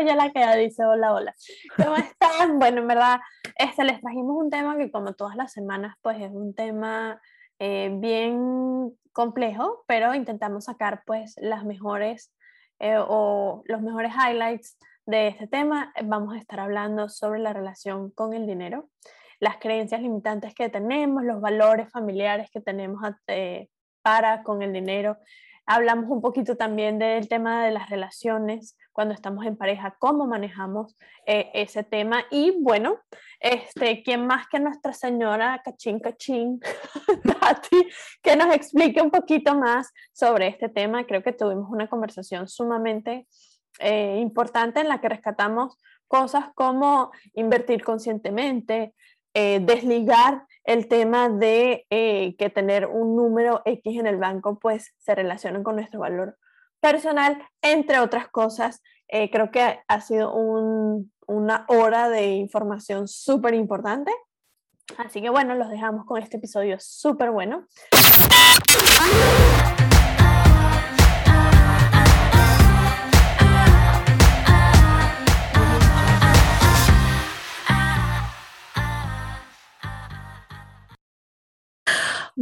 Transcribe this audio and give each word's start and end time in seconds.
soy 0.00 0.08
yo 0.08 0.14
la 0.14 0.30
que 0.30 0.58
dice 0.58 0.84
hola, 0.84 1.12
hola. 1.12 1.34
¿Cómo 1.76 1.96
están? 1.96 2.58
Bueno, 2.58 2.80
en 2.80 2.88
verdad, 2.88 3.20
este, 3.56 3.84
les 3.84 4.00
trajimos 4.00 4.36
un 4.36 4.50
tema 4.50 4.76
que 4.76 4.90
como 4.90 5.12
todas 5.12 5.36
las 5.36 5.52
semanas, 5.52 5.94
pues 6.00 6.20
es 6.20 6.30
un 6.30 6.54
tema 6.54 7.20
eh, 7.58 7.90
bien 7.92 8.92
complejo, 9.12 9.84
pero 9.86 10.14
intentamos 10.14 10.64
sacar 10.64 11.02
pues 11.04 11.34
las 11.38 11.64
mejores 11.64 12.32
eh, 12.78 12.96
o 12.98 13.62
los 13.66 13.82
mejores 13.82 14.12
highlights 14.14 14.78
de 15.04 15.28
este 15.28 15.46
tema. 15.46 15.92
Vamos 16.04 16.34
a 16.34 16.38
estar 16.38 16.60
hablando 16.60 17.08
sobre 17.08 17.40
la 17.40 17.52
relación 17.52 18.10
con 18.10 18.32
el 18.32 18.46
dinero, 18.46 18.88
las 19.38 19.58
creencias 19.58 20.00
limitantes 20.00 20.54
que 20.54 20.70
tenemos, 20.70 21.24
los 21.24 21.42
valores 21.42 21.90
familiares 21.90 22.48
que 22.50 22.60
tenemos 22.60 23.02
eh, 23.26 23.68
para 24.02 24.44
con 24.44 24.62
el 24.62 24.72
dinero. 24.72 25.18
Hablamos 25.66 26.06
un 26.08 26.22
poquito 26.22 26.56
también 26.56 26.98
del 26.98 27.28
tema 27.28 27.64
de 27.64 27.70
las 27.70 27.90
relaciones 27.90 28.78
cuando 29.00 29.14
estamos 29.14 29.46
en 29.46 29.56
pareja, 29.56 29.96
cómo 29.98 30.26
manejamos 30.26 30.94
eh, 31.24 31.50
ese 31.54 31.82
tema. 31.82 32.22
Y 32.30 32.50
bueno, 32.60 32.98
este, 33.40 34.02
¿quién 34.02 34.26
más 34.26 34.46
que 34.46 34.60
nuestra 34.60 34.92
señora 34.92 35.62
Cachín 35.64 36.00
Cachín, 36.00 36.60
Tati, 37.40 37.88
que 38.22 38.36
nos 38.36 38.54
explique 38.54 39.00
un 39.00 39.10
poquito 39.10 39.54
más 39.54 39.90
sobre 40.12 40.48
este 40.48 40.68
tema? 40.68 41.06
Creo 41.06 41.22
que 41.22 41.32
tuvimos 41.32 41.70
una 41.70 41.88
conversación 41.88 42.46
sumamente 42.46 43.26
eh, 43.78 44.18
importante 44.20 44.80
en 44.80 44.88
la 44.88 45.00
que 45.00 45.08
rescatamos 45.08 45.78
cosas 46.06 46.50
como 46.54 47.10
invertir 47.32 47.82
conscientemente, 47.82 48.92
eh, 49.32 49.60
desligar 49.62 50.44
el 50.64 50.88
tema 50.88 51.30
de 51.30 51.86
que 51.88 52.50
tener 52.54 52.84
un 52.84 53.16
número 53.16 53.62
X 53.64 53.98
en 53.98 54.06
el 54.06 54.18
banco 54.18 54.58
pues 54.58 54.92
se 54.98 55.14
relaciona 55.14 55.62
con 55.62 55.76
nuestro 55.76 56.00
valor 56.00 56.36
personal, 56.80 57.42
entre 57.62 58.00
otras 58.00 58.28
cosas. 58.28 58.82
Eh, 59.08 59.30
creo 59.30 59.50
que 59.50 59.80
ha 59.86 60.00
sido 60.00 60.32
una 60.34 61.64
hora 61.68 62.08
de 62.08 62.28
información 62.34 63.08
súper 63.08 63.54
importante. 63.54 64.12
Así 64.98 65.20
que 65.20 65.30
bueno, 65.30 65.54
los 65.54 65.70
dejamos 65.70 66.04
con 66.04 66.22
este 66.22 66.36
episodio 66.36 66.76
súper 66.80 67.30
bueno. 67.30 67.66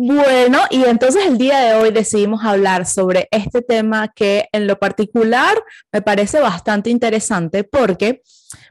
Bueno, 0.01 0.61
y 0.71 0.85
entonces 0.85 1.27
el 1.27 1.39
día 1.39 1.59
de 1.59 1.75
hoy 1.75 1.91
decidimos 1.91 2.45
hablar 2.45 2.87
sobre 2.87 3.27
este 3.33 3.63
tema 3.63 4.07
que 4.07 4.49
en 4.53 4.69
lo 4.69 4.79
particular 4.79 5.61
me 5.91 6.03
parece 6.03 6.39
bastante 6.39 6.89
interesante 6.89 7.65
porque 7.65 8.23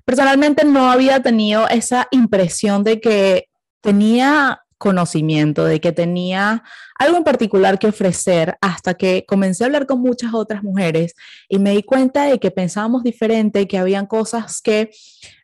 personalmente 0.06 0.64
no 0.64 0.90
había 0.90 1.22
tenido 1.22 1.68
esa 1.68 2.08
impresión 2.12 2.86
de 2.86 3.02
que 3.02 3.50
tenía 3.82 4.62
conocimiento, 4.78 5.66
de 5.66 5.82
que 5.82 5.92
tenía 5.92 6.64
algo 6.98 7.18
en 7.18 7.26
particular 7.26 7.78
que 7.78 7.88
ofrecer 7.88 8.58
hasta 8.62 8.94
que 8.94 9.26
comencé 9.28 9.66
a 9.66 9.68
hablar 9.68 9.86
con 9.86 10.00
muchas 10.00 10.34
otras 10.34 10.64
mujeres 10.64 11.14
y 11.50 11.60
me 11.60 11.72
di 11.72 11.84
cuenta 11.84 12.24
de 12.24 12.40
que 12.40 12.52
pensábamos 12.52 13.04
diferente, 13.04 13.68
que 13.68 13.78
habían 13.78 14.06
cosas 14.06 14.62
que 14.62 14.92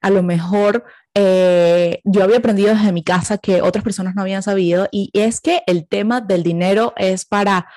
a 0.01 0.09
lo 0.09 0.23
mejor 0.23 0.85
eh, 1.15 2.01
yo 2.03 2.23
había 2.23 2.37
aprendido 2.37 2.73
desde 2.73 2.91
mi 2.91 3.03
casa 3.03 3.37
que 3.37 3.61
otras 3.61 3.83
personas 3.83 4.15
no 4.15 4.21
habían 4.21 4.41
sabido 4.43 4.87
y 4.91 5.11
es 5.13 5.41
que 5.41 5.61
el 5.67 5.87
tema 5.87 6.21
del 6.21 6.41
dinero 6.41 6.93
es 6.97 7.25
para, 7.25 7.67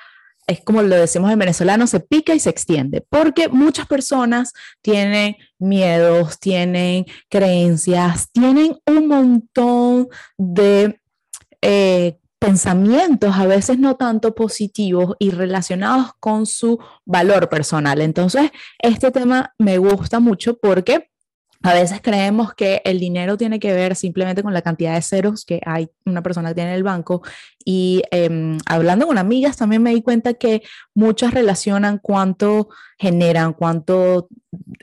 es 0.47 0.61
como 0.63 0.81
lo 0.81 0.95
decimos 0.95 1.31
en 1.31 1.39
venezolano, 1.39 1.85
se 1.85 1.99
pica 1.99 2.33
y 2.33 2.39
se 2.39 2.49
extiende, 2.49 3.05
porque 3.07 3.47
muchas 3.47 3.85
personas 3.85 4.53
tienen 4.81 5.35
miedos, 5.59 6.39
tienen 6.39 7.05
creencias, 7.29 8.31
tienen 8.31 8.77
un 8.85 9.07
montón 9.07 10.07
de... 10.37 10.99
Eh, 11.61 12.17
pensamientos 12.39 13.35
a 13.35 13.47
veces 13.47 13.79
no 13.79 13.95
tanto 13.95 14.35
positivos 14.35 15.15
y 15.17 15.31
relacionados 15.31 16.11
con 16.19 16.45
su 16.45 16.79
valor 17.03 17.49
personal. 17.49 17.99
Entonces, 17.99 18.51
este 18.77 19.09
tema 19.09 19.55
me 19.57 19.79
gusta 19.79 20.19
mucho 20.19 20.55
porque 20.59 21.09
a 21.63 21.73
veces 21.73 22.01
creemos 22.01 22.53
que 22.53 22.81
el 22.85 22.99
dinero 22.99 23.37
tiene 23.37 23.59
que 23.59 23.73
ver 23.73 23.95
simplemente 23.95 24.43
con 24.43 24.53
la 24.53 24.61
cantidad 24.61 24.93
de 24.93 25.01
ceros 25.01 25.43
que 25.43 25.59
hay 25.65 25.89
una 26.05 26.21
persona 26.21 26.49
que 26.49 26.55
tiene 26.55 26.71
en 26.71 26.77
el 26.77 26.83
banco. 26.83 27.23
Y 27.65 28.03
em, 28.11 28.57
hablando 28.65 29.07
con 29.07 29.17
amigas, 29.17 29.57
también 29.57 29.81
me 29.81 29.93
di 29.93 30.01
cuenta 30.01 30.35
que 30.35 30.61
muchas 30.93 31.33
relacionan 31.33 31.99
cuánto 31.99 32.69
generan, 32.97 33.53
cuánto 33.53 34.29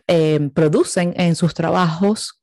em, 0.07 0.51
producen 0.51 1.15
en 1.17 1.37
sus 1.37 1.55
trabajos 1.55 2.41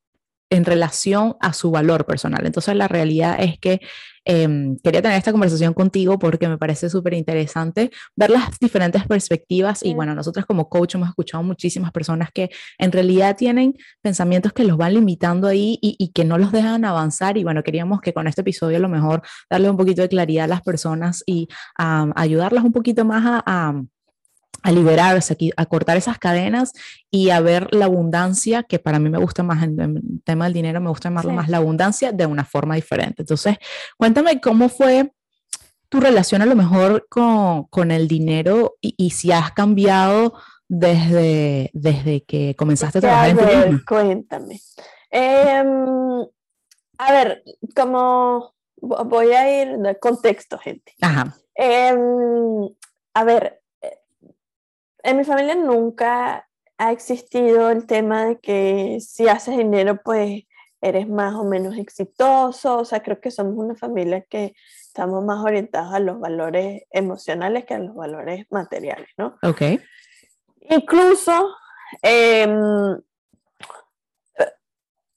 en 0.50 0.66
relación 0.66 1.38
a 1.40 1.54
su 1.54 1.72
valor 1.72 2.06
personal. 2.06 2.46
Entonces 2.46 2.76
la 2.76 2.88
realidad 2.88 3.38
es 3.40 3.58
que 3.60 3.82
Em, 4.24 4.78
quería 4.84 5.02
tener 5.02 5.18
esta 5.18 5.32
conversación 5.32 5.74
contigo 5.74 6.20
porque 6.20 6.48
me 6.48 6.58
parece 6.58 6.90
súper 6.90 7.16
interesante 7.16 7.90
ver 8.16 8.30
las 8.30 8.60
diferentes 8.60 9.08
perspectivas 9.08 9.84
y 9.84 9.96
bueno, 9.96 10.14
nosotros 10.14 10.46
como 10.46 10.70
coach 10.70 10.94
hemos 10.96 11.10
escuchado 11.10 11.44
muchísimas 11.44 11.92
personas 11.92 12.30
que 12.32 12.52
en 12.78 12.92
realidad 12.92 13.36
tienen 13.36 13.74
pensamientos 14.02 14.54
que 14.54 14.64
los 14.64 14.78
van 14.78 14.94
limitando 14.94 15.48
ahí 15.48 15.80
y, 15.82 16.12
que 16.14 16.26
no 16.26 16.38
los 16.38 16.52
dejan 16.52 16.86
avanzar. 16.86 17.38
Y 17.38 17.44
bueno, 17.44 17.64
queríamos 17.64 18.02
que 18.02 18.14
con 18.14 18.28
este 18.28 18.42
episodio 18.42 18.78
a 18.78 18.80
lo 18.82 18.90
mejor 18.90 19.22
darle 19.50 19.70
un 19.70 19.78
poquito 19.78 20.02
de 20.02 20.10
claridad 20.10 20.46
a 20.46 20.48
las 20.48 20.62
personas 20.62 21.24
y 21.26 21.48
ayudarlas 21.78 22.64
un 22.64 22.74
poquito 22.74 23.06
más 23.06 23.24
a 23.26 23.42
a 23.46 23.74
liberarse, 24.70 25.36
a 25.56 25.66
cortar 25.66 25.98
esas 25.98 26.20
cadenas 26.20 26.74
y 27.10 27.32
a 27.32 27.40
ver 27.40 27.74
la 27.74 27.86
abundancia, 27.86 28.64
que 28.64 28.78
para 28.78 29.00
mí 29.00 29.10
me 29.10 29.18
gusta 29.18 29.42
más 29.42 29.64
en 29.64 29.80
el 29.80 30.22
tema 30.24 30.46
del 30.46 30.54
dinero, 30.54 30.82
me 30.82 30.90
gusta 30.90 31.10
más, 31.10 31.26
más 31.26 31.50
la 31.50 31.58
abundancia 31.58 32.12
de 32.12 32.26
una 32.26 32.46
forma 32.46 32.76
diferente. 32.76 33.24
Entonces, 33.24 33.58
cuéntame 33.98 34.40
cómo 34.40 34.70
fue 34.70 35.12
tu 35.90 36.00
relación 36.00 36.42
a 36.42 36.46
lo 36.46 36.56
mejor 36.56 37.08
con, 37.10 37.64
con 37.66 37.92
el 37.92 38.08
dinero 38.08 38.76
y, 38.80 39.10
si 39.10 39.32
has 39.32 39.52
cambiado 39.52 40.36
desde, 40.70 41.70
desde 41.74 42.24
que 42.24 42.56
comenzaste 42.56 43.00
a 43.00 43.02
trabajar 43.02 43.30
en 43.30 43.80
tu 43.80 43.86
Cuéntame. 43.86 44.62
Em, 45.10 46.26
a 46.98 47.12
ver, 47.12 47.44
como 47.76 48.54
voy 48.78 49.32
a 49.34 49.64
ir 49.64 49.78
de 49.80 50.00
contexto, 50.00 50.58
gente. 50.58 50.94
Ajá. 51.02 51.36
Em, 51.56 52.70
a 53.14 53.24
ver, 53.26 53.61
en 55.04 55.18
mi 55.18 55.24
familia 55.24 55.56
nunca 55.56 56.48
ha 56.78 56.92
existido 56.92 57.70
el 57.70 57.86
tema 57.86 58.26
de 58.26 58.40
que 58.40 58.98
si 59.02 59.28
haces 59.28 59.58
dinero, 59.58 60.02
pues 60.04 60.44
eres 60.82 61.08
más 61.08 61.36
o 61.36 61.44
menos 61.44 61.78
exitoso. 61.78 62.80
O 62.80 62.86
sea, 62.86 63.04
creo 63.04 63.22
que 63.22 63.32
somos 63.32 63.54
una 63.56 63.76
familia 63.76 64.22
que 64.22 64.56
estamos 64.88 65.24
más 65.24 65.44
orientados 65.44 65.94
a 65.94 66.00
los 66.00 66.20
valores 66.20 66.84
emocionales 66.90 67.66
que 67.66 67.76
a 67.76 67.80
los 67.80 67.96
valores 67.96 68.46
materiales, 68.50 69.08
¿no? 69.18 69.38
Ok. 69.44 69.62
Incluso, 70.62 71.56
em, 72.02 73.00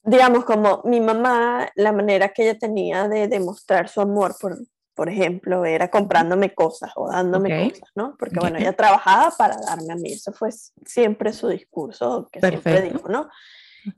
digamos, 0.02 0.44
como 0.44 0.82
mi 0.84 1.00
mamá, 1.00 1.70
la 1.76 1.92
manera 1.92 2.28
que 2.28 2.42
ella 2.42 2.58
tenía 2.58 3.08
de 3.08 3.26
demostrar 3.26 3.88
su 3.88 4.00
amor 4.00 4.34
por, 4.40 4.58
por 4.94 5.08
ejemplo, 5.08 5.64
era 5.64 5.90
comprándome 5.90 6.54
cosas 6.54 6.92
o 6.96 7.08
dándome 7.10 7.70
cosas, 7.70 7.88
¿no? 7.94 8.16
Porque, 8.18 8.38
bueno, 8.38 8.58
ella 8.58 8.72
trabajaba 8.72 9.32
para 9.36 9.56
darme 9.56 9.92
a 9.92 9.96
mí, 9.96 10.12
eso 10.12 10.32
fue 10.32 10.50
siempre 10.84 11.32
su 11.32 11.48
discurso 11.48 12.28
que 12.30 12.40
siempre 12.40 12.82
dijo, 12.82 13.08
¿no? 13.08 13.28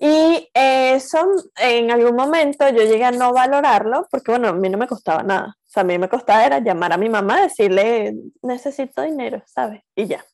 Y 0.01 0.49
eso, 0.53 1.19
en 1.61 1.91
algún 1.91 2.17
momento 2.17 2.69
yo 2.71 2.83
llegué 2.83 3.05
a 3.05 3.13
no 3.13 3.33
valorarlo, 3.33 4.07
porque, 4.11 4.33
bueno, 4.33 4.49
a 4.49 4.53
mí 4.53 4.69
no 4.69 4.79
me 4.79 4.89
costaba 4.89 5.23
nada. 5.23 5.57
O 5.65 5.69
sea, 5.69 5.83
a 5.83 5.85
mí 5.85 5.99
me 5.99 6.09
costaba 6.09 6.45
era 6.45 6.59
llamar 6.59 6.93
a 6.93 6.97
mi 6.97 7.09
mamá, 7.09 7.43
decirle, 7.43 8.15
necesito 8.43 9.03
dinero, 9.03 9.43
¿sabes? 9.47 9.83
Y 9.95 10.07
ya. 10.07 10.25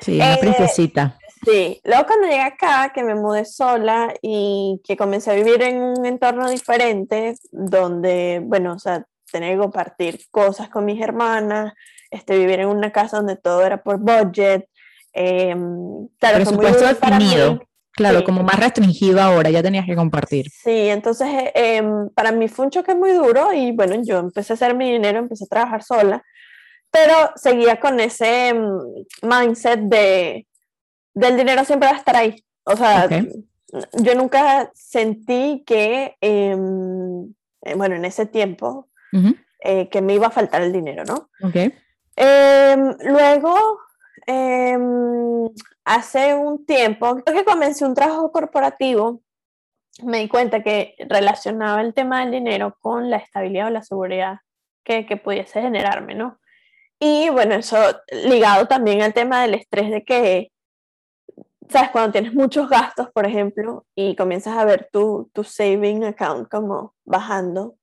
Sí, 0.00 0.16
una 0.16 0.34
eh, 0.34 0.38
princesita. 0.38 1.16
Sí, 1.44 1.80
luego 1.84 2.06
cuando 2.06 2.26
llegué 2.26 2.42
acá, 2.42 2.92
que 2.94 3.02
me 3.02 3.14
mudé 3.14 3.44
sola 3.44 4.12
y 4.20 4.80
que 4.84 4.96
comencé 4.96 5.30
a 5.30 5.34
vivir 5.34 5.62
en 5.62 5.80
un 5.80 6.04
entorno 6.04 6.50
diferente, 6.50 7.34
donde, 7.52 8.42
bueno, 8.44 8.74
o 8.74 8.78
sea, 8.78 9.06
tener 9.30 9.54
que 9.54 9.60
compartir 9.60 10.20
cosas 10.30 10.68
con 10.68 10.84
mis 10.84 11.00
hermanas, 11.00 11.72
este, 12.10 12.38
vivir 12.38 12.60
en 12.60 12.68
una 12.68 12.90
casa 12.92 13.18
donde 13.18 13.36
todo 13.36 13.64
era 13.64 13.82
por 13.82 13.98
budget. 13.98 14.68
Eh, 15.12 15.54
claro, 16.18 16.36
Presupuesto 16.36 16.86
definido. 16.86 17.60
Claro, 17.92 18.22
como 18.22 18.44
más 18.44 18.60
restringido 18.60 19.20
ahora, 19.20 19.50
ya 19.50 19.60
tenías 19.60 19.84
que 19.84 19.96
compartir. 19.96 20.46
Sí, 20.50 20.88
entonces 20.88 21.28
eh, 21.52 21.82
para 22.14 22.30
mí 22.30 22.46
fue 22.46 22.66
un 22.66 22.70
choque 22.70 22.94
muy 22.94 23.10
duro 23.10 23.52
y 23.52 23.72
bueno, 23.72 24.00
yo 24.04 24.18
empecé 24.18 24.52
a 24.52 24.54
hacer 24.54 24.76
mi 24.76 24.92
dinero, 24.92 25.18
empecé 25.18 25.44
a 25.44 25.48
trabajar 25.48 25.82
sola, 25.82 26.22
pero 26.92 27.32
seguía 27.34 27.80
con 27.80 27.98
ese 27.98 28.50
em, 28.50 28.68
mindset 29.22 29.80
de 29.80 30.46
del 31.12 31.36
dinero 31.36 31.64
siempre 31.64 31.88
va 31.88 31.96
a 31.96 31.98
estar 31.98 32.16
ahí. 32.16 32.44
O 32.64 32.76
sea, 32.76 33.08
yo 33.94 34.14
nunca 34.14 34.70
sentí 34.74 35.64
que, 35.66 36.16
eh, 36.20 36.56
bueno, 37.76 37.96
en 37.96 38.04
ese 38.04 38.26
tiempo, 38.26 38.88
eh, 39.60 39.88
que 39.88 40.02
me 40.02 40.14
iba 40.14 40.28
a 40.28 40.30
faltar 40.30 40.62
el 40.62 40.72
dinero, 40.72 41.04
¿no? 41.04 41.30
Ok. 41.42 41.72
Em, 42.16 42.96
luego, 43.04 43.80
em, 44.26 45.48
hace 45.84 46.34
un 46.34 46.66
tiempo, 46.66 47.22
creo 47.24 47.38
que 47.38 47.44
comencé 47.44 47.84
un 47.84 47.94
trabajo 47.94 48.32
corporativo, 48.32 49.22
me 50.02 50.18
di 50.18 50.28
cuenta 50.28 50.62
que 50.62 50.94
relacionaba 51.08 51.80
el 51.80 51.94
tema 51.94 52.20
del 52.20 52.30
dinero 52.32 52.76
con 52.80 53.10
la 53.10 53.16
estabilidad 53.18 53.68
o 53.68 53.70
la 53.70 53.82
seguridad 53.82 54.38
que, 54.84 55.06
que 55.06 55.16
pudiese 55.16 55.60
generarme, 55.60 56.14
¿no? 56.14 56.38
Y 57.00 57.28
bueno, 57.30 57.54
eso 57.54 57.76
ligado 58.10 58.66
también 58.66 59.02
al 59.02 59.14
tema 59.14 59.42
del 59.42 59.54
estrés 59.54 59.90
de 59.90 60.04
que, 60.04 60.50
¿sabes? 61.68 61.90
Cuando 61.90 62.12
tienes 62.12 62.34
muchos 62.34 62.68
gastos, 62.68 63.10
por 63.12 63.26
ejemplo, 63.26 63.86
y 63.94 64.16
comienzas 64.16 64.56
a 64.56 64.64
ver 64.64 64.88
tu, 64.92 65.30
tu 65.32 65.44
saving 65.44 66.04
account 66.04 66.48
como 66.48 66.94
bajando, 67.04 67.76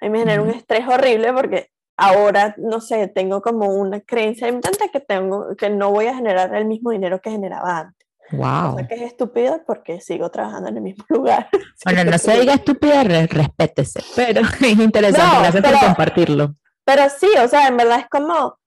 a 0.00 0.04
mí 0.04 0.10
me 0.10 0.18
genera 0.20 0.42
un 0.42 0.50
estrés 0.50 0.86
horrible 0.88 1.32
porque 1.32 1.70
ahora, 1.96 2.54
no 2.58 2.80
sé, 2.80 3.08
tengo 3.08 3.42
como 3.42 3.66
una 3.66 4.00
creencia 4.00 4.46
limitante 4.46 4.90
que, 4.90 5.00
tengo, 5.00 5.54
que 5.56 5.70
no 5.70 5.90
voy 5.90 6.06
a 6.06 6.14
generar 6.14 6.54
el 6.54 6.64
mismo 6.64 6.90
dinero 6.90 7.20
que 7.20 7.30
generaba 7.30 7.78
antes. 7.78 8.08
Wow. 8.32 8.74
O 8.74 8.76
sea 8.76 8.88
que 8.88 8.94
es 8.94 9.02
estúpido 9.02 9.60
porque 9.66 10.00
sigo 10.00 10.30
trabajando 10.30 10.68
en 10.68 10.76
el 10.76 10.82
mismo 10.82 11.04
lugar. 11.08 11.48
Bueno, 11.84 12.04
no 12.04 12.18
se 12.18 12.38
diga 12.38 12.54
estúpida, 12.54 13.02
respétese, 13.02 14.00
pero 14.14 14.42
es 14.60 14.78
interesante, 14.78 15.36
gracias 15.40 15.64
por 15.64 15.86
compartirlo. 15.86 16.54
Pero 16.84 17.02
sí, 17.08 17.28
o 17.42 17.48
sea, 17.48 17.68
en 17.68 17.76
verdad 17.76 18.00
es 18.00 18.08
como, 18.08 18.58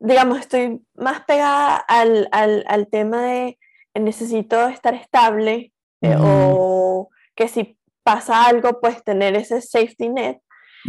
digamos, 0.00 0.40
estoy 0.40 0.84
más 0.94 1.20
pegada 1.24 1.76
al, 1.76 2.28
al, 2.32 2.64
al 2.66 2.88
tema 2.88 3.22
de 3.22 3.58
necesito 3.94 4.68
estar 4.68 4.94
estable 4.94 5.72
eh, 6.00 6.16
o 6.18 7.08
que 7.34 7.48
si 7.48 7.78
pasa 8.04 8.46
algo, 8.46 8.80
pues 8.80 9.02
tener 9.02 9.34
ese 9.34 9.60
safety 9.60 10.08
net 10.08 10.38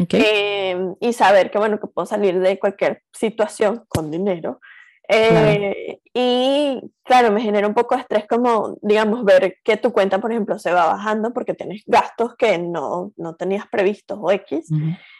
em, 0.09 0.95
y 0.99 1.13
saber 1.13 1.49
que, 1.49 1.57
bueno, 1.57 1.79
que 1.79 1.87
puedo 1.87 2.05
salir 2.05 2.39
de 2.39 2.59
cualquier 2.59 3.01
situación 3.11 3.85
con 3.87 4.11
dinero. 4.11 4.59
Eh, 5.07 5.99
y 6.13 6.81
claro, 7.03 7.31
me 7.31 7.41
genera 7.41 7.67
un 7.67 7.73
poco 7.73 7.95
de 7.95 8.01
estrés 8.01 8.27
como, 8.27 8.77
digamos, 8.81 9.23
ver 9.23 9.57
que 9.63 9.77
tu 9.77 9.91
cuenta, 9.91 10.19
por 10.19 10.31
ejemplo, 10.31 10.59
se 10.59 10.71
va 10.71 10.85
bajando 10.85 11.31
porque 11.31 11.53
tienes 11.53 11.83
gastos 11.85 12.35
que 12.35 12.57
no, 12.57 13.11
no 13.15 13.35
tenías 13.35 13.67
previstos 13.67 14.17
o 14.21 14.31
X. 14.31 14.67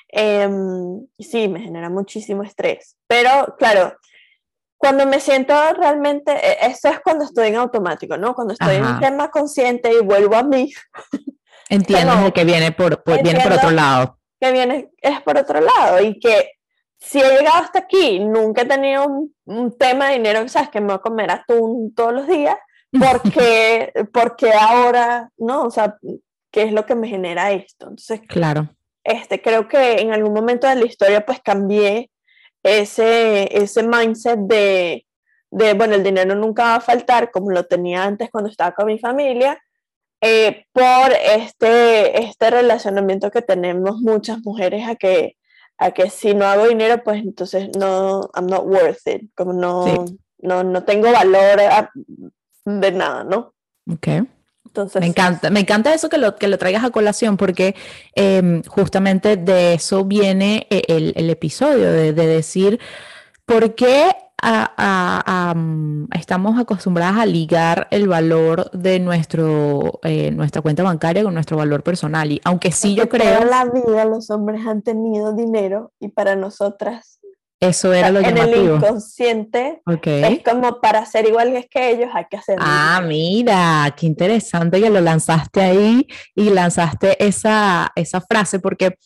Em, 0.10 1.06
y 1.18 1.24
sí, 1.24 1.48
me 1.48 1.62
genera 1.62 1.90
muchísimo 1.90 2.44
estrés. 2.44 2.98
Pero 3.08 3.56
claro, 3.58 3.96
cuando 4.78 5.06
me 5.06 5.20
siento 5.20 5.54
realmente, 5.74 6.32
e, 6.32 6.68
eso 6.68 6.90
es 6.90 7.00
cuando 7.00 7.26
estoy 7.26 7.50
en 7.50 7.56
automático, 7.56 8.18
¿no? 8.18 8.34
Cuando 8.34 8.54
estoy 8.54 8.76
en 8.76 9.00
tema 9.00 9.30
consciente 9.30 9.92
y 9.94 10.04
vuelvo 10.04 10.36
a 10.36 10.44
mí. 10.44 10.74
Entiendo 11.70 12.32
que 12.34 12.44
viene 12.44 12.72
por, 12.72 13.04
viene 13.24 13.42
por 13.42 13.54
otro 13.54 13.72
lado. 13.72 14.20
Que 14.40 14.52
viene, 14.52 14.90
es 15.02 15.22
por 15.22 15.38
otro 15.38 15.60
lado 15.62 16.02
y 16.02 16.20
que 16.20 16.52
si 17.00 17.20
he 17.22 17.38
llegado 17.38 17.64
hasta 17.64 17.80
aquí, 17.80 18.20
nunca 18.20 18.64
he 18.64 18.66
tenido 18.66 19.06
un, 19.46 19.78
tema 19.78 20.08
de 20.08 20.16
dinero, 20.16 20.48
sabes, 20.48 20.70
que 20.70 20.82
me 20.82 20.88
voy 20.88 20.96
a 20.96 21.00
comer 21.00 21.32
atún 21.32 21.94
todos 21.94 22.14
los 22.14 22.28
días, 22.28 22.56
porque, 22.92 23.94
porque 24.14 24.52
ahora, 24.52 25.30
¿no? 25.38 25.64
O 25.64 25.72
sea, 25.72 25.98
¿qué 26.52 26.64
es 26.64 26.72
lo 26.72 26.86
que 26.86 26.96
me 26.96 27.08
genera 27.08 27.52
esto? 27.52 27.86
Entonces, 27.90 28.22
claro. 28.28 28.70
Este, 29.04 29.42
creo 29.42 29.68
que 29.68 30.02
en 30.02 30.14
algún 30.14 30.34
momento 30.34 30.68
de 30.68 30.76
la 30.76 30.86
historia 30.86 31.24
pues 31.24 31.40
cambié 31.40 32.10
ese, 32.64 33.56
ese 33.56 33.84
mindset 33.84 34.40
de, 34.40 35.06
de, 35.52 35.74
bueno, 35.76 35.94
el 35.94 36.04
dinero 36.04 36.34
nunca 36.34 36.64
va 36.64 36.76
a 36.76 36.82
faltar 36.82 37.30
como 37.30 37.52
lo 37.52 37.66
tenía 37.66 38.04
antes 38.04 38.32
cuando 38.32 38.50
estaba 38.50 38.74
con 38.74 38.88
mi 38.88 38.98
familia, 38.98 39.62
eh, 40.28 40.66
por 40.72 41.12
este, 41.12 42.24
este 42.24 42.50
relacionamiento 42.50 43.30
que 43.30 43.44
tenemos 43.44 44.00
muchas 44.02 44.40
mujeres 44.44 44.88
a 44.88 44.96
que, 44.96 45.38
a 45.78 45.92
que 45.92 46.10
si 46.10 46.34
no 46.34 46.46
hago 46.46 46.68
dinero, 46.68 47.04
pues 47.04 47.22
entonces 47.22 47.70
no, 47.78 48.32
I'm 48.34 48.48
not 48.48 48.66
worth 48.66 49.06
it, 49.06 49.30
como 49.36 49.54
no, 49.54 50.06
no, 50.40 50.64
no 50.64 50.84
tengo 50.84 51.12
valor 51.12 51.60
de 52.66 52.92
nada, 52.92 53.24
¿no? 53.24 53.54
Ok. 53.88 54.08
Me 55.00 55.06
encanta, 55.06 55.52
me 55.52 55.60
encanta 55.62 55.94
eso 55.94 56.10
que 56.10 56.18
lo, 56.18 56.36
que 56.36 56.48
lo 56.48 56.58
traigas 56.58 56.84
a 56.84 56.90
colación 56.90 57.38
porque 57.38 57.76
em, 58.14 58.64
justamente 58.64 59.38
de 59.38 59.76
eso 59.76 60.06
viene 60.06 60.68
eh, 60.70 60.82
el, 60.88 61.14
el 61.16 61.30
episodio, 61.30 61.92
de, 61.92 62.14
de, 62.14 62.28
decir 62.28 62.80
por 63.46 63.76
qué 63.76 64.12
estamos 66.14 66.60
acostumbradas 66.60 67.18
a 67.18 67.26
ligar 67.26 67.88
el 67.92 68.08
valor 68.08 68.70
de 68.72 69.00
nuestro, 69.00 70.00
eh, 70.04 70.32
nuestra 70.32 70.62
cuenta 70.62 70.84
bancaria 70.84 71.24
con 71.24 71.34
nuestro 71.34 71.58
valor 71.58 71.84
personal. 71.84 72.32
Y 72.32 72.42
aunque 72.44 72.72
sí 72.72 72.96
yo 72.96 73.10
creo... 73.10 73.40
Toda 73.40 73.46
la 73.46 73.72
vida 73.72 74.06
los 74.06 74.30
hombres 74.30 74.66
han 74.66 74.82
tenido 74.82 75.34
dinero 75.34 75.92
y 76.00 76.10
para 76.10 76.36
nosotras 76.36 77.20
eso 77.60 77.94
era 77.94 78.12
lo 78.12 78.22
llamativo. 78.22 78.46
En 78.46 78.54
el 78.54 78.76
inconsciente 78.76 79.82
es 80.04 80.44
como 80.44 80.82
para 80.82 81.06
ser 81.06 81.26
iguales 81.26 81.66
que 81.70 81.92
ellos 81.92 82.10
hay 82.14 82.26
que 82.30 82.38
hacer. 82.38 82.58
Ah, 82.60 83.02
mira, 83.06 83.94
qué 83.98 84.06
interesante 84.06 84.82
que 84.82 84.90
lo 84.90 85.00
lanzaste 85.00 85.62
ahí 85.62 86.08
y 86.36 86.50
lanzaste 86.50 87.24
esa, 87.26 87.92
esa 87.96 88.22
frase 88.22 88.60
porque 88.60 88.98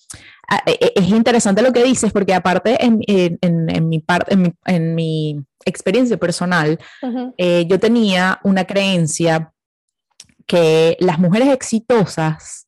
es 0.66 1.10
interesante 1.10 1.62
lo 1.62 1.72
que 1.72 1.84
dices 1.84 2.12
porque 2.12 2.34
aparte 2.34 2.84
en, 2.84 3.00
en, 3.08 3.38
en, 3.42 3.90
mi, 3.90 4.00
parte 4.00 4.34
en, 4.34 4.42
mi, 4.42 4.54
en 4.66 4.96
mi 4.96 5.46
experiencia 5.66 6.18
personal, 6.18 6.80
eh, 7.38 7.66
yo 7.68 7.80
tenía 7.80 8.40
una 8.44 8.66
creencia 8.66 9.52
que 10.46 10.98
las 11.00 11.20
mujeres 11.20 11.50
exitosas 11.50 12.68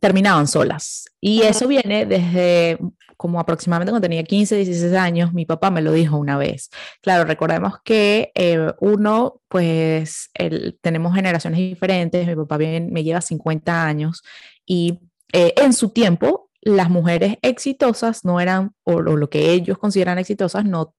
terminaban 0.00 0.48
solas. 0.48 1.04
Y 1.20 1.42
eso 1.42 1.68
viene 1.68 2.06
desde 2.06 2.78
como 3.16 3.38
aproximadamente 3.38 3.90
cuando 3.90 4.08
tenía 4.08 4.24
15, 4.24 4.56
16 4.56 4.94
años, 4.94 5.34
mi 5.34 5.44
papá 5.44 5.70
me 5.70 5.82
lo 5.82 5.92
dijo 5.92 6.16
una 6.16 6.38
vez. 6.38 6.70
Claro, 7.02 7.24
recordemos 7.24 7.74
que 7.84 8.32
eh, 8.34 8.72
uno, 8.80 9.42
pues 9.46 10.30
tenemos 10.80 11.14
generaciones 11.14 11.58
diferentes, 11.58 12.26
mi 12.26 12.34
papá 12.34 12.56
bien, 12.56 12.90
me 12.90 13.04
lleva 13.04 13.20
50 13.20 13.84
años 13.84 14.22
y 14.64 15.00
eh, 15.34 15.52
en 15.58 15.74
su 15.74 15.90
tiempo 15.90 16.49
las 16.62 16.90
mujeres 16.90 17.36
exitosas 17.42 18.24
no 18.24 18.40
eran, 18.40 18.74
o, 18.84 19.00
lo 19.00 19.30
que 19.30 19.52
ellos 19.52 19.78
consideran 19.78 20.18
exitosas, 20.18 20.64
no, 20.64 20.94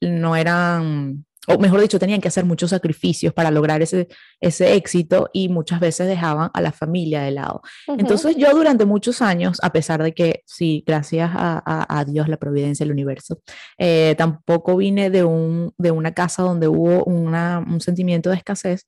no 0.00 0.36
eran 0.36 1.24
o 1.46 1.58
mejor 1.58 1.80
dicho, 1.80 1.98
tenían 1.98 2.20
que 2.20 2.28
hacer 2.28 2.44
muchos 2.44 2.70
sacrificios 2.70 3.32
para 3.34 3.50
lograr 3.50 3.82
ese, 3.82 4.08
ese 4.40 4.74
éxito 4.74 5.28
y 5.32 5.48
muchas 5.48 5.80
veces 5.80 6.08
dejaban 6.08 6.50
a 6.54 6.60
la 6.60 6.72
familia 6.72 7.22
de 7.22 7.32
lado. 7.32 7.62
Entonces 7.86 8.36
yo 8.36 8.54
durante 8.54 8.84
muchos 8.84 9.20
años, 9.20 9.58
a 9.62 9.70
pesar 9.72 10.02
de 10.02 10.14
que 10.14 10.42
sí, 10.46 10.82
gracias 10.86 11.30
a, 11.34 11.62
a, 11.88 12.04
Dios, 12.04 12.28
la 12.28 12.38
providencia, 12.38 12.84
el 12.84 12.92
universo, 12.92 13.40
eh, 13.78 14.14
tampoco 14.16 14.76
vine 14.76 15.10
de, 15.10 15.24
un, 15.24 15.72
de 15.76 15.90
una 15.90 16.14
casa 16.14 16.42
donde 16.42 16.68
hubo 16.68 17.04
una, 17.04 17.58
un 17.66 17.80
sentimiento 17.80 18.30
de 18.30 18.36
escasez, 18.36 18.86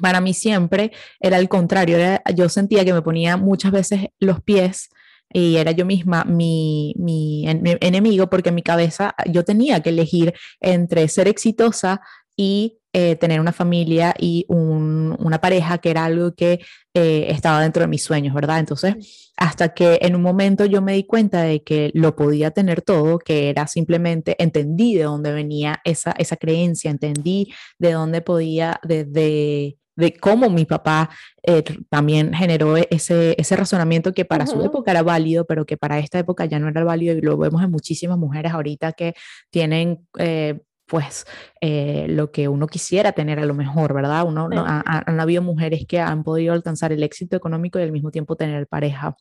para 0.00 0.20
mí 0.20 0.34
siempre 0.34 0.92
era 1.20 1.38
el 1.38 1.48
contrario, 1.48 1.96
yo 2.34 2.48
sentía 2.48 2.84
que 2.84 2.92
me 2.92 3.02
ponía 3.02 3.36
muchas 3.36 3.72
veces 3.72 4.08
los 4.18 4.42
pies 4.42 4.90
y 5.32 5.56
era 5.56 5.72
yo 5.72 5.84
misma 5.84 6.24
mi, 6.24 6.94
mi, 6.98 7.44
enemigo 7.46 8.28
porque 8.28 8.50
en 8.50 8.54
mi 8.54 8.62
cabeza 8.62 9.14
yo 9.26 9.44
tenía 9.44 9.80
que 9.80 9.90
elegir 9.90 10.34
entre 10.60 11.08
ser 11.08 11.28
exitosa 11.28 12.00
y 12.36 12.78
eh, 12.92 13.16
tener 13.16 13.40
una 13.40 13.52
familia 13.52 14.14
y 14.18 14.46
una 14.48 15.38
pareja 15.38 15.78
que 15.78 15.90
era 15.90 16.06
algo 16.06 16.34
que 16.34 16.60
eh, 16.94 17.26
estaba 17.28 17.60
dentro 17.60 17.82
de 17.82 17.88
mis 17.88 18.02
sueños, 18.02 18.34
¿verdad? 18.34 18.58
Entonces, 18.58 19.32
hasta 19.36 19.74
que 19.74 19.98
en 20.00 20.16
un 20.16 20.22
momento 20.22 20.64
yo 20.64 20.80
me 20.80 20.94
di 20.94 21.04
cuenta 21.04 21.42
de 21.42 21.62
que 21.62 21.90
lo 21.92 22.16
podía 22.16 22.52
tener 22.52 22.80
todo, 22.80 23.18
que 23.18 23.50
era 23.50 23.66
simplemente, 23.66 24.34
entendí 24.42 24.94
de 24.94 25.04
dónde 25.04 25.32
venía 25.32 25.80
esa, 25.84 26.12
esa 26.12 26.36
creencia, 26.36 26.90
entendí 26.90 27.52
de 27.78 27.92
dónde 27.92 28.22
podía, 28.22 28.80
desde 28.82 29.04
de 29.12 29.78
cómo 30.20 30.50
mi 30.50 30.64
papá 30.64 31.10
eh, 31.42 31.62
también 31.88 32.32
generó 32.32 32.76
ese, 32.76 33.34
ese 33.38 33.56
razonamiento 33.56 34.12
que 34.12 34.24
para 34.24 34.46
su 34.46 34.62
época 34.62 34.90
era 34.90 35.02
válido, 35.02 35.46
pero 35.46 35.64
que 35.64 35.76
para 35.76 35.98
esta 35.98 36.18
época 36.18 36.44
ya 36.44 36.58
no 36.58 36.68
era 36.68 36.84
válido 36.84 37.16
y 37.16 37.20
lo 37.20 37.36
vemos 37.36 37.62
en 37.62 37.70
muchísimas 37.70 38.18
mujeres 38.18 38.52
ahorita 38.52 38.92
que 38.92 39.14
tienen... 39.50 40.06
Eh, 40.18 40.60
pues 40.88 41.26
eh, 41.60 42.06
lo 42.08 42.30
que 42.30 42.46
uno 42.46 42.68
quisiera 42.68 43.10
tener 43.10 43.40
a 43.40 43.44
lo 43.44 43.54
mejor, 43.54 43.92
¿verdad? 43.92 44.24
Uno, 44.24 44.48
han 44.54 45.20
habido 45.20 45.42
mujeres 45.42 45.84
que 45.84 45.98
han 45.98 46.22
podido 46.22 46.52
alcanzar 46.52 46.92
el 46.92 47.02
éxito 47.02 47.36
económico 47.36 47.80
y 47.80 47.82
al 47.82 47.90
mismo 47.90 48.12
tiempo 48.12 48.36
tener 48.36 48.68
pareja 48.68 49.16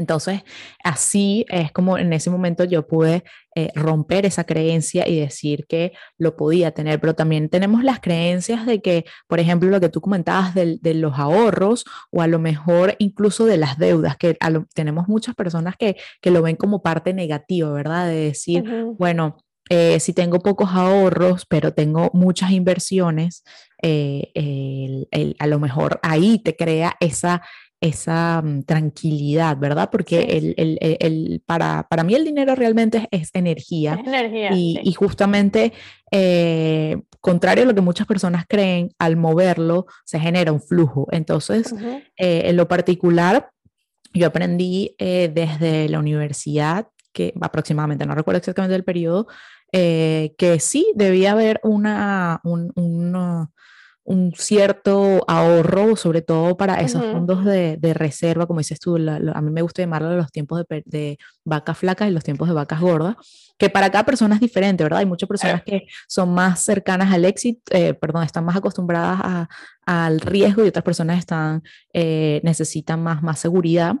entonces, 0.00 0.42
así 0.82 1.46
es 1.48 1.72
como 1.72 1.98
en 1.98 2.12
ese 2.12 2.30
momento 2.30 2.64
yo 2.64 2.86
pude 2.86 3.24
eh, 3.56 3.70
romper 3.74 4.26
esa 4.26 4.44
creencia 4.44 5.06
y 5.08 5.20
decir 5.20 5.66
que 5.68 5.92
lo 6.18 6.36
podía 6.36 6.72
tener, 6.72 7.00
pero 7.00 7.14
también 7.14 7.48
tenemos 7.48 7.84
las 7.84 8.00
creencias 8.00 8.66
de 8.66 8.82
que, 8.82 9.04
por 9.28 9.38
ejemplo, 9.38 9.70
lo 9.70 9.80
que 9.80 9.88
tú 9.88 10.00
comentabas 10.00 10.54
de, 10.54 10.78
los 10.94 11.18
ahorros 11.18 11.84
o 12.10 12.22
a 12.22 12.26
lo 12.26 12.38
mejor 12.38 12.96
incluso 12.98 13.46
de 13.46 13.56
las 13.56 13.78
deudas, 13.78 14.16
que 14.16 14.36
tenemos 14.74 15.08
muchas 15.08 15.34
personas 15.34 15.76
que, 15.76 15.96
lo 16.24 16.42
ven 16.42 16.56
como 16.56 16.82
parte 16.82 17.14
negativa, 17.14 17.70
¿verdad? 17.70 18.08
De 18.08 18.16
decir, 18.16 18.64
bueno, 18.98 19.36
eh, 19.70 20.00
si 20.00 20.12
tengo 20.12 20.40
pocos 20.40 20.70
ahorros, 20.72 21.46
pero 21.46 21.72
tengo 21.72 22.10
muchas 22.12 22.50
inversiones, 22.50 23.44
eh, 23.82 24.32
a 25.38 25.46
lo 25.46 25.58
mejor 25.60 26.00
ahí 26.02 26.38
te 26.38 26.56
crea 26.56 26.96
esa 27.00 27.42
esa 27.84 28.40
mm, 28.42 28.62
tranquilidad, 28.62 29.58
¿verdad? 29.58 29.90
Porque 29.92 30.20
el, 30.20 30.54
el, 30.56 30.78
el, 30.80 31.42
para, 31.44 31.86
para, 31.88 32.02
mí 32.02 32.14
el 32.14 32.24
dinero 32.24 32.54
realmente 32.54 33.06
es, 33.10 33.30
energía. 33.34 33.94
Es 34.00 34.06
energía. 34.06 34.50
Y, 34.54 34.80
y 34.82 34.92
justamente, 34.94 35.74
eh, 36.10 37.02
contrario 37.20 37.64
a 37.64 37.66
lo 37.66 37.74
que 37.74 37.82
muchas 37.82 38.06
personas 38.06 38.46
creen, 38.48 38.90
al 38.98 39.16
moverlo 39.16 39.86
se 40.04 40.18
genera 40.18 40.50
un 40.50 40.62
flujo. 40.62 41.08
Entonces, 41.10 41.74
eh, 42.16 42.42
en 42.46 42.56
lo 42.56 42.68
particular, 42.68 43.50
yo 44.14 44.28
aprendí 44.28 44.94
eh, 44.98 45.30
desde 45.32 45.90
la 45.90 45.98
universidad, 45.98 46.88
que 47.12 47.34
aproximadamente, 47.38 48.06
no 48.06 48.14
recuerdo 48.14 48.38
exactamente 48.38 48.76
el 48.76 48.84
periodo, 48.84 49.26
que 49.70 50.56
sí 50.60 50.92
debía 50.94 51.32
haber 51.32 51.60
una, 51.64 52.40
un, 52.44 52.72
un 54.04 54.34
cierto 54.36 55.24
ahorro, 55.26 55.96
sobre 55.96 56.20
todo 56.20 56.56
para 56.58 56.80
esos 56.80 57.02
fondos 57.02 57.44
de, 57.44 57.78
de, 57.78 57.94
reserva, 57.94 58.46
como 58.46 58.60
dices 58.60 58.78
tú, 58.78 58.96
a 58.96 59.40
mí 59.40 59.50
me 59.50 59.62
gusta 59.62 59.80
llamarlo 59.80 60.14
los 60.14 60.30
tiempos 60.30 60.62
de, 60.68 60.82
de, 60.84 61.18
vacas 61.42 61.78
flacas 61.78 62.08
y 62.08 62.12
los 62.12 62.22
tiempos 62.22 62.46
de 62.48 62.54
vacas 62.54 62.80
gordas, 62.80 63.16
que 63.56 63.70
para 63.70 63.90
cada 63.90 64.04
persona 64.04 64.34
es 64.34 64.42
diferente, 64.42 64.84
¿verdad? 64.84 64.98
Hay 64.98 65.06
muchas 65.06 65.26
personas 65.26 65.62
que 65.62 65.86
son 66.06 66.34
más 66.34 66.62
cercanas 66.62 67.14
al 67.14 67.24
éxito, 67.24 67.62
eh, 67.70 67.94
perdón, 67.94 68.24
están 68.24 68.44
más 68.44 68.56
acostumbradas 68.56 69.20
a, 69.22 69.48
al 69.86 70.20
riesgo 70.20 70.64
y 70.64 70.68
otras 70.68 70.84
personas 70.84 71.18
están, 71.18 71.62
eh, 71.94 72.40
necesitan 72.44 73.02
más, 73.02 73.22
más 73.22 73.38
seguridad. 73.38 73.94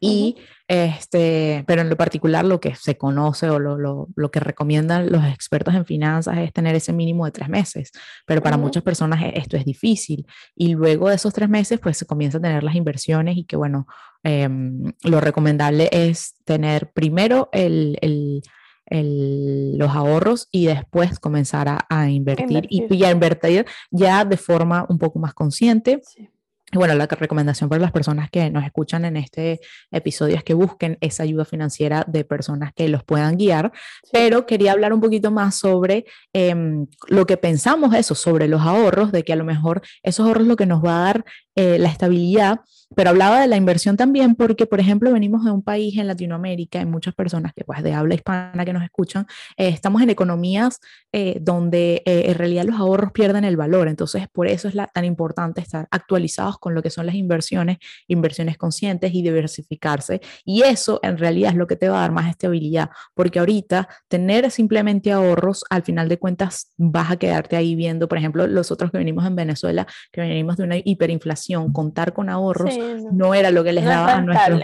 Y 0.00 0.36
este, 0.70 1.64
pero 1.66 1.82
en 1.82 1.90
lo 1.90 1.96
particular 1.96 2.44
lo 2.44 2.60
que 2.60 2.76
se 2.76 2.96
conoce 2.96 3.50
o 3.50 3.58
lo, 3.58 3.76
lo, 3.76 4.06
lo, 4.14 4.30
que 4.30 4.38
recomiendan 4.38 5.10
los 5.10 5.24
expertos 5.24 5.74
en 5.74 5.84
finanzas 5.84 6.38
es 6.38 6.52
tener 6.52 6.76
ese 6.76 6.92
mínimo 6.92 7.24
de 7.24 7.32
tres 7.32 7.48
meses, 7.48 7.90
pero 8.24 8.40
para 8.40 8.56
muchas 8.56 8.84
personas 8.84 9.20
e, 9.20 9.32
esto 9.36 9.56
es 9.56 9.64
difícil. 9.64 10.24
Y 10.54 10.74
luego 10.74 11.08
de 11.08 11.16
esos 11.16 11.34
tres 11.34 11.48
meses, 11.48 11.80
pues 11.80 11.96
se 11.98 12.06
comienza 12.06 12.38
a 12.38 12.40
tener 12.40 12.62
las 12.62 12.76
inversiones 12.76 13.36
y 13.36 13.42
que 13.42 13.56
bueno, 13.56 13.88
em, 14.22 14.84
lo 15.02 15.20
recomendable 15.20 15.88
es 15.90 16.36
tener 16.44 16.92
primero 16.92 17.48
el, 17.50 17.98
el, 18.00 18.40
el, 18.86 19.76
los 19.76 19.90
ahorros 19.90 20.46
y 20.52 20.66
después 20.66 21.18
comenzar 21.18 21.68
a, 21.68 21.84
a 21.88 22.08
invertir, 22.08 22.68
invertir, 22.68 22.92
y, 22.92 23.04
a 23.04 23.10
invertir 23.10 23.66
ya 23.90 24.24
de 24.24 24.36
forma 24.36 24.86
un 24.88 24.98
poco 24.98 25.18
más 25.18 25.34
consciente. 25.34 26.00
Sí 26.04 26.28
y 26.72 26.78
bueno, 26.78 26.94
la 26.94 27.06
recomendación 27.06 27.68
para 27.68 27.80
las 27.80 27.90
personas 27.90 28.30
que 28.30 28.48
nos 28.50 28.64
escuchan 28.64 29.04
en 29.04 29.16
este 29.16 29.60
episodio 29.90 30.36
es 30.36 30.44
que 30.44 30.54
busquen 30.54 30.98
esa 31.00 31.24
ayuda 31.24 31.44
financiera 31.44 32.04
de 32.06 32.24
personas 32.24 32.72
que 32.72 32.88
los 32.88 33.02
puedan 33.02 33.36
guiar, 33.36 33.72
pero 34.12 34.46
quería 34.46 34.72
hablar 34.72 34.92
un 34.92 35.00
poquito 35.00 35.32
más 35.32 35.56
sobre 35.56 36.04
em, 36.32 36.86
lo 37.08 37.26
que 37.26 37.36
pensamos 37.36 37.94
eso, 37.94 38.14
sobre 38.14 38.46
los 38.46 38.60
ahorros, 38.62 39.10
de 39.10 39.24
que 39.24 39.32
a 39.32 39.36
lo 39.36 39.44
mejor 39.44 39.82
esos 40.02 40.26
ahorros 40.26 40.46
lo 40.46 40.56
que 40.56 40.66
nos 40.66 40.84
va 40.84 40.98
a 40.98 41.04
dar 41.04 41.24
eh, 41.56 41.78
la 41.78 41.88
estabilidad 41.88 42.60
pero 42.94 43.10
hablaba 43.10 43.40
de 43.40 43.46
la 43.46 43.56
inversión 43.56 43.96
también 43.96 44.34
porque, 44.34 44.66
por 44.66 44.80
ejemplo, 44.80 45.12
venimos 45.12 45.44
de 45.44 45.52
un 45.52 45.62
país 45.62 45.96
en 45.96 46.08
Latinoamérica, 46.08 46.80
hay 46.80 46.86
muchas 46.86 47.14
personas 47.14 47.52
que 47.54 47.64
pues 47.64 47.82
de 47.82 47.92
habla 47.92 48.14
hispana 48.14 48.64
que 48.64 48.72
nos 48.72 48.82
escuchan, 48.82 49.26
eh, 49.56 49.68
estamos 49.68 50.02
en 50.02 50.10
economías 50.10 50.80
eh, 51.12 51.38
donde 51.40 52.02
eh, 52.04 52.24
en 52.26 52.34
realidad 52.34 52.64
los 52.64 52.78
ahorros 52.80 53.12
pierden 53.12 53.44
el 53.44 53.56
valor, 53.56 53.86
entonces 53.88 54.26
por 54.32 54.48
eso 54.48 54.66
es 54.66 54.74
la, 54.74 54.88
tan 54.88 55.04
importante 55.04 55.60
estar 55.60 55.86
actualizados 55.90 56.58
con 56.60 56.74
lo 56.74 56.82
que 56.82 56.90
son 56.90 57.06
las 57.06 57.16
inversiones, 57.16 57.78
inversiones 58.06 58.56
conscientes 58.56 59.12
y 59.12 59.22
diversificarse. 59.22 60.20
Y 60.44 60.62
eso 60.62 61.00
en 61.02 61.18
realidad 61.18 61.50
es 61.50 61.56
lo 61.56 61.66
que 61.66 61.76
te 61.76 61.88
va 61.88 61.98
a 61.98 62.00
dar 62.02 62.12
más 62.12 62.28
estabilidad, 62.28 62.90
porque 63.14 63.40
ahorita 63.40 63.88
tener 64.08 64.50
simplemente 64.50 65.10
ahorros, 65.10 65.64
al 65.70 65.82
final 65.82 66.08
de 66.08 66.18
cuentas 66.18 66.72
vas 66.76 67.10
a 67.10 67.16
quedarte 67.16 67.56
ahí 67.56 67.74
viendo, 67.74 68.08
por 68.08 68.18
ejemplo, 68.18 68.46
los 68.46 68.70
otros 68.70 68.90
que 68.90 68.98
venimos 68.98 69.26
en 69.26 69.34
Venezuela, 69.34 69.86
que 70.12 70.20
venimos 70.20 70.56
de 70.56 70.64
una 70.64 70.76
hiperinflación, 70.76 71.72
contar 71.72 72.12
con 72.12 72.28
ahorros 72.28 72.76
no. 73.12 73.34
era 73.34 73.50
lo 73.50 73.64
que 73.64 73.72
les 73.72 73.84
daba 73.84 74.16
a 74.16 74.20
nuestro... 74.20 74.60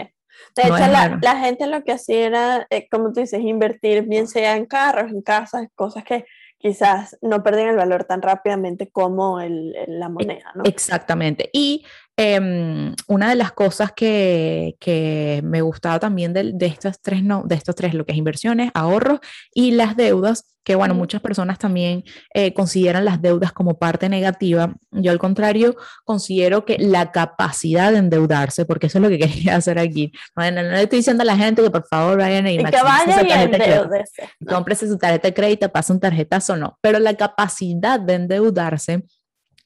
De 0.55 0.63
hecho, 0.63 0.77
la, 1.21 1.39
gente 1.39 1.67
lo 1.67 1.83
que 1.83 1.91
hacía 1.91 2.25
era, 2.25 2.67
eh, 2.69 2.87
como 2.89 3.11
tú 3.11 3.19
dices, 3.19 3.41
invertir, 3.41 4.03
bien 4.03 4.27
sea 4.27 4.55
en 4.55 4.65
carros, 4.65 5.11
en 5.11 5.21
casas, 5.21 5.67
cosas 5.75 6.03
que 6.03 6.25
quizás 6.57 7.17
no 7.21 7.43
pierden 7.43 7.69
el 7.69 7.75
valor 7.77 8.03
tan 8.05 8.21
rápidamente 8.21 8.89
como 8.89 9.39
el, 9.39 9.75
la 9.87 10.09
moneda, 10.09 10.51
¿no? 10.55 10.63
Exactamente. 10.65 11.49
Y 11.53 11.85
em, 12.17 12.95
una 13.07 13.29
de 13.29 13.35
las 13.35 13.51
cosas 13.51 13.91
que, 13.91 14.75
que 14.79 15.41
me 15.43 15.61
gustaba 15.61 15.99
también 15.99 16.33
de, 16.33 16.51
de, 16.53 16.65
estas 16.65 17.01
tres, 17.01 17.23
no, 17.23 17.43
de 17.45 17.55
estos 17.55 17.75
tres, 17.75 17.93
lo 17.93 18.05
que 18.05 18.11
es 18.11 18.17
inversiones, 18.17 18.71
ahorros 18.73 19.19
y 19.53 19.71
las 19.71 19.95
deudas, 19.95 20.55
que 20.63 20.75
bueno, 20.75 20.95
muchas 20.95 21.21
personas 21.21 21.59
también 21.59 22.03
eh, 22.33 22.53
consideran 22.53 23.05
las 23.05 23.21
deudas 23.21 23.53
como 23.53 23.79
parte 23.79 24.09
negativa. 24.09 24.75
Yo 24.91 25.11
al 25.11 25.19
contrario 25.19 25.77
considero 26.03 26.65
que 26.65 26.77
la 26.77 27.11
capacidad 27.13 27.91
de 27.91 27.99
endeudarse, 27.99 28.65
porque 28.65 28.87
eso 28.87 28.97
es 28.97 29.03
lo 29.03 29.09
que 29.09 29.19
quería 29.19 29.55
hacer 29.55 29.79
aquí. 29.79 30.11
No, 30.35 30.49
no, 30.51 30.63
le 30.63 30.83
estoy 30.83 30.99
diciendo 30.99 31.21
a 31.21 31.25
la 31.25 31.37
gente 31.37 31.61
que 31.61 31.71
por 31.71 31.87
favor 31.87 32.17
vayan 32.17 32.47
y, 32.47 32.55
y 32.55 32.63
que 32.65 32.83
vayan 32.83 33.27
y 33.27 33.31
endeudese. 33.31 34.29
Cómprese 34.45 34.87
su 34.87 34.97
tarjeta 34.97 35.29
de 35.29 35.33
crédito, 35.33 35.69
pasen 35.69 35.99
tarjetas 35.99 36.49
o 36.49 36.57
no, 36.57 36.77
pero 36.81 36.99
la 36.99 37.13
capacidad 37.13 37.99
de 37.99 38.15
endeudarse 38.15 39.03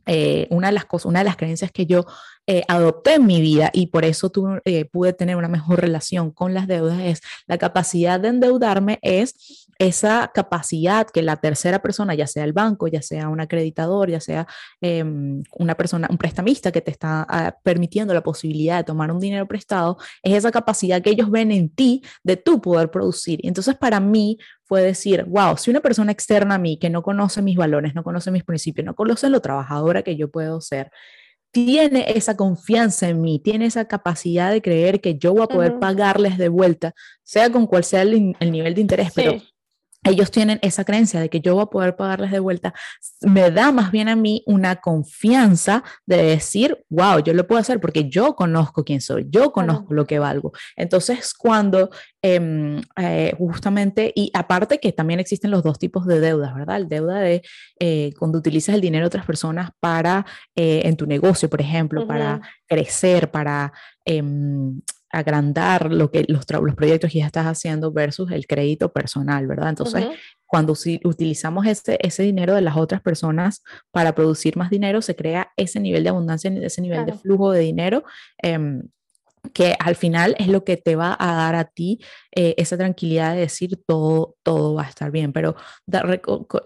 eh, 0.05 0.47
una 0.49 0.67
de 0.67 0.73
las 0.73 0.85
cosas, 0.85 1.05
una 1.05 1.19
de 1.19 1.25
las 1.25 1.37
creencias 1.37 1.71
que 1.71 1.85
yo 1.85 2.05
eh, 2.47 2.63
adopté 2.67 3.15
en 3.15 3.25
mi 3.25 3.39
vida 3.41 3.69
y 3.73 3.87
por 3.87 4.03
eso 4.03 4.31
eh, 4.65 4.85
pude 4.85 5.13
tener 5.13 5.35
una 5.35 5.47
mejor 5.47 5.79
relación 5.81 6.31
con 6.31 6.53
las 6.53 6.67
deudas 6.67 6.99
es 6.99 7.21
la 7.47 7.57
capacidad 7.57 8.19
de 8.19 8.29
endeudarme 8.29 8.99
es 9.01 9.67
esa 9.81 10.31
capacidad 10.31 11.07
que 11.07 11.23
la 11.23 11.37
tercera 11.37 11.81
persona, 11.81 12.13
ya 12.13 12.27
sea 12.27 12.43
el 12.43 12.53
banco, 12.53 12.87
ya 12.87 13.01
sea 13.01 13.29
un 13.29 13.41
acreditador, 13.41 14.11
ya 14.11 14.19
sea 14.19 14.45
em, 14.79 15.41
una 15.57 15.75
persona, 15.75 16.07
un 16.11 16.19
prestamista 16.19 16.71
que 16.71 16.81
te 16.81 16.91
está 16.91 17.25
ah, 17.27 17.55
permitiendo 17.63 18.13
la 18.13 18.21
posibilidad 18.21 18.77
de 18.77 18.83
tomar 18.83 19.11
un 19.11 19.19
dinero 19.19 19.47
prestado, 19.47 19.97
es 20.21 20.35
esa 20.35 20.51
capacidad 20.51 21.01
que 21.01 21.09
ellos 21.09 21.31
ven 21.31 21.51
en 21.51 21.69
ti 21.69 22.03
de 22.23 22.37
tú 22.37 22.61
poder 22.61 22.91
producir. 22.91 23.39
Entonces 23.41 23.75
para 23.75 23.99
mí 23.99 24.37
fue 24.65 24.83
decir, 24.83 25.25
wow, 25.27 25.57
si 25.57 25.71
una 25.71 25.79
persona 25.79 26.11
externa 26.11 26.55
a 26.55 26.59
mí 26.59 26.77
que 26.77 26.91
no 26.91 27.01
conoce 27.01 27.41
mis 27.41 27.57
valores, 27.57 27.95
no 27.95 28.03
conoce 28.03 28.29
mis 28.29 28.43
principios, 28.43 28.85
no 28.85 28.93
conoce 28.93 29.29
lo 29.29 29.41
trabajadora 29.41 30.03
que 30.03 30.15
yo 30.15 30.29
puedo 30.29 30.61
ser, 30.61 30.91
tiene 31.51 32.05
esa 32.15 32.35
confianza 32.35 33.09
en 33.09 33.21
mí, 33.21 33.39
tiene 33.39 33.65
esa 33.65 33.85
capacidad 33.85 34.51
de 34.51 34.61
creer 34.61 35.01
que 35.01 35.17
yo 35.17 35.33
voy 35.33 35.43
a 35.43 35.47
poder 35.47 35.79
pagarles 35.79 36.37
de 36.37 36.49
vuelta, 36.49 36.93
sea 37.23 37.51
con 37.51 37.67
cual 37.67 37.83
sea 37.83 38.01
el, 38.03 38.35
nivel 38.39 38.73
de 38.73 38.81
interés, 38.81 39.11
pero 39.13 39.33
ellos 40.03 40.31
tienen 40.31 40.59
esa 40.63 40.83
creencia 40.83 41.19
de 41.19 41.29
que 41.29 41.41
yo 41.41 41.53
voy 41.53 41.63
a 41.63 41.67
poder 41.67 41.95
pagarles 41.95 42.31
de 42.31 42.39
vuelta, 42.39 42.73
me 43.21 43.51
da 43.51 43.71
más 43.71 43.91
bien 43.91 44.09
a 44.09 44.15
mí 44.15 44.43
una 44.47 44.77
confianza 44.77 45.83
de 46.07 46.23
decir, 46.23 46.83
wow, 46.89 47.19
yo 47.19 47.33
lo 47.33 47.45
puedo 47.45 47.61
hacer 47.61 47.79
porque 47.79 48.09
yo 48.09 48.35
conozco 48.35 48.83
quién 48.83 48.99
soy, 48.99 49.27
yo 49.29 49.51
conozco 49.51 49.93
lo 49.93 50.07
que 50.07 50.17
valgo. 50.17 50.53
Entonces, 50.75 51.33
cuando 51.33 51.91
em, 52.21 52.81
eh, 52.97 53.33
justamente, 53.37 54.11
y 54.15 54.31
aparte 54.33 54.79
que 54.79 54.91
también 54.91 55.19
existen 55.19 55.51
los 55.51 55.63
dos 55.63 55.77
tipos 55.77 56.07
de 56.07 56.19
deudas, 56.19 56.55
¿verdad? 56.55 56.77
El 56.77 56.87
deuda 56.87 57.19
de 57.19 57.43
eh, 57.79 58.11
cuando 58.17 58.39
utilizas 58.39 58.75
el 58.75 58.81
dinero 58.81 59.03
de 59.03 59.07
otras 59.07 59.25
personas 59.25 59.69
para, 59.79 60.25
eh, 60.55 60.81
en 60.85 60.95
tu 60.97 61.05
negocio, 61.05 61.49
por 61.49 61.61
ejemplo, 61.61 62.07
para 62.07 62.41
crecer, 62.67 63.29
para 63.29 63.71
em, 64.05 64.81
agrandar 65.11 65.91
lo 65.91 66.11
que 66.11 66.25
los, 66.27 66.45
los 66.49 66.75
proyectos 66.75 67.11
que 67.11 67.19
ya 67.19 67.25
estás 67.25 67.45
haciendo 67.45 67.91
versus 67.91 68.31
el 68.31 68.47
crédito 68.47 68.91
personal, 68.91 69.47
¿verdad? 69.47 69.69
Entonces, 69.69 70.07
cuando 70.45 70.75
si, 70.75 70.99
utilizamos 71.03 71.65
ese, 71.65 71.97
ese 72.01 72.23
dinero 72.23 72.55
de 72.55 72.61
las 72.61 72.77
otras 72.77 73.01
personas 73.01 73.63
para 73.91 74.13
producir 74.15 74.57
más 74.57 74.69
dinero, 74.69 75.01
se 75.01 75.15
crea 75.15 75.51
ese 75.57 75.79
nivel 75.79 76.03
de 76.03 76.09
abundancia, 76.09 76.51
ese 76.51 76.81
nivel 76.81 77.05
de 77.05 77.13
flujo 77.13 77.51
de 77.51 77.59
dinero. 77.61 78.03
Eh, 78.41 78.81
que 79.53 79.75
al 79.79 79.95
final 79.95 80.35
es 80.37 80.47
lo 80.47 80.63
que 80.63 80.77
te 80.77 80.95
va 80.95 81.15
a 81.19 81.33
dar 81.33 81.55
a 81.55 81.65
ti 81.65 81.99
eh, 82.35 82.53
esa 82.57 82.77
tranquilidad 82.77 83.33
de 83.33 83.41
decir 83.41 83.81
todo, 83.85 84.35
todo 84.43 84.75
va 84.75 84.83
a 84.83 84.89
estar 84.89 85.11
bien. 85.11 85.33
Pero 85.33 85.55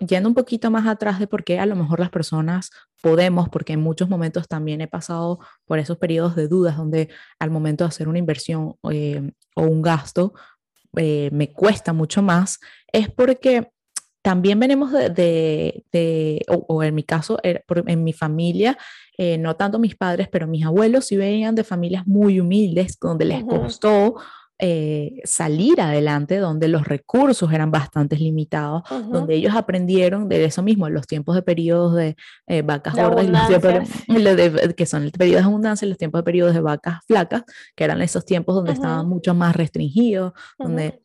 yendo 0.06 0.30
un 0.30 0.36
poquito 0.36 0.70
más 0.72 0.86
atrás 0.88 1.20
de 1.20 1.28
por 1.28 1.44
qué 1.44 1.60
a 1.60 1.66
lo 1.66 1.76
mejor 1.76 2.00
las 2.00 2.10
personas 2.10 2.72
podemos, 3.02 3.50
porque 3.50 3.74
en 3.74 3.82
muchos 3.82 4.10
momentos 4.10 4.48
también 4.48 4.82
he 4.82 4.88
pasado 4.88 5.40
por 5.66 5.80
esos 5.80 5.98
periodos 5.98 6.36
de 6.36 6.48
dudas 6.48 6.78
donde 6.78 7.10
al 7.40 7.50
momento 7.50 7.84
de 7.84 7.90
hacer 7.90 8.08
una 8.08 8.20
inversión 8.20 8.76
eh, 8.92 9.32
o 9.56 9.64
un 9.64 9.82
gasto 9.82 10.34
eh, 10.98 11.30
me 11.32 11.52
cuesta 11.52 11.94
mucho 11.94 12.22
más, 12.22 12.60
es 12.92 13.10
porque 13.10 13.70
también 14.26 14.60
venimos 14.60 14.92
de, 14.92 15.84
de, 15.92 16.46
o, 16.48 16.82
en 16.82 16.96
mi 16.96 17.04
caso, 17.04 17.38
er, 17.44 17.64
en 17.86 18.04
mi 18.04 18.12
familia, 18.12 18.76
eh, 19.20 19.38
no 19.38 19.56
tanto 19.56 19.78
mis 19.78 19.96
padres, 19.96 20.30
pero 20.32 20.48
mis 20.48 20.66
abuelos 20.66 21.06
sí 21.06 21.16
venían 21.16 21.54
de 21.54 21.64
familias 21.64 22.08
muy 22.08 22.40
humildes, 22.40 22.98
donde 23.00 23.26
les 23.26 23.44
costó 23.44 24.16
eh, 24.58 25.22
salir 25.26 25.80
adelante, 25.80 26.38
donde 26.38 26.70
los 26.70 26.88
recursos 26.88 27.54
eran 27.54 27.70
bastante 27.70 28.16
limitados, 28.16 28.82
donde 29.12 29.36
ellos 29.36 29.54
aprendieron 29.54 30.28
de 30.28 30.44
eso 30.44 30.64
mismo, 30.64 30.90
los 30.90 31.06
tiempos 31.06 31.36
de 31.36 31.44
periodos 31.44 31.94
de 31.94 32.16
eh, 32.48 32.64
vacas 32.64 32.96
gordas, 32.96 33.48
que 34.76 34.86
son 34.88 35.04
el 35.04 35.12
periodo 35.12 35.42
de 35.42 35.46
abundancia 35.46 35.86
y 35.86 35.90
los 35.90 36.00
tiempos 36.00 36.18
de 36.18 36.24
periodos 36.24 36.56
de 36.56 36.62
vacas 36.62 37.02
flacas, 37.06 37.44
que 37.76 37.84
eran 37.84 38.02
esos 38.02 38.26
tiempos 38.26 38.56
donde 38.56 38.72
estaban 38.72 39.08
mucho 39.08 39.36
más 39.36 39.56
restringidos, 39.56 40.34
donde 40.58 41.05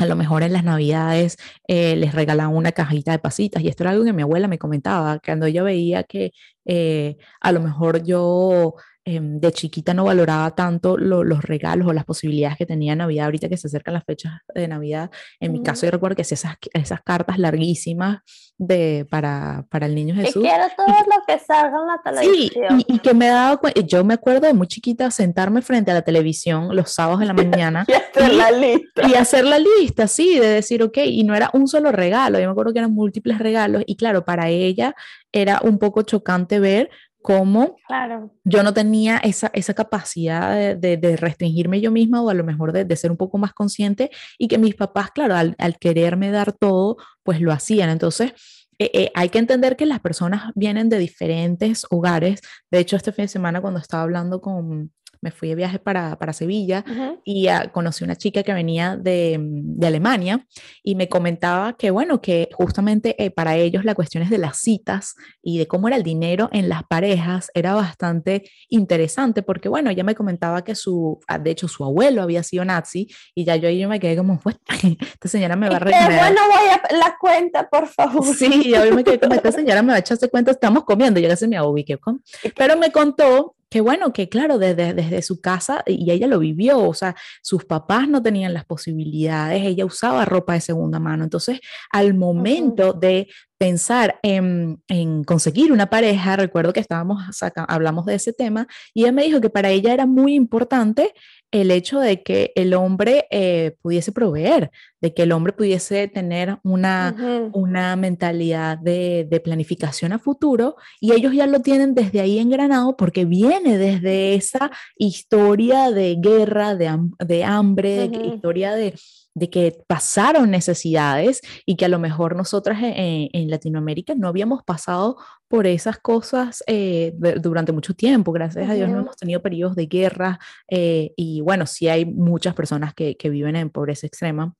a 0.00 0.06
lo 0.06 0.16
mejor 0.16 0.42
en 0.42 0.52
las 0.54 0.64
navidades 0.64 1.36
eh, 1.68 1.94
les 1.96 2.14
regalaban 2.14 2.54
una 2.56 2.72
cajita 2.72 3.12
de 3.12 3.18
pasitas 3.18 3.62
y 3.62 3.68
esto 3.68 3.82
era 3.84 3.90
algo 3.90 4.04
que 4.04 4.12
mi 4.14 4.22
abuela 4.22 4.48
me 4.48 4.58
comentaba, 4.58 5.18
cuando 5.24 5.46
ella 5.46 5.62
veía 5.62 6.04
que 6.04 6.32
eh, 6.64 7.16
a 7.40 7.52
lo 7.52 7.60
mejor 7.60 8.02
yo 8.02 8.74
em, 9.10 9.40
de 9.40 9.52
chiquita 9.52 9.94
no 9.94 10.04
valoraba 10.04 10.54
tanto 10.54 10.96
los 10.96 11.42
regalos 11.42 11.88
o 11.88 11.92
las 11.92 12.04
posibilidades 12.04 12.58
que 12.58 12.66
tenía 12.66 12.94
Navidad, 12.94 13.26
ahorita 13.26 13.48
que 13.48 13.56
se 13.56 13.66
acercan 13.66 13.94
las 13.94 14.04
fechas 14.04 14.32
de 14.54 14.68
Navidad, 14.68 15.10
en 15.40 15.52
mi 15.52 15.62
caso 15.62 15.86
yo 15.86 15.90
recuerdo 15.92 16.16
que 16.16 16.22
hacía 16.22 16.36
esas, 16.36 16.56
esas 16.72 17.02
cartas 17.02 17.38
larguísimas 17.38 18.20
de, 18.60 19.06
para, 19.10 19.64
para 19.70 19.86
el 19.86 19.94
niño 19.94 20.14
Jesús. 20.14 20.44
Y 20.44 20.48
quiero 20.48 20.64
todo 20.76 20.86
lo 20.86 21.24
que 21.26 21.38
salga 21.38 21.78
en 21.80 21.86
la 21.86 22.00
televisión. 22.04 22.78
Sí, 22.78 22.84
y, 22.88 22.98
que 22.98 23.14
me 23.14 23.28
daba 23.28 23.58
yo 23.86 24.04
me 24.04 24.14
acuerdo 24.14 24.46
de 24.46 24.52
muy 24.52 24.66
chiquita 24.66 25.10
sentarme 25.10 25.62
frente 25.62 25.90
a 25.90 25.94
la 25.94 26.02
televisión 26.02 26.76
los 26.76 26.90
sábados 26.92 27.22
en 27.22 27.28
la 27.28 27.34
mañana 27.34 27.86
y 27.88 27.92
hacer 27.92 28.34
la 28.34 28.50
lista. 28.50 29.08
Y 29.08 29.14
hacer 29.14 29.44
la 29.46 29.58
lista, 29.58 30.06
sí, 30.06 30.38
de 30.38 30.48
decir, 30.48 30.82
ok, 30.82 30.98
y 31.04 31.24
no 31.24 31.34
era 31.34 31.50
un 31.54 31.68
solo 31.68 31.90
regalo, 31.90 32.38
yo 32.38 32.44
me 32.46 32.52
acuerdo 32.52 32.72
que 32.72 32.80
eran 32.80 32.92
múltiples 32.92 33.38
regalos, 33.38 33.82
y 33.86 33.96
claro, 33.96 34.24
para 34.24 34.48
ella 34.50 34.94
era 35.32 35.60
un 35.62 35.78
poco 35.78 36.02
chocante 36.02 36.60
ver 36.60 36.90
cómo 37.22 37.76
claro. 37.86 38.32
yo 38.44 38.62
no 38.62 38.72
tenía 38.72 39.18
esa, 39.18 39.50
esa 39.52 39.74
capacidad 39.74 40.76
de, 40.76 40.96
de, 40.96 41.16
restringirme 41.16 41.80
yo 41.80 41.90
misma 41.90 42.22
o 42.22 42.30
a 42.30 42.34
lo 42.34 42.44
mejor 42.44 42.72
de, 42.72 42.84
de, 42.84 42.96
ser 42.96 43.10
un 43.10 43.16
poco 43.16 43.38
más 43.38 43.52
consciente 43.52 44.10
y 44.38 44.48
que 44.48 44.58
mis 44.58 44.74
papás, 44.74 45.10
claro, 45.10 45.34
al, 45.34 45.54
al 45.58 45.78
quererme 45.78 46.30
dar 46.30 46.52
todo, 46.52 46.96
pues 47.22 47.40
lo 47.40 47.52
hacían. 47.52 47.90
Entonces, 47.90 48.32
eh, 48.80 48.90
eh, 48.94 49.12
hay 49.14 49.28
que 49.28 49.38
entender 49.38 49.76
que 49.76 49.84
las 49.84 50.00
personas 50.00 50.52
vienen 50.54 50.88
de 50.88 50.98
diferentes 50.98 51.86
hogares. 51.90 52.40
De 52.70 52.78
hecho, 52.78 52.96
este 52.96 53.12
fin 53.12 53.24
de 53.24 53.28
semana 53.28 53.60
cuando 53.60 53.78
estaba 53.78 54.02
hablando 54.02 54.40
con, 54.40 54.90
me 55.22 55.30
fui 55.30 55.48
de 55.48 55.54
viaje 55.54 55.78
para, 55.78 56.18
para 56.18 56.32
Sevilla 56.32 56.84
y 57.24 57.48
conocí 57.72 58.04
una 58.04 58.16
chica 58.16 58.42
que 58.42 58.52
venía 58.52 58.96
de, 58.96 59.38
de, 59.40 59.86
Alemania 59.86 60.46
y 60.82 60.94
me 60.94 61.08
comentaba 61.08 61.74
que, 61.74 61.90
bueno, 61.90 62.20
que 62.20 62.48
justamente 62.52 63.22
eh, 63.22 63.30
para 63.30 63.56
ellos 63.56 63.84
la 63.84 63.94
cuestión 63.94 64.22
es 64.22 64.30
de 64.30 64.38
las 64.38 64.58
citas 64.58 65.14
y 65.42 65.58
de 65.58 65.66
cómo 65.66 65.88
era 65.88 65.96
el 65.96 66.02
dinero 66.02 66.48
en 66.52 66.68
las 66.68 66.84
parejas 66.84 67.50
era 67.54 67.74
bastante 67.74 68.44
interesante 68.68 69.42
porque, 69.42 69.68
bueno, 69.68 69.90
ella 69.90 70.04
me 70.04 70.14
comentaba 70.14 70.62
que 70.64 70.74
su, 70.74 71.20
ah, 71.26 71.38
de 71.38 71.50
hecho, 71.50 71.68
su 71.68 71.84
abuelo 71.84 72.22
había 72.22 72.42
sido 72.42 72.64
nazi 72.64 73.08
y 73.34 73.44
ya 73.44 73.56
yo 73.56 73.68
ahí 73.68 73.84
me 73.86 74.00
quedé 74.00 74.16
como, 74.16 74.38
pues, 74.40 74.56
esta 75.12 75.28
señora 75.28 75.56
me 75.56 75.68
va 75.68 75.76
a 75.76 75.80
regalar. 75.80 76.18
Bueno, 76.18 76.40
voy 76.46 76.68
a 76.68 76.96
la 76.96 77.16
cuenta, 77.18 77.68
por 77.68 77.86
favor. 77.88 78.24
Sí, 78.24 78.70
yo 78.70 78.94
me 78.94 79.04
quedé 79.04 79.20
como, 79.20 79.34
esta 79.34 79.52
señora 79.52 79.82
me 79.82 79.88
va 79.88 79.96
a 79.96 80.00
echarse 80.00 80.28
cuenta, 80.30 80.50
estamos 80.50 80.84
comiendo, 80.84 81.20
yo 81.20 81.28
casi 81.28 81.46
me 81.46 81.60
ubiqué 81.60 81.98
con. 81.98 82.22
Pero 82.56 82.76
me 82.76 82.90
contó 82.90 83.54
que 83.70 83.80
bueno, 83.80 84.12
que 84.12 84.28
claro, 84.28 84.58
desde, 84.58 84.94
desde 84.94 85.22
su 85.22 85.40
casa, 85.40 85.82
y 85.86 86.10
ella 86.10 86.26
lo 86.26 86.40
vivió, 86.40 86.80
o 86.80 86.94
sea, 86.94 87.14
sus 87.40 87.64
papás 87.64 88.08
no 88.08 88.20
tenían 88.20 88.52
las 88.52 88.64
posibilidades, 88.64 89.64
ella 89.64 89.86
usaba 89.86 90.24
ropa 90.24 90.54
de 90.54 90.60
segunda 90.60 90.98
mano, 90.98 91.22
entonces 91.22 91.60
al 91.90 92.14
momento 92.14 92.92
de 92.92 93.28
pensar 93.58 94.18
en, 94.22 94.82
en, 94.88 95.22
conseguir 95.22 95.70
una 95.70 95.88
pareja, 95.88 96.34
recuerdo 96.34 96.72
que 96.72 96.80
estábamos, 96.80 97.22
hablamos 97.68 98.06
de 98.06 98.16
ese 98.16 98.32
tema, 98.32 98.66
y 98.92 99.02
ella 99.02 99.12
me 99.12 99.22
dijo 99.22 99.40
que 99.40 99.50
para 99.50 99.70
ella 99.70 99.92
era 99.92 100.06
muy 100.06 100.34
importante 100.34 101.14
el 101.50 101.70
hecho 101.70 101.98
de 101.98 102.22
que 102.22 102.52
el 102.54 102.74
hombre 102.74 103.26
eh, 103.30 103.76
pudiese 103.82 104.12
proveer, 104.12 104.70
de 105.00 105.14
que 105.14 105.22
el 105.22 105.32
hombre 105.32 105.52
pudiese 105.52 106.06
tener 106.08 106.58
una, 106.62 107.50
una 107.52 107.96
mentalidad 107.96 108.78
de, 108.78 109.26
de, 109.28 109.40
planificación 109.40 110.12
a 110.12 110.18
futuro 110.18 110.76
y 111.00 111.12
ellos 111.12 111.32
ya 111.32 111.46
lo 111.46 111.60
tienen 111.60 111.94
desde 111.94 112.20
ahí 112.20 112.38
engranado 112.38 112.96
porque 112.96 113.24
viene 113.24 113.78
desde 113.78 114.34
esa 114.34 114.70
historia 114.96 115.90
de 115.90 116.16
guerra, 116.20 116.74
de, 116.74 116.96
de 117.18 117.44
hambre, 117.44 118.08
de 118.08 118.26
historia 118.26 118.72
de, 118.72 118.94
de 119.34 119.50
que 119.50 119.78
pasaron 119.86 120.50
necesidades 120.50 121.40
y 121.66 121.76
que 121.76 121.84
a 121.84 121.88
lo 121.88 121.98
mejor 121.98 122.36
nosotras 122.36 122.78
en, 122.82 123.50
Latinoamérica 123.50 124.14
no 124.14 124.28
habíamos 124.28 124.62
pasado 124.62 125.16
por 125.48 125.66
esas 125.66 125.98
cosas 125.98 126.62
eh, 126.66 127.12
durante 127.40 127.72
mucho 127.72 127.94
tiempo. 127.94 128.32
Gracias 128.32 128.68
a 128.68 128.74
Dios 128.74 128.88
no 128.88 129.00
hemos 129.00 129.16
tenido 129.16 129.42
periodos 129.42 129.76
de 129.76 129.86
guerra 129.86 130.38
eh, 130.68 131.12
y 131.16 131.40
bueno, 131.40 131.66
sí 131.66 131.88
hay 131.88 132.04
muchas 132.04 132.54
personas 132.54 132.94
que, 132.94 133.16
que 133.16 133.30
viven 133.30 133.56
en 133.56 133.70
pobreza 133.70 134.06
extrema 134.06 134.54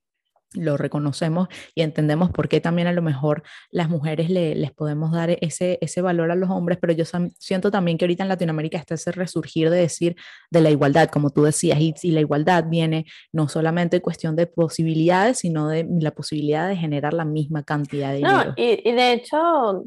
lo 0.55 0.77
reconocemos 0.77 1.49
y 1.75 1.83
entendemos 1.83 2.31
por 2.31 2.49
qué 2.49 2.61
también 2.61 2.89
a 2.89 2.93
lo 2.93 3.03
mejor 3.03 3.43
las 3.71 3.89
mujeres 3.89 4.31
le, 4.31 4.55
les 4.55 4.73
podemos 4.73 5.13
dar 5.13 5.37
ese, 5.41 5.79
ese 5.81 6.03
valor 6.03 6.31
a 6.31 6.35
los 6.35 6.51
hombres, 6.51 6.79
pero 6.81 6.93
yo 6.93 7.05
siento 7.39 7.71
también 7.71 7.99
que 7.99 8.05
ahorita 8.05 8.25
en 8.25 8.29
Latinoamérica 8.29 8.79
está 8.79 8.95
ese 8.95 9.13
resurgir 9.13 9.71
de 9.71 9.79
decir 9.79 10.17
de 10.51 10.61
la 10.61 10.71
igualdad, 10.71 11.09
como 11.09 11.31
tú 11.31 11.45
decías, 11.45 11.79
y, 11.81 11.95
y 12.03 12.11
la 12.11 12.21
igualdad 12.21 12.65
viene 12.69 13.07
no 13.33 13.49
solamente 13.49 13.97
en 13.97 14.03
cuestión 14.03 14.37
de 14.37 14.47
posibilidades, 14.47 15.39
sino 15.39 15.69
de 15.69 15.87
la 16.01 16.11
posibilidad 16.11 16.69
de 16.69 16.77
generar 16.77 17.15
la 17.15 17.25
misma 17.25 17.63
cantidad 17.63 18.11
de 18.11 18.17
dinero. 18.17 18.45
No, 18.45 18.55
y, 18.57 18.89
y 18.89 18.93
de 18.93 19.13
hecho, 19.13 19.85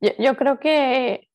yo, 0.00 0.10
yo 0.18 0.36
creo 0.36 0.58
que 0.60 1.27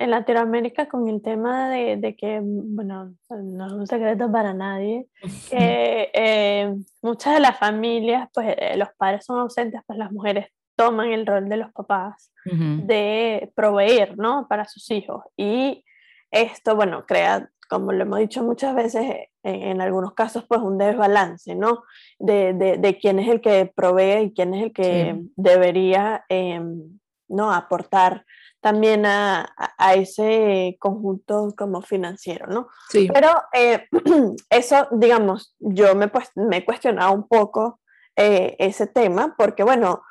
en 0.00 0.10
Latinoamérica 0.10 0.88
con 0.88 1.08
el 1.08 1.20
tema 1.20 1.68
de, 1.68 1.98
de, 1.98 2.16
que, 2.16 2.40
bueno, 2.42 3.14
no 3.28 3.66
es 3.66 3.72
un 3.72 3.86
secreto 3.86 4.32
para 4.32 4.54
nadie, 4.54 5.06
que 5.50 6.10
eh, 6.14 6.74
muchas 7.02 7.34
de 7.34 7.40
las 7.40 7.58
familias, 7.58 8.28
pues 8.32 8.54
eh, 8.58 8.76
los 8.78 8.88
padres 8.96 9.26
son 9.26 9.38
ausentes, 9.38 9.82
pues 9.86 9.98
las 9.98 10.10
mujeres 10.10 10.46
toman 10.74 11.12
el 11.12 11.26
rol 11.26 11.50
de 11.50 11.58
los 11.58 11.70
papás 11.72 12.32
de 12.42 13.52
proveer, 13.54 14.16
¿no? 14.16 14.48
Para 14.48 14.64
sus 14.64 14.90
hijos. 14.90 15.22
Y 15.36 15.84
esto, 16.30 16.74
bueno, 16.74 17.04
crea, 17.06 17.50
como 17.68 17.92
lo 17.92 18.02
hemos 18.04 18.18
dicho 18.20 18.42
muchas 18.42 18.74
veces, 18.74 19.28
en, 19.42 19.62
en 19.62 19.80
algunos 19.82 20.14
casos, 20.14 20.46
pues 20.48 20.62
un 20.62 20.78
desbalance, 20.78 21.54
¿no? 21.54 21.82
De, 22.18 22.54
de, 22.54 22.78
de, 22.78 22.98
quién 22.98 23.18
es 23.18 23.28
el 23.28 23.42
que 23.42 23.70
provee 23.74 24.22
y 24.22 24.32
quién 24.32 24.54
es 24.54 24.62
el 24.62 24.72
que 24.72 25.20
debería, 25.36 26.24
em, 26.30 26.98
¿no? 27.28 27.52
Aportar 27.52 28.24
también 28.60 29.06
a, 29.06 29.54
a, 29.56 29.94
ese 29.94 30.76
conjunto 30.78 31.54
como 31.56 31.82
financiero, 31.82 32.46
¿no? 32.46 32.68
Sí. 32.88 33.08
Pero 33.12 33.28
eh, 33.52 33.86
eso, 34.50 34.88
digamos, 34.90 35.54
yo 35.58 35.94
me, 35.94 36.08
pues, 36.08 36.30
me 36.34 36.58
he 36.58 36.64
cuestionado 36.64 37.12
un 37.12 37.26
poco 37.26 37.80
eh, 38.16 38.56
ese 38.58 38.86
tema, 38.86 39.34
porque 39.38 39.62
bueno, 39.62 40.02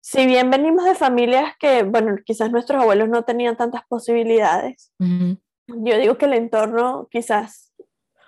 si 0.00 0.26
bien 0.26 0.50
venimos 0.50 0.84
de 0.84 0.94
familias 0.94 1.54
que, 1.58 1.82
bueno, 1.84 2.16
quizás 2.24 2.50
nuestros 2.50 2.82
abuelos 2.82 3.08
no 3.08 3.22
tenían 3.24 3.56
tantas 3.56 3.82
posibilidades, 3.86 4.92
yo 4.98 5.98
digo 5.98 6.16
que 6.18 6.24
el 6.24 6.32
entorno 6.32 7.06
quizás 7.10 7.72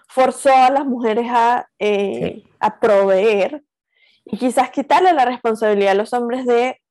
forzó 0.06 0.54
a 0.54 0.70
las 0.70 0.84
mujeres 0.84 1.26
a, 1.30 1.68
eh, 1.78 2.34
sí. 2.34 2.50
a 2.60 2.78
proveer 2.78 3.64
y 4.26 4.36
quizás 4.36 4.70
quitarle 4.70 5.14
la 5.14 5.24
responsabilidad 5.24 5.92
a 5.92 5.96
los 5.96 6.12
hombres 6.12 6.44
de 6.44 6.81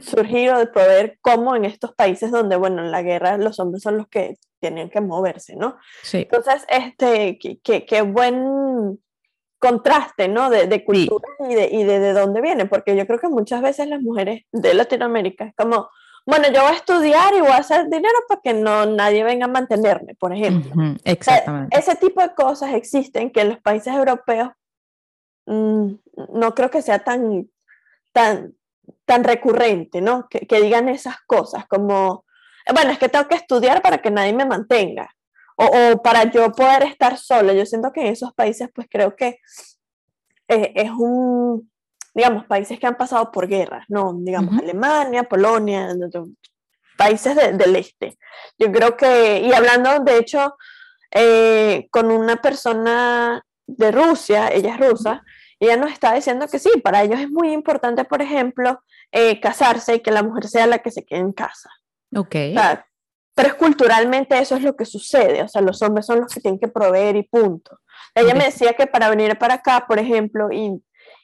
surgir 0.00 0.50
o 0.50 0.58
de 0.58 0.66
proveer 0.66 1.18
como 1.20 1.54
en 1.54 1.64
estos 1.64 1.94
países 1.94 2.30
donde, 2.30 2.56
bueno, 2.56 2.82
en 2.84 2.90
la 2.90 3.02
guerra 3.02 3.38
los 3.38 3.60
hombres 3.60 3.82
son 3.82 3.96
los 3.96 4.08
que 4.08 4.36
tienen 4.60 4.90
que 4.90 5.00
moverse, 5.00 5.56
¿no? 5.56 5.76
Sí. 6.02 6.18
Entonces, 6.18 6.64
este, 6.68 7.38
qué 7.38 7.84
que, 7.84 8.02
buen 8.02 8.98
contraste, 9.58 10.28
¿no? 10.28 10.50
De, 10.50 10.66
de 10.66 10.84
cultura 10.84 11.26
sí. 11.38 11.52
y, 11.52 11.54
de, 11.54 11.68
y 11.70 11.84
de, 11.84 11.98
de 12.00 12.12
dónde 12.12 12.40
viene, 12.40 12.66
porque 12.66 12.96
yo 12.96 13.06
creo 13.06 13.18
que 13.18 13.28
muchas 13.28 13.62
veces 13.62 13.88
las 13.88 14.00
mujeres 14.00 14.42
de 14.52 14.74
Latinoamérica 14.74 15.44
es 15.44 15.54
como, 15.54 15.88
bueno, 16.26 16.46
yo 16.52 16.62
voy 16.62 16.72
a 16.72 16.76
estudiar 16.76 17.34
y 17.34 17.40
voy 17.40 17.50
a 17.50 17.58
hacer 17.58 17.84
dinero 17.84 18.14
para 18.28 18.40
que 18.40 18.54
no 18.54 18.86
nadie 18.86 19.24
venga 19.24 19.44
a 19.44 19.48
mantenerme, 19.48 20.14
por 20.14 20.32
ejemplo. 20.32 20.72
Uh 20.74 20.78
-huh, 20.78 21.00
exactamente. 21.04 21.76
O 21.76 21.82
sea, 21.82 21.92
ese 21.92 22.00
tipo 22.06 22.22
de 22.22 22.34
cosas 22.34 22.74
existen 22.74 23.30
que 23.30 23.42
en 23.42 23.50
los 23.50 23.60
países 23.60 23.94
europeos 23.94 24.50
mmm, 25.46 25.92
no 26.32 26.54
creo 26.54 26.70
que 26.70 26.82
sea 26.82 27.00
tan, 27.00 27.48
tan, 28.12 28.54
tan 29.04 29.24
recurrente, 29.24 30.00
¿no? 30.00 30.28
Que, 30.28 30.40
que, 30.40 30.60
digan 30.60 30.88
esas 30.88 31.16
cosas 31.26 31.66
como, 31.66 32.24
bueno, 32.72 32.90
es 32.90 32.98
que 32.98 33.08
tengo 33.08 33.28
que 33.28 33.36
estudiar 33.36 33.82
para 33.82 33.98
que 33.98 34.10
nadie 34.10 34.32
me 34.32 34.46
mantenga, 34.46 35.08
o, 35.56 35.64
o 35.66 36.02
para 36.02 36.24
yo 36.24 36.50
poder 36.52 36.84
estar 36.84 37.16
sola. 37.18 37.52
Yo 37.52 37.66
siento 37.66 37.92
que 37.92 38.00
en 38.00 38.06
esos 38.08 38.32
países, 38.34 38.68
pues 38.74 38.86
creo 38.90 39.14
que 39.14 39.38
eh, 40.48 40.72
es 40.74 40.90
un, 40.90 41.70
digamos, 42.14 42.46
países 42.46 42.78
que 42.78 42.86
han 42.86 42.96
pasado 42.96 43.30
por 43.30 43.48
guerras, 43.48 43.84
¿no? 43.88 44.14
Digamos, 44.18 44.54
uh 44.54 44.56
-huh. 44.58 44.62
Alemania, 44.62 45.24
Polonia, 45.24 45.88
países 46.96 47.34
de, 47.34 47.52
del 47.52 47.76
este. 47.76 48.18
Yo 48.58 48.70
creo 48.70 48.96
que, 48.96 49.40
y 49.40 49.52
hablando, 49.52 50.00
de 50.00 50.18
hecho, 50.18 50.56
eh, 51.10 51.88
con 51.90 52.10
una 52.10 52.36
persona 52.36 53.42
de 53.66 53.90
Rusia, 53.90 54.48
ella 54.48 54.74
es 54.74 54.80
rusa, 54.80 55.22
ella 55.64 55.76
nos 55.76 55.92
está 55.92 56.14
diciendo 56.14 56.46
que 56.48 56.58
sí, 56.58 56.70
para 56.82 57.02
ellos 57.02 57.20
es 57.20 57.30
muy 57.30 57.52
importante, 57.52 58.04
por 58.04 58.22
ejemplo, 58.22 58.80
eh, 59.12 59.40
casarse 59.40 59.96
y 59.96 60.00
que 60.00 60.10
la 60.10 60.22
mujer 60.22 60.46
sea 60.48 60.66
la 60.66 60.78
que 60.78 60.90
se 60.90 61.04
quede 61.04 61.20
en 61.20 61.32
casa. 61.32 61.70
Ok. 62.14 62.34
O 62.50 62.54
sea, 62.54 62.86
pero 63.34 63.48
es 63.48 63.54
culturalmente 63.54 64.38
eso 64.38 64.56
es 64.56 64.62
lo 64.62 64.76
que 64.76 64.84
sucede, 64.84 65.42
o 65.42 65.48
sea, 65.48 65.60
los 65.60 65.82
hombres 65.82 66.06
son 66.06 66.20
los 66.20 66.32
que 66.32 66.40
tienen 66.40 66.60
que 66.60 66.68
proveer 66.68 67.16
y 67.16 67.24
punto. 67.24 67.80
Ella 68.14 68.28
okay. 68.28 68.38
me 68.38 68.44
decía 68.44 68.74
que 68.74 68.86
para 68.86 69.10
venir 69.10 69.36
para 69.38 69.54
acá, 69.54 69.84
por 69.88 69.98
ejemplo, 69.98 70.52
y, 70.52 70.80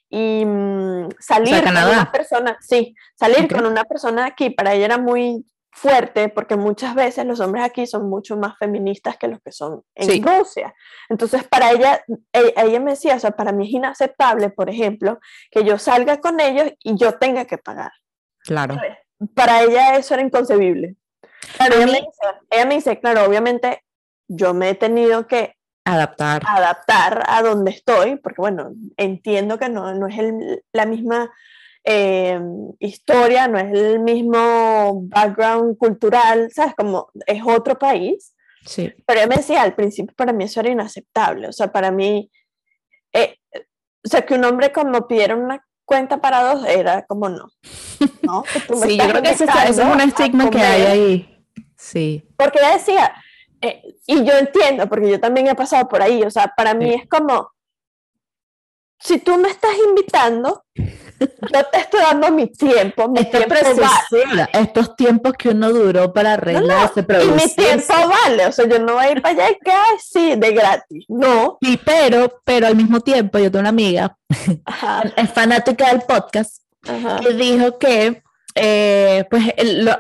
y 0.09 0.45
um, 0.45 1.09
salir 1.21 1.55
o 1.55 1.59
sea, 1.59 1.65
con 1.65 1.77
una 1.77 2.11
persona, 2.11 2.59
sí, 2.61 2.95
salir 3.15 3.45
okay. 3.45 3.49
con 3.49 3.67
una 3.67 3.85
persona 3.85 4.27
aquí, 4.27 4.51
para 4.51 4.75
ella 4.75 4.87
era 4.87 4.99
muy 4.99 5.45
fuerte 5.73 6.29
porque 6.29 6.57
muchas 6.57 6.95
veces 6.95 7.25
los 7.25 7.41
hombres 7.41 7.65
aquí 7.65 7.87
son 7.87 8.09
mucho 8.09 8.37
más 8.37 8.59
feministas 8.59 9.17
que 9.17 9.29
los 9.29 9.41
que 9.41 9.53
son 9.53 9.83
en 9.95 10.11
sí. 10.11 10.23
Rusia. 10.23 10.75
Entonces, 11.09 11.45
para 11.45 11.71
ella, 11.71 12.05
ella, 12.33 12.53
ella, 12.57 12.81
me 12.81 12.93
decía, 12.93 13.17
o 13.17 13.21
sea, 13.21 13.31
para 13.31 13.53
mí 13.53 13.67
es 13.67 13.73
inaceptable, 13.73 14.51
por 14.51 14.69
ejemplo, 14.69 15.21
que 15.51 15.65
yo 15.65 15.79
salga 15.79 16.21
con 16.21 16.41
ellos 16.41 16.73
y 16.83 16.97
yo 16.97 17.19
tenga 17.19 17.45
que 17.45 17.59
pagar. 17.59 17.93
Claro. 18.41 18.77
Para 19.35 19.63
ella 19.63 19.97
eso 19.97 20.15
era 20.15 20.23
inconcebible. 20.23 20.97
Claro, 21.57 21.77
ella, 21.77 21.87
me 21.87 21.93
dice, 21.93 22.11
ella 22.51 22.67
me 22.67 22.75
dice, 22.75 23.01
claro, 23.01 23.25
obviamente 23.25 23.85
yo 24.29 24.55
me 24.55 24.71
he 24.71 24.75
tenido 24.75 25.27
que 25.27 25.57
adaptar. 25.85 26.43
adaptar 26.47 27.23
a 27.27 27.43
donde 27.43 27.71
estoy, 27.71 28.17
porque 28.17 28.41
bueno, 28.41 28.73
entiendo 28.97 29.59
que 29.59 29.69
no, 29.69 29.95
no 29.95 30.07
es 30.07 30.19
el, 30.19 30.65
la 30.73 30.87
misma 30.87 31.31
eh, 31.85 32.41
historia, 32.79 33.49
no 33.49 33.59
es 33.59 33.73
el 33.73 34.01
mismo 34.01 35.03
background 35.05 35.77
cultural, 35.79 36.51
¿sabes? 36.53 36.75
Como 36.77 37.11
es 37.27 37.43
otro 37.45 37.79
país. 37.79 38.35
Sí. 38.67 38.93
Pero 39.07 39.21
ella 39.21 39.29
me 39.29 39.37
decía, 39.37 39.63
al 39.63 39.75
principio 39.75 40.15
para 40.15 40.33
mí 40.33 40.45
eso 40.45 40.61
era 40.61 40.71
inaceptable, 40.71 41.49
o 41.49 41.53
sea, 41.53 41.73
para 41.73 41.91
mí, 41.91 42.31
eh, 43.13 43.37
o 43.55 44.09
sea, 44.09 44.25
que 44.27 44.35
un 44.35 44.45
hombre 44.45 44.71
como 44.73 45.07
pidiera 45.09 45.35
una 45.35 45.65
cuenta 45.85 46.21
para 46.21 46.55
dos 46.55 46.67
era 46.67 47.05
como 47.07 47.29
no. 47.29 47.49
¿no? 48.23 48.45
sí, 48.83 48.97
yo 48.99 49.09
creo 49.09 49.23
que 49.23 49.31
ese, 49.31 49.47
es 49.67 49.79
un 49.79 50.01
estigma 50.01 50.51
que 50.51 50.61
hay 50.61 50.83
ahí. 50.83 51.45
Sí. 51.77 52.29
Porque 52.37 52.59
ella 52.59 52.73
decía, 52.75 53.15
eh, 53.63 53.83
y 54.07 54.25
yo 54.25 54.39
entiendo, 54.39 54.89
porque 54.89 55.11
yo 55.11 55.21
también 55.21 55.49
he 55.49 55.55
pasado 55.55 55.89
por 55.89 56.03
ahí, 56.03 56.23
o 56.23 56.31
sea, 56.31 56.53
para 56.57 56.75
mí 56.75 56.95
es 56.95 57.09
como, 57.09 57.51
si 58.99 59.19
tú 59.19 59.37
me 59.39 59.49
estás 59.49 59.73
invitando, 59.89 60.65
yo 61.21 61.65
te 61.71 61.79
estoy 61.79 62.01
dando 62.01 62.31
mi 62.31 62.47
tiempo, 62.47 63.09
mi 63.09 63.25
tiempo 63.25 63.55
vale. 63.55 64.49
Estos 64.53 64.97
tiempos 64.97 65.35
que 65.35 65.51
uno 65.51 65.71
duró 65.71 66.13
para 66.13 66.35
arreglarse, 66.35 67.05
no, 67.07 67.23
Y 67.23 67.29
mi 67.29 67.55
tiempo 67.55 67.95
vale, 68.09 68.47
o 68.47 68.53
sea, 68.53 68.67
yo 68.67 68.79
no 68.79 68.95
voy 68.95 69.05
a 69.05 69.13
ir 69.13 69.23
para 69.23 69.35
allá 69.35 69.51
y 69.51 69.65
que, 69.65 69.73
sí, 70.03 70.35
de 70.37 70.53
gratis, 70.53 71.05
no. 71.09 71.59
Sí, 71.61 71.79
pero, 71.85 72.41
pero 72.45 72.67
al 72.67 72.77
mismo 72.77 73.01
tiempo, 73.01 73.39
yo 73.39 73.51
tengo 73.51 73.61
una 73.61 73.69
amiga, 73.69 74.17
es 75.17 75.31
fanática 75.31 75.89
del 75.89 76.03
podcast, 76.03 76.63
que 76.83 77.33
dijo 77.35 77.79
que 77.79 78.23
eh, 78.55 79.25
pues 79.31 79.45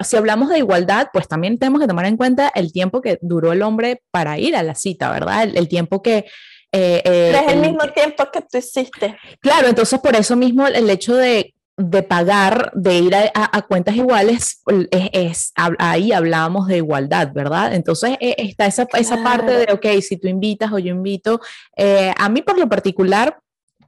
si 0.01 0.17
hablamos 0.17 0.49
de 0.49 0.59
igualdad, 0.59 1.09
pues 1.13 1.29
también 1.29 1.59
tenemos 1.59 1.81
que 1.81 1.87
tomar 1.87 2.07
en 2.07 2.17
cuenta 2.17 2.51
el 2.55 2.73
tiempo 2.73 3.01
que 3.01 3.19
duró 3.23 3.53
el 3.53 3.63
hombre 3.63 4.03
para 4.11 4.39
ir 4.39 4.57
a 4.57 4.63
la 4.63 4.75
cita, 4.75 5.11
¿verdad? 5.11 5.45
El, 5.45 5.69
tiempo 5.69 6.03
que... 6.03 6.27
Eh, 6.73 7.03
eh, 7.05 7.33
es 7.35 7.53
el, 7.53 7.61
mismo 7.61 7.87
tiempo 7.93 8.25
que 8.33 8.43
tú 8.43 8.59
hiciste. 8.59 9.17
Claro, 9.41 9.69
entonces 9.69 9.99
por 9.99 10.15
eso 10.15 10.37
mismo 10.37 10.67
el 10.67 10.89
hecho 10.89 11.17
de, 11.17 11.55
de 11.77 12.03
pagar, 12.03 12.71
de 12.75 12.99
ir 12.99 13.15
a, 13.15 13.63
cuentas 13.63 13.97
iguales, 13.97 14.63
es, 14.91 15.53
ahí 15.79 16.13
hablábamos 16.13 16.69
de 16.69 16.77
igualdad, 16.77 17.33
¿verdad? 17.33 17.75
Entonces 17.75 18.17
está 18.21 18.67
esa, 18.67 18.87
esa 18.93 19.23
parte 19.23 19.53
de, 19.53 19.73
ok, 19.73 19.87
si 20.01 20.17
tú 20.17 20.29
invitas 20.29 20.73
o 20.73 20.79
yo 20.79 20.95
invito, 20.95 21.41
a 22.17 22.29
mí 22.29 22.43
por 22.43 22.59
lo 22.59 22.69
particular, 22.69 23.39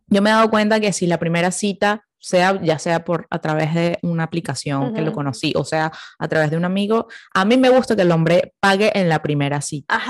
yo 0.09 0.21
me 0.21 0.31
he 0.31 0.33
dado 0.33 0.51
cuenta 0.51 0.81
que 0.81 0.92
si 0.92 1.07
la 1.07 1.18
primera 1.18 1.51
cita 1.53 2.05
sea 2.22 2.61
ya 2.62 2.78
sea 2.78 3.04
por 3.04 3.26
a 3.30 3.40
través 3.40 3.74
de 3.74 3.98
una 4.02 4.22
aplicación 4.22 4.94
que 4.94 5.02
lo 5.02 5.12
conocí, 5.12 5.52
o 5.56 5.64
sea, 5.64 5.92
a 6.18 6.28
través 6.28 6.50
de 6.50 6.56
un 6.56 6.64
amigo, 6.64 7.08
a 7.35 7.44
mí 7.44 7.56
me 7.56 7.68
gusta 7.68 7.96
que 7.96 8.02
el 8.02 8.12
hombre 8.12 8.54
pague 8.61 8.96
en 8.98 9.08
la 9.08 9.20
primera 9.22 9.61
cita. 9.61 10.00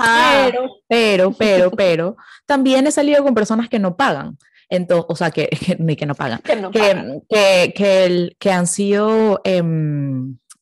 Pero, 0.47 0.69
pero, 0.87 1.31
pero, 1.33 1.71
pero, 1.75 2.17
también 2.45 2.87
he 2.87 2.91
salido 2.91 3.23
con 3.23 3.33
personas 3.33 3.67
que 3.67 3.79
no 3.79 3.97
pagan. 3.97 4.37
Entonces, 4.69 5.05
o 5.09 5.15
sea, 5.15 5.31
que, 5.31 5.49
ni 5.79 5.95
que 5.95 6.05
no 6.05 6.15
pagan, 6.15 6.41
que, 6.41 7.21
que, 7.29 7.73
que, 7.75 8.35
que, 8.39 8.51
han 8.51 8.67
sido 8.67 9.41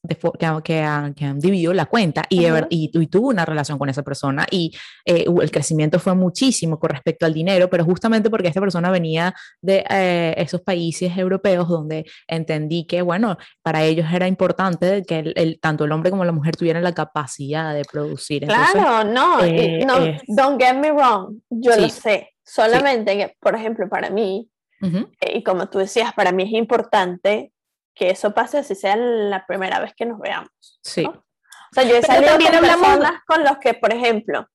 em, 0.03 0.15
que, 0.17 0.63
que, 0.63 0.79
han, 0.79 1.13
que, 1.13 1.25
han, 1.25 1.39
dividido 1.39 1.73
la 1.73 1.85
cuenta 1.85 2.23
y, 2.29 2.45
y, 2.69 2.91
y, 2.93 3.07
tuvo 3.07 3.29
una 3.29 3.45
relación 3.45 3.77
con 3.77 3.89
esa 3.89 4.03
persona 4.03 4.45
y 4.49 4.71
eh, 5.05 5.25
el 5.41 5.51
crecimiento 5.51 5.99
fue 5.99 6.15
muchísimo 6.15 6.79
con 6.79 6.89
respecto 6.89 7.25
al 7.25 7.33
dinero, 7.33 7.69
pero 7.69 7.85
justamente 7.85 8.29
porque 8.29 8.47
esta 8.47 8.59
persona 8.59 8.89
venía 8.91 9.33
de 9.61 9.85
eh, 9.89 10.33
esos 10.37 10.61
países 10.61 11.15
europeos 11.17 11.67
donde 11.67 12.05
entendí 12.27 12.85
que, 12.85 13.01
bueno, 13.01 13.37
para 13.61 13.83
ellos 13.83 14.07
era 14.11 14.27
importante 14.27 15.03
que 15.03 15.33
el, 15.35 15.59
tanto 15.59 15.85
el 15.85 15.91
hombre 15.91 16.11
como 16.11 16.25
la 16.25 16.31
mujer 16.31 16.55
tuvieran 16.55 16.83
la 16.83 16.93
capacidad 16.93 17.73
de 17.73 17.85
producir. 17.85 18.45
claro, 18.47 19.03
no, 19.03 19.43
eh, 19.43 19.85
no, 19.85 19.97
don't 20.27 20.61
get 20.61 20.75
me 20.75 20.91
wrong, 20.91 21.39
yo 21.49 21.75
lo 21.75 21.89
sé, 21.89 22.29
solamente 22.43 23.17
que, 23.17 23.35
por 23.39 23.55
ejemplo, 23.55 23.87
para 23.89 24.09
mí, 24.09 24.47
y 25.33 25.43
como 25.43 25.69
tú 25.69 25.77
decías, 25.77 26.11
para 26.13 26.31
mí 26.31 26.43
es 26.43 26.53
importante 26.53 27.51
que 27.93 28.09
eso 28.09 28.33
pase 28.33 28.59
así 28.59 28.75
sea 28.75 28.95
la 28.95 29.45
primera 29.45 29.79
vez 29.79 29.93
que 29.95 30.05
nos 30.05 30.19
veamos. 30.19 30.49
Sí. 30.81 31.05
O 31.05 31.73
sea, 31.73 31.83
yo 31.83 31.95
he 31.95 32.01
salido 32.01 32.33
con 32.33 32.59
personas 32.59 33.21
con 33.25 33.43
los 33.43 33.57
que, 33.57 33.73
por 33.73 33.93
ejemplo, 33.93 34.47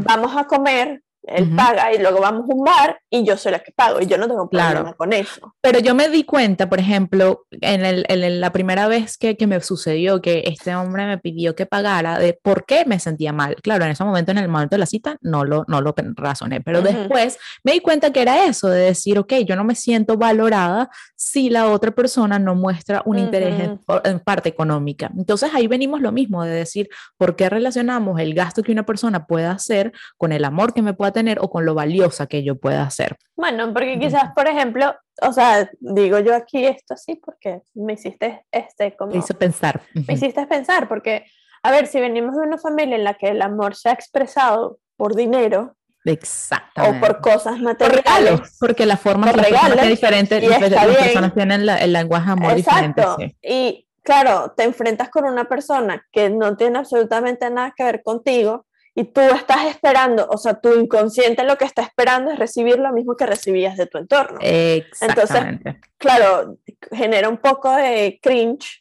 vamos 0.00 0.36
a 0.36 0.46
comer 0.46 1.02
él 1.24 1.54
paga 1.54 1.92
y 1.94 1.98
luego 1.98 2.20
vamos 2.20 2.50
a 2.50 2.54
un 2.54 2.64
bar 2.64 3.00
y 3.08 3.24
yo 3.24 3.36
soy 3.36 3.52
la 3.52 3.60
que 3.60 3.70
pago 3.70 4.00
y 4.00 4.06
yo 4.06 4.18
no 4.18 4.26
tengo 4.26 4.48
problema 4.48 4.92
con 4.94 5.12
eso. 5.12 5.54
Pero 5.60 5.78
yo 5.78 5.94
me 5.94 6.08
di 6.08 6.24
cuenta, 6.24 6.68
por 6.68 6.80
ejemplo, 6.80 7.46
en, 7.50 7.84
el, 7.84 8.04
en 8.08 8.40
la 8.40 8.50
primera 8.50 8.88
vez 8.88 9.16
que, 9.16 9.36
que, 9.36 9.46
me 9.46 9.60
sucedió 9.60 10.20
que 10.20 10.44
este 10.46 10.74
hombre 10.74 11.06
me 11.06 11.18
pidió 11.18 11.54
que 11.54 11.66
pagara, 11.66 12.18
de 12.18 12.38
por 12.42 12.64
qué 12.64 12.84
me 12.86 12.98
sentía 12.98 13.32
mal. 13.32 13.56
Claro, 13.62 13.84
en 13.84 13.92
ese 13.92 14.02
momento, 14.04 14.32
en 14.32 14.38
el 14.38 14.48
momento 14.48 14.74
de 14.74 14.80
la 14.80 14.86
cita, 14.86 15.16
no 15.20 15.44
lo, 15.44 15.64
no 15.68 15.80
lo 15.80 15.94
razoné, 16.16 16.60
pero 16.60 16.82
después 16.82 17.38
me 17.62 17.72
di 17.72 17.80
cuenta 17.80 18.12
que 18.12 18.22
era 18.22 18.44
eso, 18.46 18.68
de 18.68 18.80
decir, 18.80 19.18
ok, 19.18 19.34
yo 19.46 19.54
no 19.54 19.64
me 19.64 19.74
siento 19.74 20.16
valorada 20.16 20.90
si 21.14 21.50
la 21.50 21.68
otra 21.68 21.92
persona 21.92 22.38
no 22.38 22.54
muestra 22.54 23.02
un 23.04 23.18
interés 23.18 23.60
en, 23.60 23.80
en 24.04 24.20
parte 24.20 24.48
económica. 24.48 25.10
Entonces 25.16 25.50
ahí 25.54 25.68
venimos 25.68 26.00
lo 26.00 26.10
mismo, 26.10 26.42
de 26.42 26.50
decir, 26.50 26.88
¿por 27.16 27.36
qué 27.36 27.48
relacionamos 27.48 28.18
el 28.18 28.34
gasto 28.34 28.62
que 28.62 28.72
una 28.72 28.84
persona 28.84 29.26
pueda 29.26 29.52
hacer 29.52 29.92
con 30.16 30.32
el 30.32 30.44
amor 30.44 30.74
que 30.74 30.82
me 30.82 30.94
pueda 30.94 31.11
tener 31.12 31.38
o 31.40 31.50
con 31.50 31.64
lo 31.64 31.74
valiosa 31.74 32.26
que 32.26 32.42
yo 32.42 32.56
pueda 32.56 32.82
hacer. 32.82 33.16
Bueno, 33.36 33.72
porque 33.72 33.98
quizás, 33.98 34.32
por 34.34 34.46
ejemplo, 34.46 34.94
o 35.20 35.32
sea, 35.32 35.70
digo 35.80 36.18
yo 36.18 36.34
aquí 36.34 36.64
esto 36.64 36.94
así 36.94 37.16
porque 37.16 37.62
me 37.74 37.94
hiciste 37.94 38.44
este 38.50 38.96
como... 38.96 39.12
Me 39.12 39.18
hizo 39.18 39.34
pensar. 39.34 39.80
Me 39.94 40.14
hiciste 40.14 40.46
pensar 40.46 40.88
porque, 40.88 41.24
a 41.62 41.70
ver, 41.70 41.86
si 41.86 42.00
venimos 42.00 42.36
de 42.36 42.42
una 42.42 42.58
familia 42.58 42.96
en 42.96 43.04
la 43.04 43.14
que 43.14 43.28
el 43.28 43.42
amor 43.42 43.76
se 43.76 43.88
ha 43.88 43.92
expresado 43.92 44.78
por 44.96 45.14
dinero, 45.14 45.76
Exactamente. 46.04 46.98
O 46.98 47.00
por 47.00 47.20
cosas 47.20 47.60
materiales. 47.60 48.56
porque 48.58 48.86
la 48.86 48.96
forma 48.96 49.32
de 49.32 49.42
es 49.82 49.88
diferente, 49.88 50.40
las 50.40 50.58
personas 50.58 51.32
tienen 51.32 51.68
el 51.68 51.92
lenguaje 51.92 52.30
amor 52.30 52.54
diferente. 52.54 53.36
Y 53.40 53.86
claro, 54.02 54.52
te 54.56 54.64
enfrentas 54.64 55.10
con 55.10 55.24
una 55.24 55.44
persona 55.44 56.04
que 56.10 56.30
no 56.30 56.56
tiene 56.56 56.78
absolutamente 56.78 57.48
nada 57.50 57.72
que 57.76 57.84
ver 57.84 58.02
contigo 58.02 58.66
y 58.94 59.04
tú 59.04 59.20
estás 59.20 59.66
esperando, 59.66 60.28
o 60.28 60.36
sea, 60.36 60.60
tu 60.60 60.74
inconsciente 60.74 61.44
lo 61.44 61.56
que 61.56 61.64
está 61.64 61.82
esperando 61.82 62.30
es 62.30 62.38
recibir 62.38 62.78
lo 62.78 62.92
mismo 62.92 63.16
que 63.16 63.26
recibías 63.26 63.76
de 63.76 63.86
tu 63.86 63.98
entorno. 63.98 64.38
Exactamente. 64.42 65.60
Entonces, 65.62 65.82
claro, 65.96 66.58
genera 66.90 67.28
un 67.28 67.38
poco 67.38 67.74
de 67.74 68.18
cringe 68.22 68.80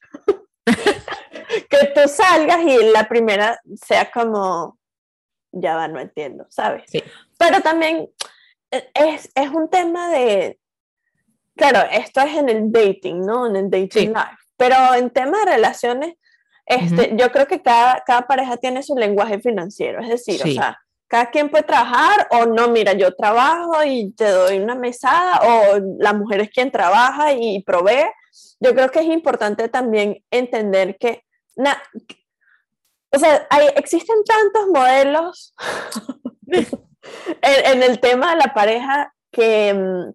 que 0.66 1.92
tú 1.96 2.02
salgas 2.08 2.62
y 2.66 2.92
la 2.92 3.08
primera 3.08 3.60
sea 3.82 4.12
como, 4.12 4.78
ya 5.52 5.78
va, 5.78 5.88
no 5.88 6.00
entiendo, 6.00 6.46
¿sabes? 6.50 6.84
Sí. 6.88 7.02
Pero 7.38 7.62
también 7.62 8.10
es, 8.70 9.32
es, 9.34 9.50
un 9.50 9.70
tema 9.70 10.10
de, 10.10 10.60
claro, 11.56 11.88
esto 11.90 12.20
es 12.20 12.36
en 12.36 12.50
el 12.50 12.72
dating, 12.72 13.22
¿no? 13.22 13.48
En 13.48 13.56
el 13.56 13.70
dating 13.70 14.10
life. 14.10 14.38
Pero 14.58 14.76
en 14.94 15.10
tema 15.10 15.40
de 15.40 15.54
relaciones, 15.54 16.16
este, 16.72 17.16
Yo 17.18 17.32
creo 17.32 17.48
que 17.48 17.62
cada, 17.62 18.02
cada 18.06 18.22
pareja 18.22 18.58
tiene 18.58 18.84
su 18.84 18.96
lenguaje 18.96 19.40
financiero, 19.40 20.02
es 20.02 20.10
decir, 20.10 20.42
o 20.44 20.48
sea, 20.48 20.80
cada 21.12 21.30
quien 21.30 21.50
puede 21.50 21.64
trabajar 21.64 22.28
o 22.32 22.46
no, 22.46 22.70
mira, 22.70 22.94
yo 22.94 23.14
trabajo 23.14 23.84
y 23.84 24.14
te 24.14 24.30
doy 24.30 24.60
una 24.60 24.76
mesada 24.76 25.42
o 25.44 25.80
la 26.00 26.14
mujer 26.14 26.40
es 26.40 26.50
quien 26.50 26.72
trabaja 26.72 27.34
y 27.34 27.62
provee. 27.64 28.10
Yo 28.62 28.74
creo 28.74 28.90
que 28.90 29.00
es 29.00 29.08
importante 29.08 29.68
también 29.68 30.24
entender 30.32 30.98
que, 30.98 31.26
o 33.12 33.20
sea, 33.20 33.46
hay, 33.50 33.68
existen 33.76 34.24
tantos 34.24 34.68
modelos 34.68 35.54
en, 36.48 36.66
en, 37.42 37.84
el 37.84 38.00
tema 38.00 38.32
de 38.32 38.38
la 38.38 38.54
pareja 38.54 39.14
que, 39.32 39.74
mm, 39.74 40.10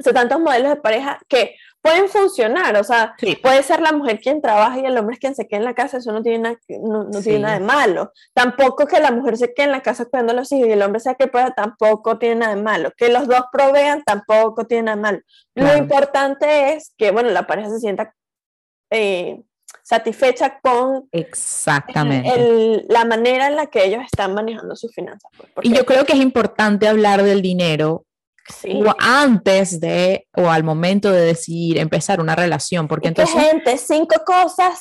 o 0.00 0.02
sea, 0.02 0.12
tantos 0.12 0.40
modelos 0.40 0.70
de 0.70 0.76
pareja 0.76 1.20
que 1.28 1.54
pueden 1.82 2.08
funcionar, 2.08 2.76
o 2.76 2.84
sea, 2.84 3.14
puede 3.42 3.62
ser 3.64 3.80
la 3.80 3.92
mujer 3.92 4.20
quien 4.20 4.40
trabaja 4.40 4.78
y 4.78 4.86
el 4.86 4.96
hombre 4.96 5.14
es 5.14 5.20
quien 5.20 5.34
se 5.34 5.48
queda 5.48 5.58
en 5.58 5.64
la 5.64 5.74
casa, 5.74 5.98
eso 5.98 6.12
no 6.12 6.22
tiene, 6.22 6.38
nada, 6.38 6.56
no, 6.80 7.20
tiene 7.20 7.40
nada 7.40 7.58
de 7.58 7.64
malo. 7.64 8.12
Tampoco 8.32 8.86
que 8.86 9.00
la 9.00 9.10
mujer 9.10 9.36
se 9.36 9.52
quede 9.52 9.66
en 9.66 9.72
la 9.72 9.82
casa 9.82 10.04
cuidando 10.04 10.32
a 10.32 10.36
los 10.36 10.50
hijos 10.52 10.68
y 10.68 10.72
el 10.72 10.82
hombre 10.82 11.00
sea 11.00 11.16
que 11.16 11.26
pueda, 11.26 11.50
tampoco 11.50 12.18
tiene 12.18 12.36
nada 12.36 12.54
de 12.54 12.62
malo. 12.62 12.92
Que 12.96 13.08
los 13.08 13.26
dos 13.26 13.42
provean, 13.52 14.02
tampoco 14.04 14.64
tiene 14.64 14.84
nada 14.84 14.96
de 14.96 15.02
malo. 15.02 15.18
Lo 15.56 15.76
importante 15.76 16.74
es 16.74 16.94
que, 16.96 17.10
bueno, 17.10 17.30
la 17.30 17.48
pareja 17.48 17.68
se 17.68 17.80
sienta 17.80 18.14
eh, 18.90 19.42
satisfecha 19.82 20.60
con 20.62 21.08
Exactamente. 21.10 22.84
la 22.88 23.04
manera 23.04 23.48
en 23.48 23.56
la 23.56 23.66
que 23.66 23.84
ellos 23.84 24.02
están 24.04 24.34
manejando 24.34 24.76
sus 24.76 24.94
finanzas. 24.94 25.30
Pues, 25.54 25.66
y 25.66 25.74
yo 25.74 25.84
creo 25.84 26.04
que 26.04 26.12
es 26.12 26.20
importante 26.20 26.86
hablar 26.86 27.24
del 27.24 27.42
dinero 27.42 28.04
o 28.64 28.94
antes 28.98 29.80
de 29.80 30.26
o 30.36 30.50
al 30.50 30.64
momento 30.64 31.10
de 31.10 31.20
decidir 31.20 31.78
empezar 31.78 32.20
una 32.20 32.34
relación, 32.34 32.88
porque 32.88 33.08
entonces... 33.08 33.40
gente, 33.40 33.78
cinco 33.78 34.22
cosas. 34.24 34.80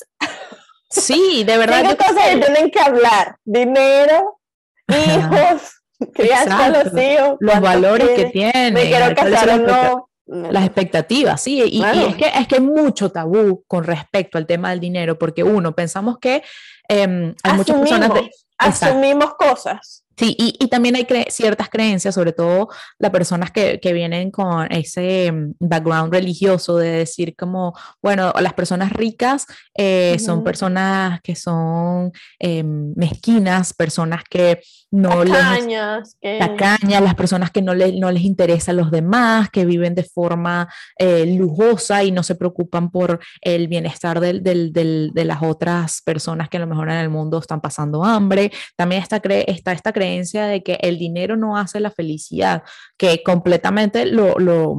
Sí, 0.89 1.43
de 1.45 1.57
verdad. 1.57 1.81
Cinco 1.81 1.97
cosas 1.97 2.29
que 2.29 2.37
tienen 2.37 2.71
que 2.71 2.79
hablar. 2.79 3.37
Dinero, 3.45 4.39
hijos, 4.87 5.81
crianza 6.13 6.69
los 6.69 7.01
hijos. 7.01 7.37
Los 7.39 7.61
valores 7.61 8.09
que 8.09 8.25
tienen. 8.25 8.73
Me 8.73 8.87
quiero 8.87 9.15
casar 9.15 9.49
o 9.49 9.57
no. 9.57 10.09
las 10.25 10.65
expectativas, 10.65 11.41
sí, 11.41 11.63
y, 11.65 11.83
es, 11.83 12.15
que, 12.15 12.31
es 12.33 12.47
que 12.47 12.55
hay 12.55 12.61
mucho 12.61 13.11
tabú 13.11 13.63
con 13.67 13.83
respecto 13.83 14.37
al 14.37 14.45
tema 14.45 14.69
del 14.69 14.79
dinero, 14.79 15.17
porque 15.17 15.43
uno, 15.43 15.73
pensamos 15.73 16.17
que 16.19 16.43
em, 16.87 17.33
hay 17.43 17.53
muchas 17.53 17.77
personas... 17.77 18.11
asumimos 18.57 19.33
cosas. 19.35 20.03
Sí, 20.21 20.35
y, 20.37 20.55
y 20.63 20.67
también 20.67 20.95
hay 20.95 21.07
ciertas 21.31 21.67
creencias, 21.67 22.13
sobre 22.13 22.31
todo 22.31 22.69
las 22.99 23.09
personas 23.09 23.49
que, 23.49 23.79
que, 23.79 23.91
vienen 23.91 24.29
con 24.29 24.71
ese 24.71 25.31
mm, 25.31 25.53
background 25.59 26.13
religioso 26.13 26.77
de 26.77 26.89
decir 26.89 27.35
como, 27.35 27.73
bueno, 28.03 28.31
las 28.39 28.53
personas 28.53 28.93
ricas 28.93 29.47
eh, 29.73 30.19
son 30.19 30.43
personas 30.43 31.21
que 31.21 31.35
son 31.35 32.11
eh, 32.37 32.61
mezquinas, 32.63 33.73
personas 33.73 34.21
que 34.29 34.61
no 34.91 35.23
tacañas, 35.23 36.17
les... 36.21 36.39
Tacañas, 36.39 37.01
las 37.01 37.15
personas 37.15 37.49
que 37.49 37.61
no, 37.61 37.73
les, 37.73 37.93
no 37.93 38.11
les 38.11 38.23
interesa 38.23 38.71
a 38.71 38.73
los 38.75 38.91
demás, 38.91 39.49
que 39.49 39.65
viven 39.65 39.95
de 39.95 40.03
forma 40.03 40.67
eh, 40.97 41.25
lujosa 41.37 42.03
y 42.03 42.11
no 42.11 42.23
se 42.23 42.35
preocupan 42.35 42.91
por 42.91 43.19
el 43.41 43.67
bienestar 43.69 44.19
del, 44.19 44.43
del, 44.43 44.73
del, 44.73 45.11
de 45.13 45.25
las 45.25 45.41
otras 45.41 46.01
personas 46.01 46.49
que 46.49 46.57
a 46.57 46.59
lo 46.59 46.67
mejor 46.67 46.89
en 46.89 46.97
el 46.97 47.09
mundo 47.09 47.39
están 47.39 47.61
pasando 47.61 48.03
hambre. 48.03 48.51
También 48.75 49.01
está, 49.01 49.21
está 49.47 49.71
esta 49.71 49.93
creencia 49.93 50.45
de 50.45 50.61
que 50.61 50.77
el 50.81 50.99
dinero 50.99 51.37
no 51.37 51.57
hace 51.57 51.79
la 51.79 51.91
felicidad, 51.91 52.63
que 52.97 53.23
completamente 53.23 54.05
lo, 54.05 54.37
lo, 54.39 54.75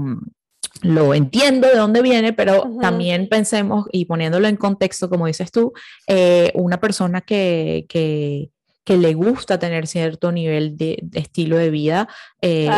lo 0.83 1.15
entiendo 1.15 1.69
de 1.69 1.77
dónde 1.77 2.03
viene, 2.03 2.33
pero 2.33 2.71
también 2.81 3.29
pensemos 3.29 3.87
y 3.93 4.05
poniéndolo 4.05 4.49
en 4.49 4.57
contexto, 4.57 5.09
como 5.09 5.27
dices 5.27 5.51
tú, 5.51 5.73
eh, 6.07 6.51
una 6.55 6.81
persona 6.81 7.21
que, 7.21 7.87
que, 7.89 8.51
que 8.85 8.97
le 8.97 9.15
gusta 9.15 9.59
tener 9.59 9.87
cierto 9.87 10.33
nivel 10.33 10.77
de, 10.77 11.05
estilo 11.13 11.57
de 11.57 11.71
vida, 11.71 12.09
eh, 12.41 12.69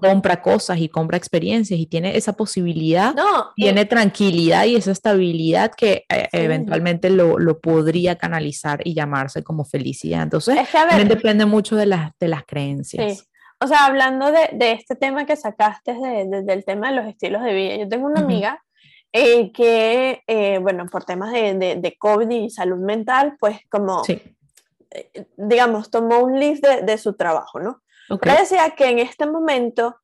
compra 0.00 0.42
cosas 0.42 0.78
y 0.78 0.88
compra 0.88 1.16
experiencias 1.16 1.78
y 1.78 1.86
tiene 1.86 2.16
esa 2.16 2.32
posibilidad, 2.32 3.14
tiene 3.54 3.84
tranquilidad 3.84 4.64
y 4.64 4.74
esa 4.74 4.90
estabilidad 4.90 5.70
que 5.76 6.04
eh, 6.08 6.28
eventualmente 6.32 7.10
lo, 7.10 7.38
lo, 7.38 7.60
podría 7.60 8.16
canalizar 8.16 8.80
y 8.84 8.94
llamarse 8.94 9.44
como 9.44 9.64
felicidad. 9.64 10.24
Entonces, 10.24 10.58
depende 11.06 11.46
mucho 11.46 11.76
de, 11.76 11.86
las 11.86 12.10
de 12.18 12.28
las 12.28 12.44
creencias. 12.44 13.28
O 13.60 13.68
sea, 13.68 13.86
hablando 13.86 14.32
de, 14.32 14.50
de, 14.54 14.72
este 14.72 14.96
tema 14.96 15.24
que 15.26 15.36
sacaste 15.36 15.94
de, 15.94 16.42
del 16.42 16.64
tema 16.64 16.90
de 16.90 16.96
los 16.96 17.06
estilos 17.06 17.44
de 17.44 17.54
vida, 17.54 17.76
yo 17.76 17.88
tengo 17.88 18.06
una 18.06 18.20
amiga 18.20 18.60
eh, 19.12 19.52
que, 19.52 20.58
bueno, 20.60 20.86
por 20.86 21.04
temas 21.04 21.30
de, 21.30 21.96
COVID 22.00 22.28
y 22.28 22.50
salud 22.50 22.78
mental, 22.78 23.36
pues 23.38 23.60
como... 23.70 24.02
Sí. 24.02 24.14
eh, 24.14 24.36
digamos, 25.36 25.90
tomó 25.90 26.20
un 26.20 26.38
list 26.38 26.64
de, 26.64 26.98
su 26.98 27.14
trabajo, 27.14 27.60
¿no? 27.60 27.82
Okay. 28.10 28.36
decía 28.36 28.70
que 28.70 28.88
en 28.88 28.98
este 28.98 29.26
momento 29.26 29.96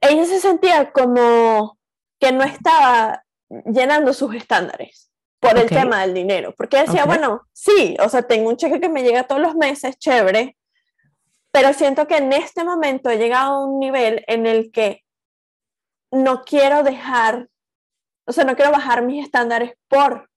ella 0.00 0.24
se 0.24 0.40
sentía 0.40 0.92
como 0.92 1.78
que 2.18 2.32
no 2.32 2.42
estaba 2.42 3.24
llenando 3.66 4.12
sus 4.12 4.34
estándares 4.34 5.10
por 5.38 5.56
el 5.58 5.68
tema 5.68 6.02
del 6.02 6.14
dinero, 6.14 6.54
porque 6.56 6.82
decía, 6.82 7.06
bueno, 7.06 7.48
sí, 7.52 7.96
o 8.02 8.08
sea, 8.08 8.22
tengo 8.22 8.50
un 8.50 8.56
cheque 8.56 8.80
que 8.80 8.90
me 8.90 9.02
llega 9.02 9.26
todos 9.26 9.40
los 9.40 9.54
meses, 9.54 9.98
chévere, 9.98 10.56
pero 11.50 11.72
siento 11.72 12.06
que 12.06 12.18
en 12.18 12.32
este 12.32 12.62
momento 12.62 13.10
he 13.10 13.16
llegado 13.16 13.54
a 13.54 13.66
un 13.66 13.78
nivel 13.78 14.22
en 14.28 14.46
el 14.46 14.70
que 14.70 15.02
no 16.10 16.42
quiero 16.42 16.82
dejar, 16.82 17.48
o 18.26 18.32
sea, 18.32 18.44
no 18.44 18.54
quiero 18.54 18.70
bajar 18.70 19.02
mis 19.02 19.24
estándares 19.24 19.72
por 19.88 20.29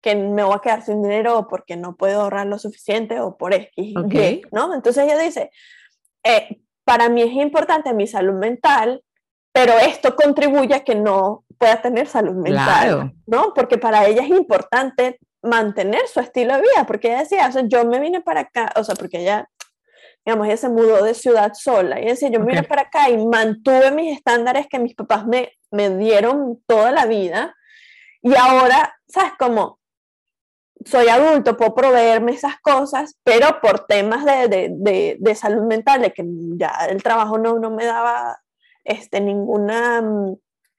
que 0.00 0.14
me 0.14 0.42
voy 0.42 0.54
a 0.54 0.60
quedar 0.60 0.82
sin 0.82 1.02
dinero 1.02 1.38
o 1.38 1.48
porque 1.48 1.76
no 1.76 1.96
puedo 1.96 2.22
ahorrar 2.22 2.46
lo 2.46 2.58
suficiente 2.58 3.20
o 3.20 3.36
por 3.36 3.52
X, 3.52 3.94
¿no? 4.52 4.74
Entonces 4.74 5.04
ella 5.04 5.18
dice, 5.18 5.50
eh, 6.24 6.60
para 6.84 7.08
mí 7.08 7.22
es 7.22 7.32
importante 7.32 7.92
mi 7.92 8.06
salud 8.06 8.34
mental, 8.34 9.02
pero 9.52 9.72
esto 9.78 10.14
contribuye 10.14 10.74
a 10.74 10.84
que 10.84 10.94
no 10.94 11.44
pueda 11.58 11.82
tener 11.82 12.06
salud 12.06 12.34
mental, 12.34 13.12
¿no? 13.26 13.52
Porque 13.54 13.78
para 13.78 14.06
ella 14.06 14.22
es 14.22 14.28
importante 14.28 15.18
mantener 15.42 16.06
su 16.06 16.20
estilo 16.20 16.54
de 16.54 16.62
vida, 16.62 16.86
porque 16.86 17.08
ella 17.08 17.20
decía, 17.20 17.48
o 17.48 17.52
sea, 17.52 17.62
yo 17.66 17.84
me 17.84 18.00
vine 18.00 18.20
para 18.20 18.40
acá, 18.40 18.72
o 18.76 18.84
sea, 18.84 18.94
porque 18.94 19.20
ella, 19.20 19.48
digamos, 20.24 20.46
ella 20.46 20.56
se 20.56 20.68
mudó 20.68 21.02
de 21.02 21.14
ciudad 21.14 21.52
sola, 21.54 22.00
y 22.00 22.06
decía, 22.06 22.28
yo 22.28 22.40
me 22.40 22.46
vine 22.46 22.62
para 22.62 22.82
acá 22.82 23.10
y 23.10 23.24
mantuve 23.26 23.90
mis 23.90 24.16
estándares 24.16 24.66
que 24.68 24.78
mis 24.78 24.94
papás 24.94 25.26
me, 25.26 25.52
me 25.70 25.90
dieron 25.90 26.62
toda 26.66 26.92
la 26.92 27.06
vida, 27.06 27.54
y 28.22 28.34
ahora, 28.34 28.96
¿sabes? 29.06 29.32
Como 29.38 29.77
soy 30.84 31.08
adulto, 31.08 31.56
puedo 31.56 31.74
proveerme 31.74 32.32
esas 32.32 32.58
cosas, 32.60 33.18
pero 33.24 33.60
por 33.60 33.86
temas 33.86 34.24
de, 34.24 34.68
de, 34.70 35.16
de, 35.18 35.34
salud 35.34 35.66
mental, 35.66 36.02
de 36.02 36.12
que 36.12 36.24
ya 36.56 36.86
el 36.88 37.02
trabajo 37.02 37.38
no, 37.38 37.58
no 37.58 37.70
me 37.70 37.84
daba 37.84 38.38
este, 38.84 39.20
ninguna 39.20 40.00
mm, 40.02 40.36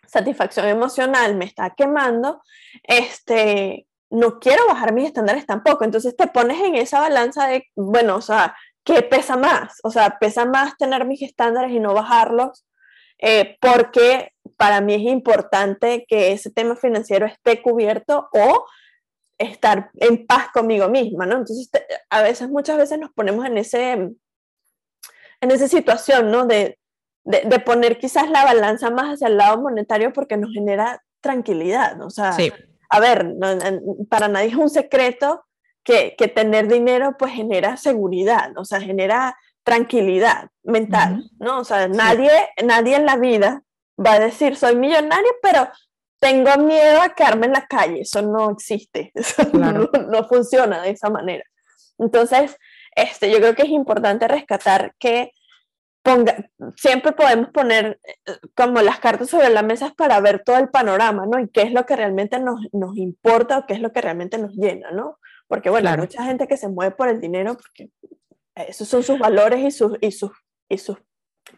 satisfacción 0.07 0.67
emocional, 0.67 1.35
me 1.35 1.45
está 1.45 1.71
quemando, 1.71 2.41
este, 2.83 3.87
no 4.09 4.39
quiero 4.39 4.67
bajar 4.67 4.93
mis 4.93 5.07
estándares 5.07 5.45
tampoco. 5.45 5.83
Entonces 5.83 6.15
te 6.15 6.27
pones 6.27 6.59
en 6.61 6.75
esa 6.75 6.99
balanza 6.99 7.47
de, 7.47 7.65
bueno, 7.75 8.15
o 8.15 8.21
sea, 8.21 8.55
¿qué 8.83 9.03
pesa 9.03 9.37
más? 9.37 9.79
O 9.83 9.91
sea, 9.91 10.17
pesa 10.19 10.45
más 10.45 10.75
tener 10.77 11.05
mis 11.05 11.21
estándares 11.21 11.71
y 11.71 11.79
no 11.79 11.93
bajarlos, 11.93 12.65
eh, 13.19 13.57
porque 13.61 14.31
para 14.57 14.81
mí 14.81 14.95
es 14.95 15.01
importante 15.01 16.05
que 16.07 16.31
ese 16.31 16.51
tema 16.51 16.75
financiero 16.75 17.25
esté 17.25 17.61
cubierto 17.61 18.29
o 18.33 18.65
estar 19.39 19.89
en 19.95 20.27
paz 20.27 20.49
conmigo 20.53 20.89
misma, 20.89 21.25
¿no? 21.25 21.37
Entonces, 21.37 21.69
a 22.09 22.21
veces, 22.21 22.49
muchas 22.49 22.77
veces 22.77 22.99
nos 22.99 23.11
ponemos 23.11 23.45
en, 23.45 23.57
ese, 23.57 23.91
en 23.93 24.15
esa 25.41 25.67
situación, 25.67 26.29
¿no? 26.29 26.45
De, 26.45 26.77
de, 27.23 27.59
poner 27.59 27.97
quizás 27.97 28.29
la 28.29 28.43
balanza 28.43 28.89
más 28.89 29.13
hacia 29.13 29.27
el 29.27 29.37
lado 29.37 29.61
monetario 29.61 30.11
porque 30.13 30.37
nos 30.37 30.53
genera 30.53 31.03
tranquilidad, 31.21 31.95
¿no? 31.95 32.07
O 32.07 32.09
sea, 32.09 32.35
a 32.89 32.99
ver, 32.99 33.33
para 34.09 34.27
nadie 34.27 34.49
es 34.49 34.55
un 34.55 34.69
secreto 34.69 35.45
que, 35.83 36.15
que, 36.17 36.27
tener 36.27 36.67
dinero 36.67 37.15
pues 37.17 37.33
genera 37.33 37.77
seguridad, 37.77 38.51
o 38.57 38.65
sea, 38.65 38.81
genera 38.81 39.37
tranquilidad 39.63 40.49
mental, 40.63 41.29
¿no? 41.39 41.59
O 41.59 41.63
sea, 41.63 41.87
nadie, 41.87 42.31
nadie 42.63 42.95
en 42.95 43.05
la 43.05 43.15
vida 43.15 43.63
va 44.03 44.13
a 44.13 44.19
decir 44.19 44.55
soy 44.55 44.75
millonario, 44.75 45.29
pero 45.41 45.69
tengo 46.19 46.55
miedo 46.57 47.01
a 47.01 47.09
quedarme 47.09 47.47
en 47.47 47.53
la 47.53 47.65
calle, 47.65 48.01
eso 48.01 48.21
no 48.21 48.51
existe, 48.51 49.11
eso 49.15 49.43
no, 49.53 50.27
funciona 50.27 50.81
de 50.81 50.91
esa 50.91 51.09
manera. 51.09 51.43
Entonces, 51.97 52.57
este, 52.95 53.31
yo 53.31 53.37
creo 53.37 53.55
que 53.55 53.63
es 53.63 53.69
importante 53.69 54.27
rescatar 54.27 54.93
que 54.99 55.31
ponga, 56.01 56.49
siempre 56.75 57.11
podemos 57.11 57.49
poner 57.49 57.99
eh, 58.03 58.37
como 58.55 58.81
las 58.81 58.99
cartas 58.99 59.29
sobre 59.29 59.49
la 59.49 59.63
mesa 59.63 59.93
para 59.97 60.19
ver 60.21 60.43
todo 60.43 60.57
el 60.57 60.69
panorama, 60.69 61.25
¿no? 61.25 61.39
Y 61.39 61.49
qué 61.49 61.61
es 61.61 61.71
lo 61.71 61.85
que 61.85 61.95
realmente 61.95 62.39
nos, 62.39 62.59
nos 62.71 62.97
importa 62.97 63.59
o 63.59 63.65
qué 63.65 63.73
es 63.73 63.81
lo 63.81 63.91
que 63.91 64.01
realmente 64.01 64.37
nos 64.37 64.53
llena, 64.53 64.91
¿no? 64.91 65.17
Porque, 65.47 65.69
bueno, 65.69 65.89
hay 65.89 65.97
mucha 65.97 66.23
gente 66.23 66.47
que 66.47 66.57
se 66.57 66.69
mueve 66.69 66.95
por 66.95 67.09
el 67.09 67.19
dinero 67.19 67.57
porque 67.57 67.89
esos 68.55 68.87
son 68.87 69.03
sus 69.03 69.19
valores 69.19 69.59
y 69.61 69.71
sus, 69.71 69.97
y 70.01 70.11
sus, 70.11 70.31
y 70.69 70.77
sus 70.77 70.97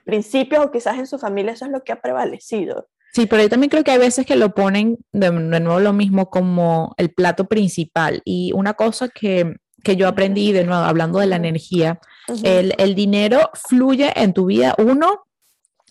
principios 0.06 0.66
o 0.66 0.72
quizás 0.72 0.98
en 0.98 1.08
su 1.08 1.20
familia 1.20 1.54
eso 1.54 1.66
es 1.66 1.72
lo 1.72 1.84
que 1.84 1.92
ha 1.92 2.02
prevalecido. 2.02 2.88
Sí, 3.14 3.26
pero 3.26 3.44
yo 3.44 3.50
también 3.50 3.70
creo 3.70 3.84
que 3.84 3.92
hay 3.92 3.98
veces 3.98 4.26
que 4.26 4.38
lo 4.38 4.54
ponen 4.54 4.98
de, 5.12 5.32
nuevo 5.32 5.80
lo 5.80 5.92
mismo 5.92 6.30
como 6.30 6.94
el 6.98 7.12
plato 7.12 7.46
principal. 7.46 8.22
Y 8.24 8.52
una 8.54 8.74
cosa 8.74 9.10
que, 9.10 9.58
que 9.84 9.98
yo 9.98 10.08
aprendí, 10.08 10.54
de 10.54 10.64
nuevo, 10.64 10.84
hablando 10.84 11.20
de 11.20 11.28
la 11.28 11.36
energía, 11.36 12.00
el, 12.44 12.74
el, 12.78 12.96
dinero 12.96 13.50
fluye 13.54 14.14
en 14.16 14.34
tu 14.34 14.46
vida, 14.46 14.76
uno, 14.78 15.26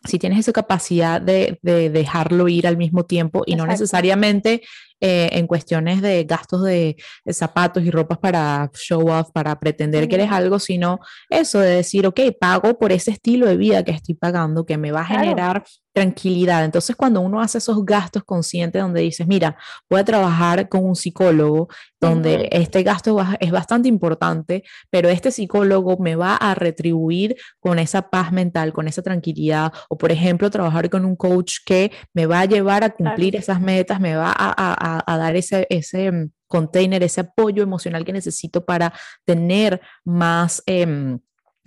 si 0.04 0.18
tienes 0.18 0.38
esa 0.38 0.52
capacidad 0.52 1.20
de, 1.20 1.59
de 1.61 1.90
dejarlo 1.90 2.48
ir 2.48 2.66
al 2.66 2.78
mismo 2.78 3.04
tiempo 3.04 3.42
y 3.44 3.54
no 3.54 3.66
necesariamente 3.66 4.62
eh, 5.00 5.30
en 5.32 5.46
cuestiones 5.46 6.02
de 6.02 6.24
gastos 6.24 6.62
de, 6.64 6.96
zapatos 7.30 7.82
y 7.84 7.90
ropas 7.90 8.18
para 8.18 8.70
show 8.74 9.08
off, 9.10 9.30
para 9.32 9.58
pretender 9.58 10.08
que 10.08 10.16
eres 10.16 10.30
algo, 10.30 10.58
sino 10.58 11.00
eso 11.28 11.60
de 11.60 11.76
decir, 11.76 12.06
ok, 12.06 12.20
pago 12.38 12.78
por 12.78 12.92
ese 12.92 13.12
estilo 13.12 13.46
de 13.46 13.56
vida 13.56 13.82
que 13.82 13.92
estoy 13.92 14.14
pagando, 14.14 14.66
que 14.66 14.76
me 14.76 14.92
va 14.92 15.00
a 15.00 15.06
generar 15.06 15.64
tranquilidad. 15.92 16.64
Entonces, 16.64 16.94
cuando 16.96 17.20
uno 17.20 17.40
hace 17.40 17.58
esos 17.58 17.84
gastos 17.84 18.22
conscientes 18.24 18.80
donde 18.80 19.00
dices, 19.00 19.26
mira, 19.26 19.56
voy 19.88 20.00
a 20.00 20.04
trabajar 20.04 20.68
con 20.68 20.84
un 20.84 20.94
psicólogo, 20.94 21.68
donde 22.00 22.48
este 22.52 22.82
gasto 22.82 23.18
es 23.40 23.50
bastante 23.50 23.88
importante, 23.88 24.62
pero 24.88 25.08
este 25.08 25.30
psicólogo 25.30 25.98
me 25.98 26.16
va 26.16 26.36
a 26.36 26.54
retribuir 26.54 27.36
con 27.58 27.78
esa 27.78 28.08
paz 28.08 28.32
mental, 28.32 28.72
con 28.72 28.88
esa 28.88 29.02
tranquilidad, 29.02 29.72
o 29.88 29.98
por 29.98 30.10
ejemplo, 30.10 30.50
trabajar 30.50 30.88
con 30.88 31.04
un 31.04 31.16
coach 31.16 31.56
que 31.66 31.90
me 32.14 32.26
va 32.26 32.40
a 32.40 32.44
llevar 32.46 32.84
a 32.84 32.90
cumplir 32.90 33.36
esas 33.36 33.60
metas, 33.60 34.00
me 34.00 34.14
va 34.16 34.32
a 34.34 34.50
a, 34.56 34.89
dar 35.07 35.37
ese, 35.37 35.66
ese 35.70 36.11
mm, 36.11 36.31
container, 36.46 37.03
ese 37.03 37.22
apoyo 37.22 37.62
emocional 37.62 38.05
que 38.05 38.12
necesito 38.12 38.64
para 38.64 38.92
tener 39.24 39.81
más... 40.05 40.62
Em, 40.66 41.18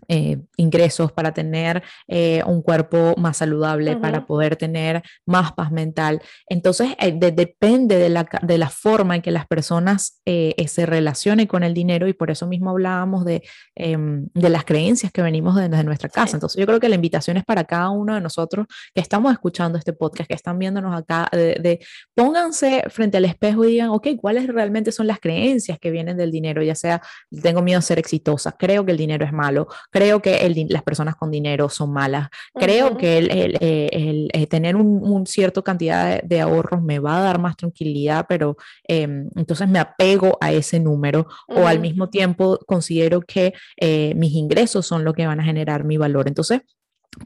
eh, 0.08 0.40
ingresos, 0.58 1.12
para 1.12 1.34
tener 1.34 1.84
eh, 2.08 2.44
un 2.46 2.62
cuerpo 2.62 3.14
más 3.18 3.38
saludable, 3.38 3.96
para 3.98 4.26
poder 4.26 4.56
tener 4.56 5.04
más 5.26 5.54
paz 5.54 5.72
mental. 5.72 6.22
Entonces, 6.48 6.90
eh, 7.00 7.12
depende 7.14 7.98
de 7.98 8.10
la, 8.10 8.28
de 8.42 8.58
la, 8.58 8.70
forma 8.70 9.16
en 9.16 9.22
que 9.22 9.32
las 9.32 9.46
personas 9.46 10.22
se 10.26 10.86
relacionen 10.86 11.48
con 11.48 11.64
el 11.64 11.74
dinero 11.74 12.08
y 12.08 12.14
por 12.14 12.32
eso 12.32 12.48
mismo 12.48 12.72
hablábamos 12.72 13.24
de, 13.24 13.44
em, 13.76 14.28
de 14.34 14.50
las 14.50 14.66
creencias 14.66 15.12
que 15.12 15.22
venimos 15.22 15.56
desde 15.56 15.84
nuestra 15.84 16.10
casa. 16.10 16.36
Entonces, 16.36 16.60
yo 16.60 16.66
creo 16.66 16.80
que 16.80 16.90
la 16.90 16.96
invitación 16.96 17.38
es 17.38 17.46
para 17.46 17.64
cada 17.66 17.90
uno 17.90 18.16
de 18.16 18.22
nosotros 18.22 18.66
que 18.94 19.02
estamos 19.02 19.32
escuchando 19.32 19.78
este 19.78 19.94
podcast, 19.94 20.28
que 20.28 20.34
están 20.34 20.58
viéndonos 20.58 20.96
acá, 20.96 21.30
de, 21.32 21.56
de 21.62 21.80
pónganse 22.16 22.84
frente 22.90 23.18
al 23.18 23.26
espejo 23.26 23.64
y 23.66 23.74
digan, 23.74 23.90
ok, 23.90 24.08
¿cuáles 24.20 24.48
realmente 24.48 24.92
son 24.92 25.08
las 25.08 25.20
creencias 25.20 25.78
que 25.80 25.92
vienen 25.92 26.18
del 26.18 26.32
dinero? 26.32 26.64
Ya 26.64 26.76
sea, 26.76 27.02
tengo 27.42 27.62
miedo 27.62 27.80
a 27.80 27.82
ser 27.82 28.00
exitosa, 28.00 28.54
creo 28.54 28.86
que 28.86 28.92
el 28.92 28.98
dinero 28.98 29.26
es 29.26 29.34
malo, 29.34 29.68
creo 29.94 30.22
que 30.22 30.66
las 30.70 30.84
personas 30.84 31.16
con 31.16 31.30
dinero 31.30 31.70
son 31.70 31.94
malas, 31.94 32.30
creo 32.56 32.98
que 32.98 33.20
el, 33.20 33.32
el, 33.32 34.30
eh, 34.34 34.48
tener 34.48 34.76
un, 34.76 35.28
cierto 35.28 35.64
cantidad 35.64 36.22
de, 36.22 36.42
ahorros 36.42 36.82
me 36.82 37.00
va 37.00 37.20
a 37.20 37.22
dar 37.22 37.40
más 37.40 37.56
tranquilidad, 37.56 38.26
pero 38.28 38.58
em, 38.88 39.30
entonces 39.36 39.70
me 39.70 39.80
apego 39.80 40.38
a 40.42 40.52
ese 40.52 40.80
número 40.80 41.28
o 41.48 41.68
al 41.68 41.80
mismo 41.80 42.10
tiempo 42.10 42.60
considero 42.66 43.22
que 43.22 43.54
eh, 43.78 44.14
mis 44.16 44.34
ingresos 44.34 44.86
son 44.86 45.04
lo 45.04 45.14
que 45.14 45.28
van 45.28 45.40
a 45.40 45.44
generar 45.44 45.84
mi 45.84 45.98
valor. 45.98 46.28
Entonces, 46.28 46.62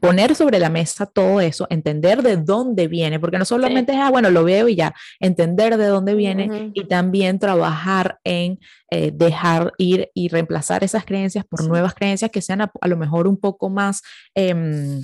poner 0.00 0.34
sobre 0.34 0.58
la 0.58 0.70
mesa 0.70 1.06
todo 1.06 1.40
eso, 1.40 1.66
entender 1.70 2.22
de 2.22 2.36
dónde 2.36 2.88
viene, 2.88 3.18
porque 3.18 3.38
no 3.38 3.44
solamente 3.44 3.92
es, 3.92 3.98
ah, 3.98 4.10
bueno, 4.10 4.30
lo 4.30 4.44
veo 4.44 4.68
y 4.68 4.76
ya, 4.76 4.94
entender 5.20 5.76
de 5.76 5.86
dónde 5.86 6.14
viene 6.14 6.70
y 6.74 6.84
también 6.84 7.38
trabajar 7.38 8.18
en 8.24 8.58
eh, 8.90 9.10
dejar 9.12 9.74
ir 9.76 10.10
y 10.14 10.28
reemplazar 10.28 10.82
esas 10.82 11.04
creencias 11.04 11.44
por 11.44 11.66
nuevas 11.66 11.94
creencias 11.94 12.30
que 12.30 12.40
sean 12.40 12.62
a, 12.62 12.70
lo 12.86 12.96
mejor 12.96 13.26
un 13.26 13.36
poco 13.36 13.68
más 13.68 14.02
em, 14.34 15.02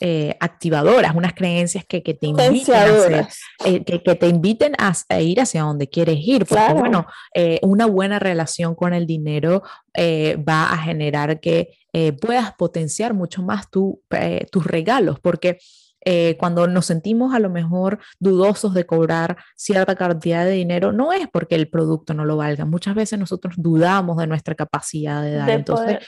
eh, 0.00 0.36
activadoras, 0.40 1.14
unas 1.14 1.34
creencias 1.34 1.84
que, 1.84 2.02
que 2.02 2.14
te 2.14 2.26
inviten 2.26 2.74
a 2.74 3.28
eh, 3.64 3.84
que, 3.84 4.02
que, 4.02 4.14
te 4.14 4.28
inviten 4.28 4.72
a, 4.78 5.20
ir 5.20 5.40
hacia 5.40 5.62
donde 5.62 5.88
quieres 5.88 6.18
ir, 6.18 6.46
porque 6.46 6.72
bueno, 6.74 7.06
una 7.62 7.86
buena 7.86 8.18
relación 8.18 8.74
con 8.74 8.94
el 8.94 9.06
dinero 9.06 9.62
va 9.96 10.72
a 10.72 10.78
generar 10.78 11.40
que 11.40 11.78
puedas 12.20 12.52
potenciar 12.54 13.14
mucho 13.14 13.42
más 13.42 13.70
tu, 13.70 14.02
tus 14.50 14.66
regalos, 14.66 15.20
porque 15.20 15.58
eh, 16.04 16.36
cuando 16.36 16.66
nos 16.66 16.86
sentimos 16.86 17.32
a 17.32 17.38
lo 17.38 17.48
mejor 17.48 18.00
dudosos 18.18 18.74
de 18.74 18.84
cobrar 18.84 19.36
cierta 19.54 19.94
cantidad 19.94 20.44
de 20.44 20.50
dinero, 20.50 20.92
no 20.92 21.12
es 21.12 21.28
porque 21.32 21.54
el 21.54 21.68
producto 21.68 22.12
no 22.12 22.24
lo 22.24 22.36
valga. 22.36 22.64
Muchas 22.64 22.94
veces 22.94 23.18
nosotros 23.18 23.54
dudamos 23.56 24.16
de 24.16 24.26
nuestra 24.26 24.54
capacidad 24.56 25.22
de 25.22 25.34
dar. 25.34 25.50
Entonces, 25.50 25.98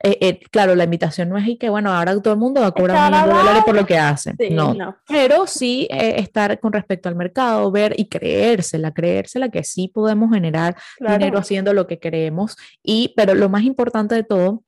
eh, 0.00 0.18
eh, 0.20 0.40
claro, 0.50 0.74
la 0.74 0.84
invitación 0.84 1.28
no 1.28 1.38
es 1.38 1.46
y 1.48 1.56
que, 1.56 1.68
bueno, 1.68 1.92
ahora 1.92 2.20
todo 2.20 2.34
el 2.34 2.40
mundo 2.40 2.60
va 2.60 2.68
a 2.68 2.72
cobrar 2.72 3.12
de 3.12 3.32
dólares 3.32 3.62
por 3.64 3.74
lo 3.74 3.86
que 3.86 3.98
hace. 3.98 4.34
no. 4.50 4.96
Pero 5.08 5.46
sí 5.46 5.88
estar 5.90 6.60
con 6.60 6.72
respecto 6.72 7.08
al 7.08 7.16
mercado, 7.16 7.70
ver 7.70 7.94
y 7.98 8.08
creérsela, 8.08 8.92
creérsela 8.92 9.48
que 9.48 9.64
sí 9.64 9.88
podemos 9.88 10.32
generar 10.32 10.76
dinero 10.98 11.38
haciendo 11.38 11.72
lo 11.72 11.86
que 11.86 11.98
queremos. 11.98 12.56
Y, 12.82 13.12
pero 13.16 13.34
lo 13.34 13.48
más 13.48 13.62
importante 13.62 14.14
de 14.14 14.24
todo, 14.24 14.62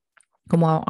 como 0.49 0.85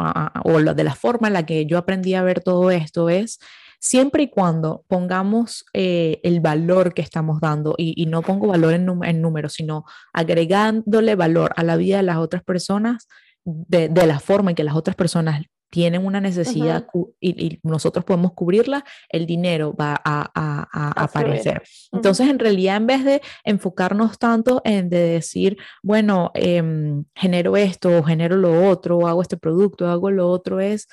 o 0.45 0.59
lo, 0.59 0.75
de 0.75 0.85
la 0.85 0.95
forma 0.95 1.29
en 1.29 1.35
la 1.35 1.45
que 1.45 1.67
yo 1.67 1.77
aprendí 1.79 2.15
a 2.15 2.23
ver 2.23 2.41
todo 2.41 2.71
esto 2.71 3.11
es 3.11 3.39
siempre 3.81 4.25
y 4.25 4.29
cuando 4.29 4.85
pongamos 4.87 5.65
eh, 5.73 6.21
el 6.23 6.41
valor 6.41 6.95
que 6.95 7.03
estamos 7.03 7.41
dando, 7.41 7.75
y, 7.77 8.07
no 8.07 8.23
pongo 8.23 8.47
valor 8.47 8.75
en, 8.75 9.23
números, 9.23 9.55
sino 9.55 9.85
agregándole 10.13 11.15
valor 11.17 11.53
a 11.57 11.65
la 11.65 11.77
vida 11.77 11.97
de 11.97 12.03
las 12.05 12.19
otras 12.19 12.45
personas, 12.45 13.09
de, 13.45 13.89
la 14.07 14.21
forma 14.21 14.51
en 14.51 14.57
que 14.57 14.65
las 14.65 14.75
otras 14.75 14.97
personas 14.97 15.43
tienen 15.71 16.05
una 16.05 16.21
necesidad 16.21 16.87
y, 17.21 17.61
nosotros 17.63 18.05
podemos 18.05 18.33
cubrirla, 18.33 18.85
el 19.09 19.25
dinero 19.25 19.73
va 19.73 20.01
a, 20.05 20.67
aparecer. 20.97 21.63
Entonces, 21.93 22.29
en 22.29 22.39
realidad, 22.39 22.77
en 22.77 22.87
vez 22.87 23.05
de 23.05 23.23
enfocarnos 23.45 24.19
tanto 24.19 24.61
en 24.65 24.91
de 24.91 24.99
decir, 24.99 25.57
bueno, 25.83 26.33
em, 26.35 27.05
genero 27.15 27.57
esto, 27.57 28.03
genero 28.03 28.37
lo 28.37 28.69
otro, 28.69 29.07
hago 29.07 29.23
este 29.23 29.37
producto, 29.37 29.89
hago 29.89 30.11
lo 30.11 30.29
otro, 30.29 30.61
es 30.61 30.89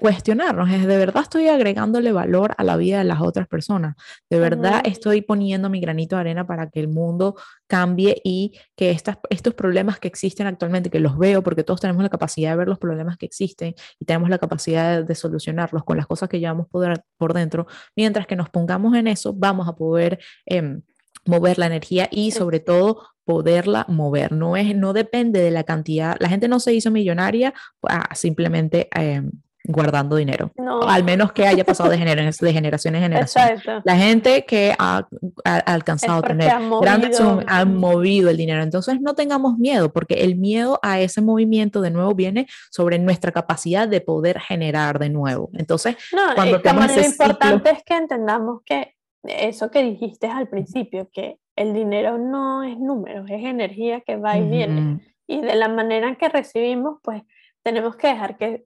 cuestionarnos, 0.00 0.70
es 0.70 0.86
de 0.86 0.96
verdad 0.96 1.22
estoy 1.22 1.48
agregándole 1.48 2.12
valor 2.12 2.54
a 2.58 2.64
la 2.64 2.76
vida 2.76 2.98
de 2.98 3.04
las 3.04 3.20
otras 3.20 3.48
personas, 3.48 3.96
de 4.28 4.38
verdad 4.38 4.82
estoy 4.84 5.22
poniendo 5.22 5.70
mi 5.70 5.80
granito 5.80 6.16
de 6.16 6.20
arena 6.20 6.46
para 6.46 6.68
que 6.68 6.80
el 6.80 6.88
mundo 6.88 7.36
cambie 7.66 8.20
y 8.22 8.58
que 8.76 8.90
estas, 8.90 9.16
estos 9.30 9.54
problemas 9.54 9.98
que 9.98 10.08
existen 10.08 10.46
actualmente, 10.46 10.90
que 10.90 11.00
los 11.00 11.16
veo 11.16 11.42
porque 11.42 11.64
todos 11.64 11.80
tenemos 11.80 12.02
la 12.02 12.10
capacidad 12.10 12.50
de 12.50 12.56
ver 12.56 12.68
los 12.68 12.78
problemas 12.78 13.16
que 13.16 13.26
existen 13.26 13.74
y 13.98 14.04
tenemos 14.04 14.28
la 14.28 14.38
capacidad 14.38 15.02
de, 15.02 15.14
solucionarlos 15.14 15.84
con 15.84 15.96
las 15.96 16.06
cosas 16.06 16.28
que 16.28 16.38
llevamos 16.38 16.66
por, 16.68 17.02
por, 17.16 17.32
dentro, 17.32 17.66
mientras 17.96 18.26
que 18.26 18.36
nos 18.36 18.50
pongamos 18.50 18.94
en 18.94 19.06
eso, 19.06 19.32
vamos 19.32 19.68
a 19.68 19.74
poder... 19.74 20.18
Em, 20.46 20.82
mover 21.24 21.58
la 21.58 21.66
energía 21.66 22.08
y 22.10 22.32
sobre 22.32 22.60
todo 22.60 23.02
poderla 23.24 23.86
mover. 23.88 24.32
No, 24.32 24.56
es, 24.56 24.74
no 24.74 24.92
depende 24.92 25.40
de 25.40 25.50
la 25.50 25.64
cantidad. 25.64 26.16
La 26.18 26.28
gente 26.28 26.48
no 26.48 26.58
se 26.60 26.74
hizo 26.74 26.90
millonaria 26.90 27.54
ah, 27.82 28.14
simplemente 28.14 28.88
eh, 28.98 29.22
guardando 29.64 30.16
dinero. 30.16 30.52
Al 30.86 31.04
menos 31.04 31.32
que 31.32 31.46
haya 31.46 31.64
pasado 31.64 31.90
de, 31.90 31.96
de 31.96 32.52
generación 32.52 32.94
en 32.94 33.02
generación. 33.02 33.62
La 33.84 33.96
gente 33.96 34.44
que 34.44 34.74
ha, 34.78 35.06
alcanzado 35.44 36.18
a 36.18 36.22
tener 36.22 36.52
grandes 36.80 37.20
han 37.46 37.76
movido 37.76 38.30
el 38.30 38.36
dinero. 38.36 38.62
Entonces 38.62 39.00
no 39.00 39.14
tengamos 39.14 39.58
miedo, 39.58 39.92
porque 39.92 40.14
el 40.24 40.36
miedo 40.36 40.78
a 40.82 41.00
ese 41.00 41.20
movimiento 41.20 41.80
de 41.80 41.90
nuevo 41.90 42.14
viene 42.14 42.46
sobre 42.70 42.98
nuestra 42.98 43.32
capacidad 43.32 43.86
de 43.88 44.00
poder 44.00 44.40
generar 44.40 44.98
de 44.98 45.10
nuevo. 45.10 45.50
Entonces, 45.54 45.96
cuando 46.34 46.58
lo 46.58 47.04
importante 47.04 47.70
es 47.70 47.84
que 47.84 47.96
entendamos 47.96 48.62
que 48.64 48.94
eso 49.22 49.70
que 49.70 49.82
dijiste 49.82 50.26
al 50.26 50.48
principio, 50.48 51.08
que 51.12 51.38
el 51.54 51.72
dinero 51.72 52.18
no 52.18 52.62
es 52.64 52.78
números, 52.78 53.26
es 53.30 53.44
energía 53.44 54.00
que 54.00 54.16
va 54.16 54.36
y 54.36 54.48
viene. 54.48 55.00
Y 55.26 55.40
de 55.40 55.54
la 55.54 55.68
manera 55.68 56.14
que 56.16 56.28
recibimos, 56.28 56.98
pues 57.02 57.22
tenemos 57.62 57.96
que 57.96 58.08
dejar 58.08 58.36
que 58.36 58.64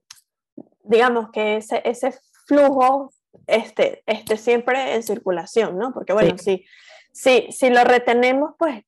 digamos 0.87 1.29
que 1.31 1.57
ese, 1.57 1.81
ese 1.85 2.13
flujo 2.45 3.11
esté, 3.45 4.03
esté 4.05 4.37
siempre 4.37 4.95
en 4.95 5.03
circulación, 5.03 5.77
¿no? 5.77 5.93
Porque 5.93 6.13
bueno, 6.13 6.37
si, 6.37 6.65
si, 7.11 7.51
si 7.51 7.69
lo 7.69 7.83
retenemos, 7.83 8.55
pues 8.57 8.83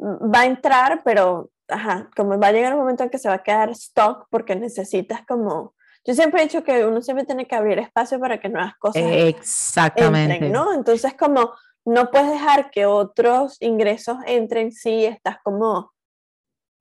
va 0.00 0.40
a 0.40 0.46
entrar, 0.46 1.02
pero 1.04 1.50
ajá, 1.68 2.10
como 2.16 2.38
va 2.38 2.48
a 2.48 2.52
llegar 2.52 2.74
un 2.74 2.80
momento 2.80 3.02
en 3.04 3.10
que 3.10 3.18
se 3.18 3.28
va 3.28 3.36
a 3.36 3.42
quedar 3.42 3.70
stock 3.70 4.26
porque 4.30 4.56
necesitas 4.56 5.24
como... 5.26 5.74
Yo 6.04 6.14
siempre 6.14 6.40
he 6.40 6.44
dicho 6.44 6.64
que 6.64 6.84
uno 6.84 7.00
siempre 7.00 7.24
tiene 7.24 7.46
que 7.46 7.54
abrir 7.54 7.78
espacio 7.78 8.18
para 8.18 8.40
que 8.40 8.48
nuevas 8.48 8.76
cosas 8.76 9.04
Exactamente. 9.06 10.34
entren, 10.34 10.52
¿no? 10.52 10.74
Entonces 10.74 11.14
como 11.14 11.52
no 11.84 12.10
puedes 12.10 12.30
dejar 12.30 12.70
que 12.70 12.86
otros 12.86 13.56
ingresos 13.60 14.16
entren 14.26 14.72
si 14.72 15.04
estás 15.04 15.38
como 15.44 15.92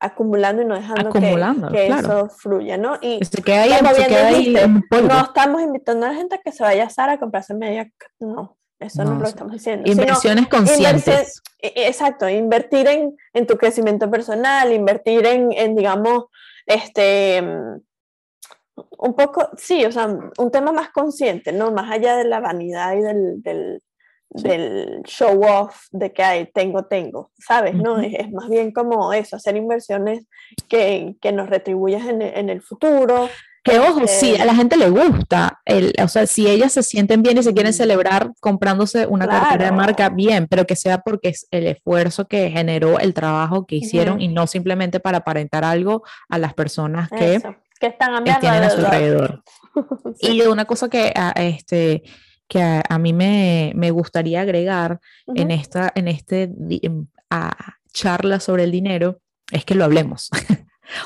acumulando 0.01 0.63
y 0.63 0.65
no 0.65 0.75
dejando 0.75 1.11
que, 1.11 1.87
eso 1.87 2.27
fluya, 2.29 2.75
¿no? 2.77 2.97
Y 3.01 3.23
se 3.23 3.41
queda 3.43 3.63
ahí, 3.63 4.55
no 4.89 5.21
estamos 5.21 5.61
invitando 5.61 6.07
a 6.07 6.09
la 6.09 6.15
gente 6.15 6.35
a 6.35 6.37
que 6.39 6.51
se 6.51 6.63
vaya 6.63 6.85
a 6.85 6.89
Sara 6.89 7.13
a 7.13 7.19
comprarse 7.19 7.53
media, 7.53 7.89
no, 8.19 8.57
eso 8.79 9.05
no, 9.05 9.19
lo 9.19 9.27
estamos 9.27 9.53
diciendo. 9.53 9.89
Inversiones 9.89 10.47
conscientes. 10.47 11.43
E, 11.59 11.67
e, 11.75 11.87
exacto, 11.87 12.27
invertir 12.27 12.87
en, 12.87 13.15
en, 13.33 13.45
tu 13.45 13.57
crecimiento 13.57 14.09
personal, 14.09 14.73
invertir 14.73 15.23
en, 15.27 15.51
en, 15.51 15.75
digamos, 15.75 16.25
este, 16.65 17.43
un 18.97 19.15
poco, 19.15 19.49
sí, 19.55 19.85
o 19.85 19.91
sea, 19.91 20.07
un 20.07 20.51
tema 20.51 20.71
más 20.71 20.89
consciente, 20.89 21.51
¿no? 21.51 21.71
Más 21.71 21.91
allá 21.91 22.17
de 22.17 22.25
la 22.25 22.39
vanidad 22.39 22.95
y 22.95 23.01
del, 23.01 23.41
del 23.43 23.83
del 24.33 25.03
show 25.03 25.43
off 25.43 25.87
de 25.91 26.13
que 26.13 26.23
hay, 26.23 26.45
tengo, 26.53 26.85
tengo, 26.85 27.31
¿sabes? 27.37 27.75
¿no? 27.75 27.99
Es, 27.99 28.31
más 28.31 28.49
bien 28.49 28.71
como 28.71 29.13
eso, 29.13 29.35
hacer 29.35 29.57
inversiones 29.57 30.25
que, 30.67 31.15
que 31.21 31.31
nos 31.31 31.49
retribuyan 31.49 32.21
en, 32.21 32.21
en, 32.21 32.49
el 32.49 32.61
futuro. 32.61 33.29
Que 33.63 33.79
ojo, 33.79 34.07
si 34.07 34.31
este 34.31 34.41
a 34.41 34.45
la 34.45 34.55
gente 34.55 34.77
le 34.77 34.89
gusta, 34.89 35.61
el, 35.65 35.93
o 36.01 36.07
sea, 36.07 36.25
si 36.25 36.47
ellas 36.47 36.71
se 36.71 36.81
sienten 36.81 37.21
bien 37.21 37.37
y 37.37 37.43
se 37.43 37.53
quieren 37.53 37.73
celebrar 37.73 38.31
comprándose 38.39 39.05
una 39.05 39.27
cartera 39.27 39.65
de 39.65 39.71
marca, 39.71 40.09
bien, 40.09 40.47
pero 40.47 40.65
que 40.65 40.75
sea 40.75 40.99
porque 40.99 41.29
es 41.29 41.47
el 41.51 41.67
esfuerzo 41.67 42.27
que 42.27 42.49
generó 42.49 42.99
el 42.99 43.13
trabajo 43.13 43.67
que 43.67 43.75
hicieron 43.75 44.19
y 44.19 44.29
no 44.29 44.47
simplemente 44.47 44.99
para 44.99 45.19
aparentar 45.19 45.63
algo 45.63 46.03
a 46.29 46.39
las 46.39 46.55
personas 46.55 47.09
que, 47.09 47.39
que 47.79 47.87
están 47.87 48.23
tienen 48.23 48.63
a 48.63 48.69
su 48.69 48.79
alrededor. 48.79 49.43
Y 50.19 50.41
una 50.41 50.65
cosa 50.65 50.89
que 50.89 51.13
ah, 51.15 51.33
este, 51.37 52.03
que 52.51 52.61
a, 52.61 52.99
mí 52.99 53.13
me, 53.13 53.71
me, 53.75 53.91
gustaría 53.91 54.41
agregar 54.41 54.99
en 55.35 55.51
esta 55.51 55.89
en 55.95 56.09
este, 56.09 56.51
a 57.29 57.77
charla 57.93 58.41
sobre 58.41 58.65
el 58.65 58.71
dinero 58.71 59.21
es 59.53 59.63
que 59.63 59.73
lo 59.73 59.85
hablemos. 59.85 60.29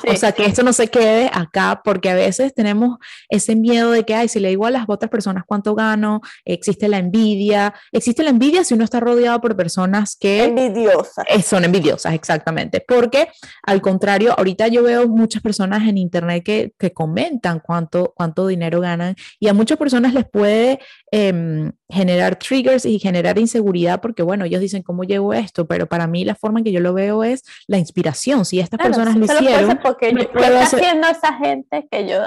o 0.08 0.16
sea, 0.16 0.32
que 0.32 0.44
esto 0.44 0.62
no 0.62 0.72
se 0.72 0.88
quede 0.88 1.30
acá, 1.32 1.80
porque 1.84 2.10
a 2.10 2.14
veces 2.14 2.54
tenemos 2.54 2.98
ese 3.28 3.56
miedo 3.56 3.90
de 3.90 4.04
que, 4.04 4.14
ay, 4.14 4.28
si 4.28 4.40
le 4.40 4.48
digo 4.48 4.66
a 4.66 4.70
las 4.70 4.84
otras 4.88 5.10
personas 5.10 5.44
cuánto 5.46 5.74
gano, 5.74 6.20
existe 6.44 6.88
la 6.88 6.98
envidia, 6.98 7.74
existe 7.92 8.22
la 8.22 8.30
envidia 8.30 8.64
si 8.64 8.74
uno 8.74 8.84
está 8.84 9.00
rodeado 9.00 9.40
por 9.40 9.56
personas 9.56 10.16
que... 10.16 10.44
Envidiosas. 10.44 11.24
Eh, 11.28 11.42
son 11.42 11.64
envidiosas, 11.64 12.14
exactamente, 12.14 12.84
porque 12.86 13.28
al 13.62 13.80
contrario, 13.80 14.34
ahorita 14.36 14.68
yo 14.68 14.82
veo 14.82 15.08
muchas 15.08 15.42
personas 15.42 15.88
en 15.88 15.98
internet 15.98 16.42
que, 16.44 16.72
que 16.78 16.92
comentan 16.92 17.60
cuánto, 17.60 18.12
cuánto 18.16 18.46
dinero 18.46 18.80
ganan 18.80 19.14
y 19.38 19.48
a 19.48 19.54
muchas 19.54 19.78
personas 19.78 20.14
les 20.14 20.28
puede 20.28 20.78
em, 21.10 21.72
generar 21.88 22.36
triggers 22.36 22.84
y 22.84 22.98
generar 22.98 23.38
inseguridad 23.38 24.00
porque, 24.00 24.22
bueno, 24.22 24.44
ellos 24.44 24.60
dicen, 24.60 24.82
¿cómo 24.82 25.04
llevo 25.04 25.32
esto? 25.32 25.66
Pero 25.66 25.86
para 25.86 26.06
mí 26.06 26.24
la 26.24 26.34
forma 26.34 26.60
en 26.60 26.64
que 26.64 26.72
yo 26.72 26.80
lo 26.80 26.94
veo 26.94 27.24
es 27.24 27.42
la 27.66 27.78
inspiración. 27.78 28.44
Si 28.44 28.60
estas 28.60 28.80
personas 28.80 29.16
lo 29.16 29.24
hicieron... 29.24 29.75
Porque 29.82 30.12
yo, 30.12 30.30
¿qué 30.32 30.46
haciendo 30.46 31.08
esa 31.08 31.32
gente 31.34 31.88
que 31.90 32.08
yo... 32.08 32.20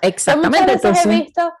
Exactamente. 0.00 0.72
Entonces, 0.72 1.06
he 1.06 1.08
visto, 1.08 1.52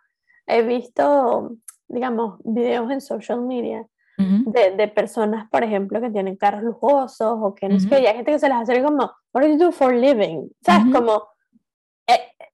he 0.46 0.62
visto, 0.62 1.52
digamos, 1.88 2.40
videos 2.44 2.90
en 2.90 3.00
social 3.00 3.40
media 3.42 3.86
de, 4.16 4.70
de, 4.76 4.88
personas, 4.88 5.48
por 5.50 5.64
ejemplo, 5.64 6.00
que 6.00 6.10
tienen 6.10 6.36
carros 6.36 6.62
lujosos 6.62 7.38
o 7.40 7.54
que 7.54 7.68
no 7.68 7.80
sé 7.80 7.88
qué, 7.88 8.00
y 8.00 8.06
hay 8.06 8.14
gente 8.14 8.30
que 8.30 8.38
se 8.38 8.48
les 8.48 8.56
hace 8.56 8.80
como, 8.80 9.12
what 9.34 9.42
do 9.42 9.48
you 9.48 9.58
do 9.58 9.72
for 9.72 9.92
living? 9.92 10.48
¿Sabes? 10.60 10.94
Como 10.94 11.24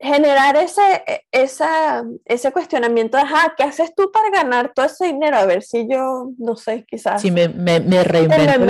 generar 0.00 0.56
ese, 0.56 1.02
e, 1.06 1.22
esa, 1.32 2.04
ese 2.24 2.52
cuestionamiento 2.52 3.16
de, 3.16 3.24
¿qué 3.56 3.64
haces 3.64 3.94
tú 3.94 4.10
para 4.12 4.30
ganar 4.30 4.72
todo 4.74 4.86
ese 4.86 5.06
dinero? 5.06 5.36
A 5.36 5.46
ver 5.46 5.62
si 5.62 5.88
yo, 5.88 6.30
no 6.38 6.56
sé, 6.56 6.84
quizás... 6.88 7.20
Si 7.20 7.30
me, 7.30 7.48
me, 7.48 7.80
me 7.80 8.04
reinvento. 8.04 8.64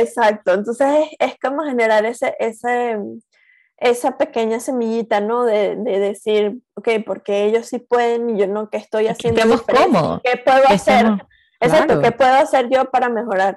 exacto. 0.00 0.54
Entonces 0.54 0.88
es, 1.18 1.30
es, 1.30 1.38
como 1.40 1.62
generar 1.62 2.04
ese, 2.06 2.34
ese, 2.38 2.98
esa 3.78 4.18
pequeña 4.18 4.60
semillita, 4.60 5.20
¿no? 5.20 5.44
De, 5.44 5.76
de, 5.76 5.98
decir, 6.00 6.58
ok, 6.74 6.88
porque 7.06 7.44
ellos 7.44 7.66
sí 7.66 7.78
pueden 7.78 8.30
y 8.30 8.38
yo 8.38 8.46
no, 8.46 8.70
¿qué 8.70 8.76
estoy 8.76 9.06
haciendo? 9.06 9.40
cómodos. 9.62 10.20
¿Qué 10.22 10.36
puedo 10.36 10.62
hacer? 10.68 11.06
Exacto, 11.60 12.00
¿qué 12.00 12.12
puedo 12.12 12.34
hacer 12.34 12.68
yo 12.70 12.90
para 12.90 13.08
mejorar 13.08 13.56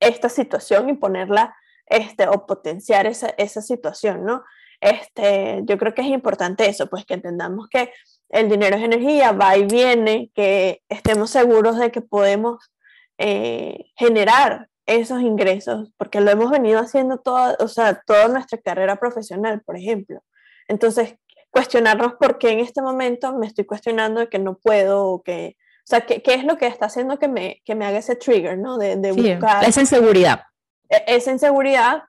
esta 0.00 0.28
situación 0.28 0.88
y 0.88 0.94
ponerla, 0.94 1.56
este, 1.86 2.28
o 2.28 2.46
potenciar 2.46 3.06
esa, 3.06 3.28
esa 3.36 3.62
situación, 3.62 4.24
¿no? 4.24 4.42
Este, 4.80 5.62
yo 5.64 5.78
creo 5.78 5.94
que 5.94 6.02
es 6.02 6.08
importante 6.08 6.68
eso, 6.68 6.88
pues 6.88 7.04
que 7.04 7.14
entendamos 7.14 7.68
que 7.68 7.92
el 8.28 8.48
dinero 8.48 8.76
es 8.76 8.82
energía, 8.82 9.32
va 9.32 9.56
y 9.56 9.64
viene, 9.64 10.30
que 10.34 10.82
estemos 10.88 11.30
seguros 11.30 11.78
de 11.78 11.90
que 11.90 12.00
podemos 12.00 12.72
eh, 13.18 13.86
generar 13.96 14.68
esos 14.86 15.20
ingresos, 15.20 15.92
porque 15.96 16.20
lo 16.20 16.30
hemos 16.30 16.50
venido 16.50 16.80
haciendo 16.80 17.18
toda, 17.18 17.56
o 17.58 17.68
sea, 17.68 18.00
toda 18.06 18.28
nuestra 18.28 18.58
carrera 18.58 18.96
profesional, 18.96 19.60
por 19.62 19.76
ejemplo. 19.76 20.22
Entonces, 20.68 21.16
cuestionarnos 21.50 22.14
por 22.14 22.38
qué 22.38 22.50
en 22.50 22.60
este 22.60 22.82
momento 22.82 23.34
me 23.36 23.46
estoy 23.46 23.64
cuestionando 23.64 24.20
de 24.20 24.28
que 24.28 24.38
no 24.38 24.56
puedo 24.58 25.06
o 25.06 25.22
que, 25.22 25.56
o 25.58 25.86
sea, 25.86 26.02
¿qué, 26.02 26.22
qué 26.22 26.34
es 26.34 26.44
lo 26.44 26.56
que 26.56 26.66
está 26.66 26.86
haciendo 26.86 27.18
que 27.18 27.28
me, 27.28 27.62
que 27.64 27.74
me 27.74 27.84
haga 27.84 27.98
ese 27.98 28.16
trigger, 28.16 28.58
¿no? 28.58 28.78
De, 28.78 28.96
de 28.96 29.12
buscar... 29.12 29.64
Esa 29.64 29.80
inseguridad. 29.80 30.42
E, 30.88 31.04
esa 31.06 31.32
inseguridad. 31.32 32.02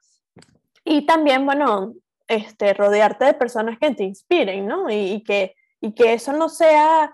Y 0.84 1.05
también, 1.05 1.45
bueno, 1.45 1.93
este, 2.28 2.73
rodearte 2.73 3.25
de 3.25 3.34
personas 3.34 3.78
que 3.80 3.93
te 3.93 4.03
inspiren, 4.03 4.67
¿no? 4.67 4.89
Y, 4.89 5.23
que, 5.23 5.55
y 5.82 5.93
que 5.93 6.13
eso 6.13 6.34
no 6.34 6.49
sea, 6.49 7.13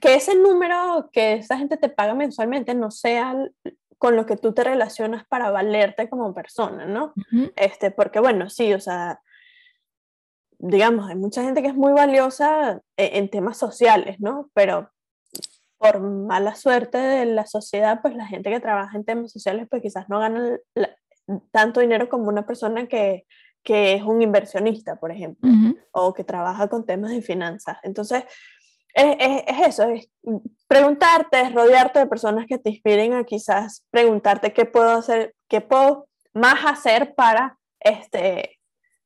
que 0.00 0.14
ese 0.14 0.34
número 0.34 1.10
que 1.12 1.34
esa 1.34 1.56
gente 1.58 1.76
te 1.76 1.88
paga 1.88 2.14
mensualmente 2.14 2.74
no 2.74 2.90
sea 2.90 3.34
con 4.02 4.16
lo 4.16 4.26
que 4.26 4.36
tú 4.36 4.52
te 4.52 4.64
relacionas 4.64 5.24
para 5.28 5.52
valerte 5.52 6.10
como 6.10 6.34
persona, 6.34 6.86
¿no? 6.86 7.12
este, 7.54 7.92
porque 7.92 8.18
bueno, 8.18 8.50
sí, 8.50 8.74
o 8.74 8.80
sea, 8.80 9.20
digamos, 10.58 11.08
hay 11.08 11.14
mucha 11.14 11.44
gente 11.44 11.62
que 11.62 11.68
es 11.68 11.76
muy 11.76 11.92
valiosa 11.92 12.80
e, 12.96 13.18
en, 13.18 13.30
temas 13.30 13.58
sociales, 13.58 14.18
¿no? 14.18 14.50
Pero 14.54 14.90
por 15.78 16.00
mala 16.00 16.56
suerte 16.56 16.98
de 16.98 17.26
la 17.26 17.46
sociedad, 17.46 18.00
pues 18.02 18.16
la 18.16 18.26
gente 18.26 18.50
que 18.50 18.58
trabaja 18.58 18.96
en 18.96 19.04
temas 19.04 19.30
sociales, 19.30 19.68
pues 19.70 19.82
quizás 19.82 20.08
no 20.08 20.18
gana 20.18 20.58
tanto 21.52 21.78
dinero 21.78 22.08
como 22.08 22.26
una 22.26 22.44
persona 22.44 22.88
que, 22.88 23.24
que 23.62 23.94
es 23.94 24.02
un 24.02 24.20
inversionista, 24.20 24.96
por 24.96 25.12
ejemplo, 25.12 25.48
o 25.92 26.12
que 26.12 26.24
trabaja 26.24 26.66
con 26.66 26.84
temas 26.84 27.12
de 27.12 27.22
finanzas. 27.22 27.78
Entonces, 27.84 28.24
es, 28.94 29.42
es, 29.46 29.68
eso, 29.68 29.84
es 29.84 30.08
preguntarte, 30.68 31.40
es 31.40 31.54
rodearte 31.54 31.98
de 31.98 32.06
personas 32.06 32.46
que 32.46 32.58
te 32.58 32.70
inspiren 32.70 33.14
a 33.14 33.24
quizás 33.24 33.84
preguntarte 33.90 34.52
qué 34.52 34.64
puedo 34.64 34.90
hacer, 34.90 35.34
qué 35.48 35.60
puedo 35.60 36.08
más 36.32 36.64
hacer 36.64 37.14
para 37.14 37.58
este, 37.80 38.58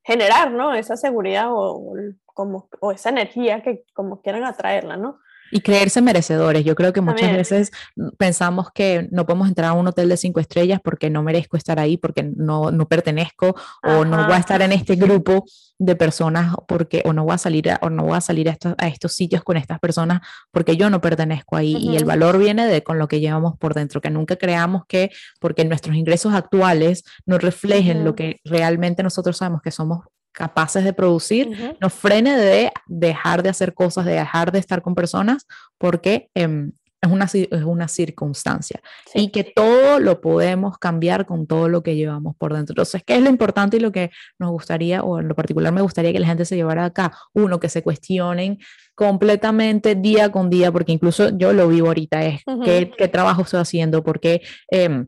generar, 0.02 0.52
¿no? 0.52 0.74
Esa 0.74 0.96
seguridad 0.96 1.48
o, 1.50 1.94
como, 2.26 2.68
o 2.80 2.92
esa 2.92 3.08
energía 3.08 3.62
que 3.62 3.84
como 3.94 4.20
quieran 4.22 4.44
atraerla, 4.44 4.96
¿no? 4.96 5.18
Y 5.50 5.60
creerse 5.60 6.02
merecedores. 6.02 6.64
Yo 6.64 6.74
creo 6.74 6.92
que 6.92 7.00
muchas 7.00 7.32
veces 7.32 7.70
pensamos 8.18 8.68
que 8.74 9.08
no 9.10 9.26
podemos 9.26 9.48
entrar 9.48 9.70
a 9.70 9.72
un 9.74 9.86
hotel 9.86 10.08
de 10.08 10.16
cinco 10.16 10.40
estrellas 10.40 10.80
porque 10.82 11.10
no 11.10 11.22
merezco 11.22 11.56
estar 11.56 11.78
ahí, 11.78 11.96
porque 11.96 12.22
no, 12.22 12.70
no 12.70 12.88
pertenezco 12.88 13.54
o 13.82 14.04
no 14.04 14.24
voy 14.24 14.34
a 14.34 14.38
estar 14.38 14.60
en 14.62 14.72
este 14.72 14.96
grupo 14.96 15.44
de 15.78 15.94
personas 15.94 16.54
porque 16.66 17.02
o 17.04 17.12
no 17.12 17.24
voy 17.24 17.34
a 17.34 17.38
salir 17.38 17.70
a, 17.70 17.78
o 17.82 17.90
no 17.90 18.04
voy 18.04 18.16
a 18.16 18.20
salir 18.20 18.48
a 18.48 18.52
estos, 18.52 18.74
a 18.78 18.88
estos 18.88 19.12
sitios 19.12 19.44
con 19.44 19.56
estas 19.56 19.78
personas 19.78 20.20
porque 20.50 20.76
yo 20.76 20.90
no 20.90 21.00
pertenezco 21.00 21.56
ahí. 21.56 21.76
Y 21.76 21.96
el 21.96 22.04
valor 22.04 22.38
viene 22.38 22.66
de 22.66 22.82
con 22.82 22.98
lo 22.98 23.08
que 23.08 23.20
llevamos 23.20 23.56
por 23.58 23.74
dentro 23.74 24.00
que 24.00 24.10
nunca 24.10 24.36
creamos 24.36 24.82
que 24.86 25.10
porque 25.40 25.64
nuestros 25.64 25.96
ingresos 25.96 26.34
actuales 26.34 27.04
no 27.26 27.38
reflejen 27.38 28.04
lo 28.04 28.14
que 28.14 28.40
realmente 28.44 29.02
nosotros 29.02 29.36
sabemos 29.36 29.62
que 29.62 29.70
somos 29.70 30.00
capaces 30.36 30.84
de 30.84 30.92
producir, 30.92 31.74
nos 31.80 31.94
frene 31.94 32.36
de 32.36 32.70
dejar 32.86 33.42
de 33.42 33.48
hacer 33.48 33.72
cosas, 33.72 34.04
de 34.04 34.12
dejar 34.12 34.52
de 34.52 34.58
estar 34.58 34.82
con 34.82 34.94
personas, 34.94 35.46
porque 35.78 36.28
em, 36.34 36.72
es, 37.00 37.10
una, 37.10 37.24
es 37.24 37.64
una 37.64 37.88
circunstancia 37.88 38.82
y 39.14 39.30
que 39.30 39.44
todo 39.44 39.98
lo 39.98 40.20
podemos 40.20 40.76
cambiar 40.76 41.24
con 41.24 41.46
todo 41.46 41.70
lo 41.70 41.82
que 41.82 41.96
llevamos 41.96 42.36
por 42.36 42.52
dentro. 42.52 42.74
Entonces, 42.74 43.02
¿qué 43.06 43.16
es 43.16 43.22
lo 43.22 43.30
importante 43.30 43.78
y 43.78 43.80
lo 43.80 43.92
que 43.92 44.10
nos 44.38 44.50
gustaría, 44.50 45.02
o 45.02 45.20
en 45.20 45.28
lo 45.28 45.34
particular 45.34 45.72
me 45.72 45.80
gustaría 45.80 46.12
que 46.12 46.20
la 46.20 46.26
gente 46.26 46.44
se 46.44 46.56
llevara 46.56 46.84
acá? 46.84 47.16
Uno, 47.32 47.58
que 47.58 47.70
se 47.70 47.82
cuestionen 47.82 48.58
completamente 48.94 49.94
día 49.94 50.30
con 50.30 50.50
día, 50.50 50.70
porque 50.70 50.92
incluso 50.92 51.30
yo 51.30 51.54
lo 51.54 51.68
vivo 51.68 51.86
ahorita, 51.88 52.26
es 52.26 52.42
qué, 52.62 52.90
qué, 52.96 53.08
trabajo 53.08 53.42
estoy 53.42 53.60
haciendo, 53.60 54.04
porque... 54.04 54.42
Eh, 54.70 55.06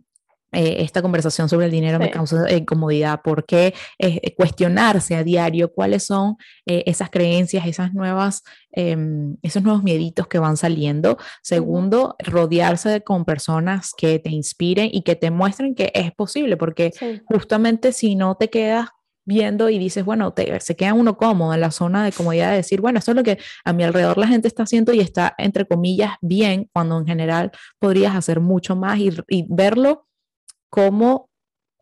eh, 0.52 0.76
esta 0.78 1.02
conversación 1.02 1.48
sobre 1.48 1.66
el 1.66 1.72
dinero 1.72 1.98
me 1.98 2.10
causa 2.10 2.50
incomodidad, 2.50 3.20
¿por 3.22 3.44
qué 3.44 3.74
eh, 3.98 4.34
cuestionarse 4.34 5.14
a 5.14 5.22
diario 5.22 5.72
cuáles 5.72 6.04
son 6.04 6.36
eh, 6.64 6.84
esas 6.86 7.10
creencias, 7.10 7.66
esas 7.66 7.92
nuevas, 7.92 8.44
em, 8.72 9.36
esos 9.42 9.62
nuevos 9.62 9.82
mieditos 9.82 10.26
que 10.26 10.38
van 10.38 10.56
saliendo? 10.56 11.18
Segundo, 11.42 12.16
rodearse 12.18 13.02
con 13.02 13.26
personas 13.26 13.92
que 13.96 14.18
te 14.18 14.30
inspiren 14.30 14.88
y 14.90 15.02
que 15.02 15.16
te 15.16 15.30
muestren 15.30 15.74
que 15.74 15.92
es 15.94 16.12
posible, 16.12 16.56
porque 16.56 16.92
justamente 17.26 17.92
si 17.92 18.14
no 18.14 18.36
te 18.36 18.48
quedas 18.48 18.88
viendo 19.26 19.68
y 19.68 19.78
dices, 19.78 20.06
bueno, 20.06 20.32
te, 20.32 20.58
se 20.60 20.74
queda 20.74 20.94
uno 20.94 21.18
cómodo 21.18 21.52
en 21.52 21.60
la 21.60 21.70
zona 21.70 22.02
de 22.02 22.12
comodidad 22.12 22.50
de 22.50 22.56
decir, 22.56 22.80
bueno, 22.80 23.00
eso 23.00 23.10
es 23.10 23.16
lo 23.16 23.22
que 23.22 23.38
a 23.62 23.74
mi 23.74 23.84
alrededor 23.84 24.16
la 24.16 24.26
gente 24.26 24.48
está 24.48 24.62
haciendo 24.62 24.94
y 24.94 25.00
está, 25.00 25.34
entre 25.36 25.66
comillas, 25.66 26.12
bien, 26.22 26.70
cuando 26.72 26.98
en 26.98 27.06
general 27.06 27.50
podrías 27.78 28.16
hacer 28.16 28.40
mucho 28.40 28.74
más 28.74 28.98
y, 28.98 29.10
y 29.28 29.44
verlo 29.50 30.07
como 30.70 31.28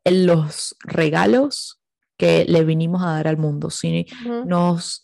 los 0.05 0.77
regalos 0.81 1.81
que 2.17 2.45
le 2.49 2.65
vinimos 2.65 3.03
a 3.03 3.13
dar 3.13 3.29
al 3.29 3.37
mundo. 3.37 3.71
Si 3.71 4.07
nos, 4.47 5.03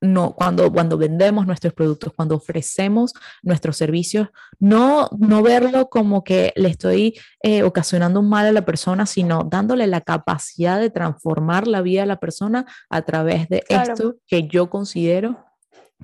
no, 0.00 0.34
cuando, 0.34 0.70
cuando 0.72 0.98
vendemos 0.98 1.46
nuestros 1.46 1.72
productos, 1.72 2.12
cuando 2.14 2.34
ofrecemos 2.34 3.14
nuestros 3.42 3.76
servicios, 3.76 4.28
no, 4.58 5.08
no 5.18 5.42
verlo 5.42 5.88
como 5.88 6.22
que 6.22 6.52
le 6.56 6.68
estoy 6.68 7.18
eh, 7.42 7.62
ocasionando 7.62 8.20
un 8.20 8.28
mal 8.28 8.46
a 8.46 8.52
la 8.52 8.64
persona, 8.64 9.06
sino 9.06 9.44
dándole 9.44 9.86
la 9.86 10.02
capacidad 10.02 10.78
de 10.78 10.90
transformar 10.90 11.66
la 11.66 11.80
vida 11.80 12.02
de 12.02 12.06
la 12.06 12.20
persona 12.20 12.66
a 12.90 13.02
través 13.02 13.48
de 13.48 13.64
esto 13.68 14.16
que 14.26 14.46
yo 14.48 14.68
considero 14.68 15.44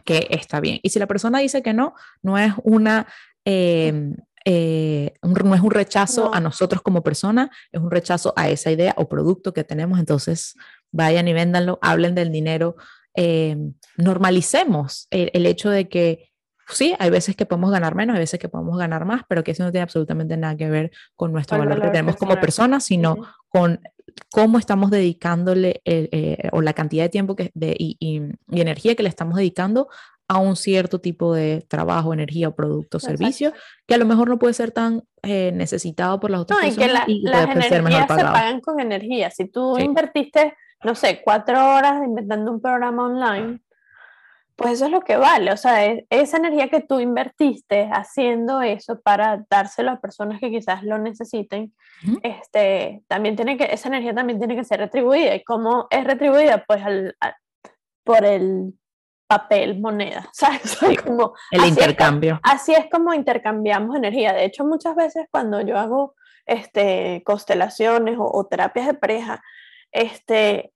que 0.04 0.26
está 0.30 0.60
bien. 0.60 0.80
Y 0.82 0.90
si 0.90 0.98
la 0.98 1.06
persona 1.06 1.40
dice 1.40 1.62
que 1.62 1.74
no, 1.74 1.94
no 2.22 2.38
es 2.38 2.52
una... 2.62 3.06
Em, 3.44 4.16
eh, 4.48 5.14
no 5.22 5.54
es 5.56 5.60
un 5.60 5.72
rechazo 5.72 6.32
a 6.32 6.38
nosotros 6.38 6.80
como 6.80 7.02
persona, 7.02 7.50
es 7.72 7.80
un 7.80 7.90
rechazo 7.90 8.32
a 8.36 8.48
esa 8.48 8.70
idea 8.70 8.94
o 8.96 9.08
producto 9.08 9.52
que 9.52 9.64
tenemos. 9.64 9.98
Entonces, 9.98 10.54
vayan 10.92 11.26
y 11.26 11.32
véndanlo, 11.32 11.80
hablen 11.82 12.14
del 12.14 12.30
dinero, 12.30 12.76
eh, 13.16 13.56
normalicemos 13.96 15.08
el, 15.10 15.46
hecho 15.46 15.68
de 15.68 15.88
que 15.88 16.30
sí, 16.68 16.94
hay 17.00 17.10
veces 17.10 17.34
que 17.34 17.44
podemos 17.44 17.72
ganar 17.72 17.96
menos, 17.96 18.14
hay 18.14 18.20
veces 18.20 18.38
que 18.38 18.48
podemos 18.48 18.78
ganar 18.78 19.04
más, 19.04 19.22
pero 19.28 19.42
que 19.42 19.50
eso 19.50 19.64
no 19.64 19.72
tiene 19.72 19.82
absolutamente 19.82 20.36
nada 20.36 20.56
que 20.56 20.70
ver 20.70 20.92
con 21.16 21.32
nuestro 21.32 21.58
valor, 21.58 21.82
que 21.82 21.88
tenemos 21.88 22.14
como 22.14 22.38
personas, 22.38 22.84
sino 22.84 23.16
con 23.48 23.80
cómo 24.30 24.60
estamos 24.60 24.92
dedicándole 24.92 25.82
eh, 25.84 26.48
o 26.52 26.62
la 26.62 26.72
cantidad 26.72 27.02
de 27.02 27.08
tiempo 27.08 27.34
que, 27.34 27.50
de, 27.54 27.74
y, 27.76 27.96
y, 27.98 28.60
energía 28.60 28.94
que 28.94 29.02
le 29.02 29.08
estamos 29.08 29.34
dedicando 29.34 29.88
a 30.28 30.38
un 30.38 30.56
cierto 30.56 31.00
tipo 31.00 31.34
de 31.34 31.64
trabajo, 31.68 32.12
energía 32.12 32.50
producto 32.50 32.96
o 32.96 33.00
servicio, 33.00 33.52
que 33.86 33.94
a 33.94 33.98
lo 33.98 34.06
mejor 34.06 34.28
no 34.28 34.38
puede 34.38 34.54
ser 34.54 34.72
tan 34.72 35.04
eh, 35.22 35.52
necesitado 35.54 36.18
por 36.18 36.30
las 36.30 36.40
otras 36.40 36.58
no, 36.58 36.66
personas 36.66 37.04
y 37.06 37.22
que 37.22 37.30
las 37.30 37.44
energías 37.48 38.06
se 38.08 38.22
pagan 38.22 38.60
con 38.60 38.80
energía. 38.80 39.30
Si 39.30 39.46
tú 39.46 39.78
invertiste 39.78 40.54
no 40.84 40.94
sé, 40.94 41.22
cuatro 41.22 41.74
horas 41.74 42.02
inventando 42.04 42.52
un 42.52 42.60
programa 42.60 43.06
online, 43.06 43.60
pues 44.54 44.72
eso 44.72 44.86
es 44.86 44.90
lo 44.90 45.02
que 45.02 45.16
vale. 45.16 45.52
O 45.52 45.56
sea, 45.56 45.84
esa 46.08 46.36
energía 46.36 46.68
que 46.68 46.80
tú 46.80 47.00
invertiste 47.00 47.88
haciendo 47.92 48.62
eso 48.62 49.00
para 49.00 49.44
dárselo 49.50 49.90
a 49.90 50.00
personas 50.00 50.40
que 50.40 50.50
quizás 50.50 50.82
lo 50.82 50.98
necesiten, 50.98 51.74
este, 52.22 53.02
también 53.06 53.36
tiene 53.36 53.56
que, 53.56 53.64
esa 53.64 53.88
energía 53.88 54.14
también 54.14 54.38
tiene 54.38 54.56
que 54.56 54.64
ser 54.64 54.80
retribuida. 54.80 55.34
¿Y 55.34 55.44
cómo 55.44 55.88
es 55.90 56.04
retribuida? 56.04 56.64
Pues 56.66 56.82
al, 56.82 57.16
por 58.04 58.24
el 58.24 58.72
papel, 59.26 59.80
moneda, 59.80 60.28
¿sabes? 60.32 60.78
como, 61.02 61.34
el 61.50 61.64
intercambio. 61.64 62.40
así 62.42 62.72
es 62.72 62.86
como 62.90 63.12
intercambiamos 63.14 63.96
energía. 63.96 64.32
De 64.32 64.44
hecho, 64.44 64.64
muchas 64.64 64.94
veces 64.94 65.26
cuando 65.30 65.60
yo 65.60 65.78
hago 65.78 66.14
este, 66.46 67.22
constelaciones 67.24 68.16
o, 68.18 68.46
terapias 68.46 68.86
de 68.86 68.94
pareja, 68.94 69.42
este, 69.90 70.72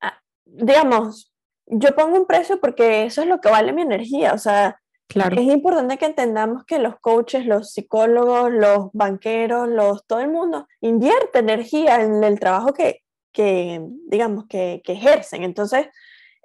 ah, 0.00 0.20
digamos, 0.44 1.32
yo 1.66 1.94
pongo 1.94 2.16
un 2.16 2.26
precio 2.26 2.60
porque 2.60 3.04
eso 3.04 3.22
es 3.22 3.28
lo 3.28 3.40
que 3.40 3.50
vale 3.50 3.72
mi 3.72 3.82
energía, 3.82 4.34
o 4.34 4.38
sea, 4.38 4.80
claro. 5.08 5.36
es 5.40 5.46
importante 5.48 5.96
que 5.96 6.06
entendamos 6.06 6.64
que 6.64 6.78
los 6.78 7.00
coaches, 7.00 7.46
los 7.46 7.72
psicólogos, 7.72 8.52
los 8.52 8.90
banqueros, 8.92 9.68
los, 9.68 10.06
todo 10.06 10.20
el 10.20 10.28
mundo 10.28 10.68
invierte 10.80 11.38
energía 11.38 12.02
en 12.02 12.22
el 12.22 12.38
trabajo 12.38 12.72
que, 12.72 13.02
que 13.32 13.80
digamos, 14.08 14.46
que, 14.46 14.82
que 14.84 14.92
ejercen. 14.92 15.42
Entonces, 15.42 15.88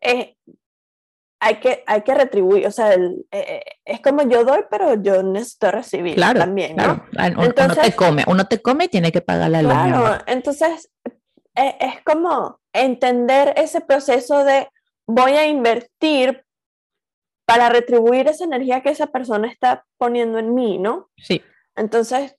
eh, 0.02 0.36
hay 1.44 1.56
que, 1.56 1.84
hay 1.88 2.04
que 2.04 2.14
retribuir, 2.14 2.68
o 2.68 2.72
sea, 2.72 2.94
eh, 2.94 3.26
eh, 3.32 3.64
es 3.84 4.00
como 4.00 4.22
yo 4.30 4.46
doy, 4.46 4.62
pero 4.70 5.02
yo 5.02 5.24
necesito 5.24 5.72
recibir 5.72 6.16
también, 6.16 6.76
¿no? 6.76 7.04
Entonces, 7.18 7.78
uno 7.78 7.84
te 7.84 7.96
come, 7.96 8.24
uno 8.28 8.46
te 8.46 8.62
come 8.62 8.86
y 8.86 8.88
tiene 8.90 9.12
que 9.12 9.22
pagar 9.22 9.50
la 9.50 9.62
Claro, 9.62 10.24
entonces 10.28 10.92
e, 11.56 11.78
es 11.80 11.96
como 12.06 12.60
entender 12.74 13.56
ese 13.58 13.82
proceso 13.82 14.44
de 14.44 14.70
voy 15.08 15.32
a 15.32 15.48
invertir 15.48 16.46
para 17.48 17.70
retribuir 17.70 18.28
esa 18.28 18.44
energía 18.44 18.82
que 18.82 18.90
esa 18.90 19.08
persona 19.08 19.48
está 19.48 19.84
poniendo 19.98 20.38
en 20.38 20.54
mí, 20.54 20.78
¿no? 20.78 21.10
Sí. 21.18 21.42
Entonces, 21.76 22.36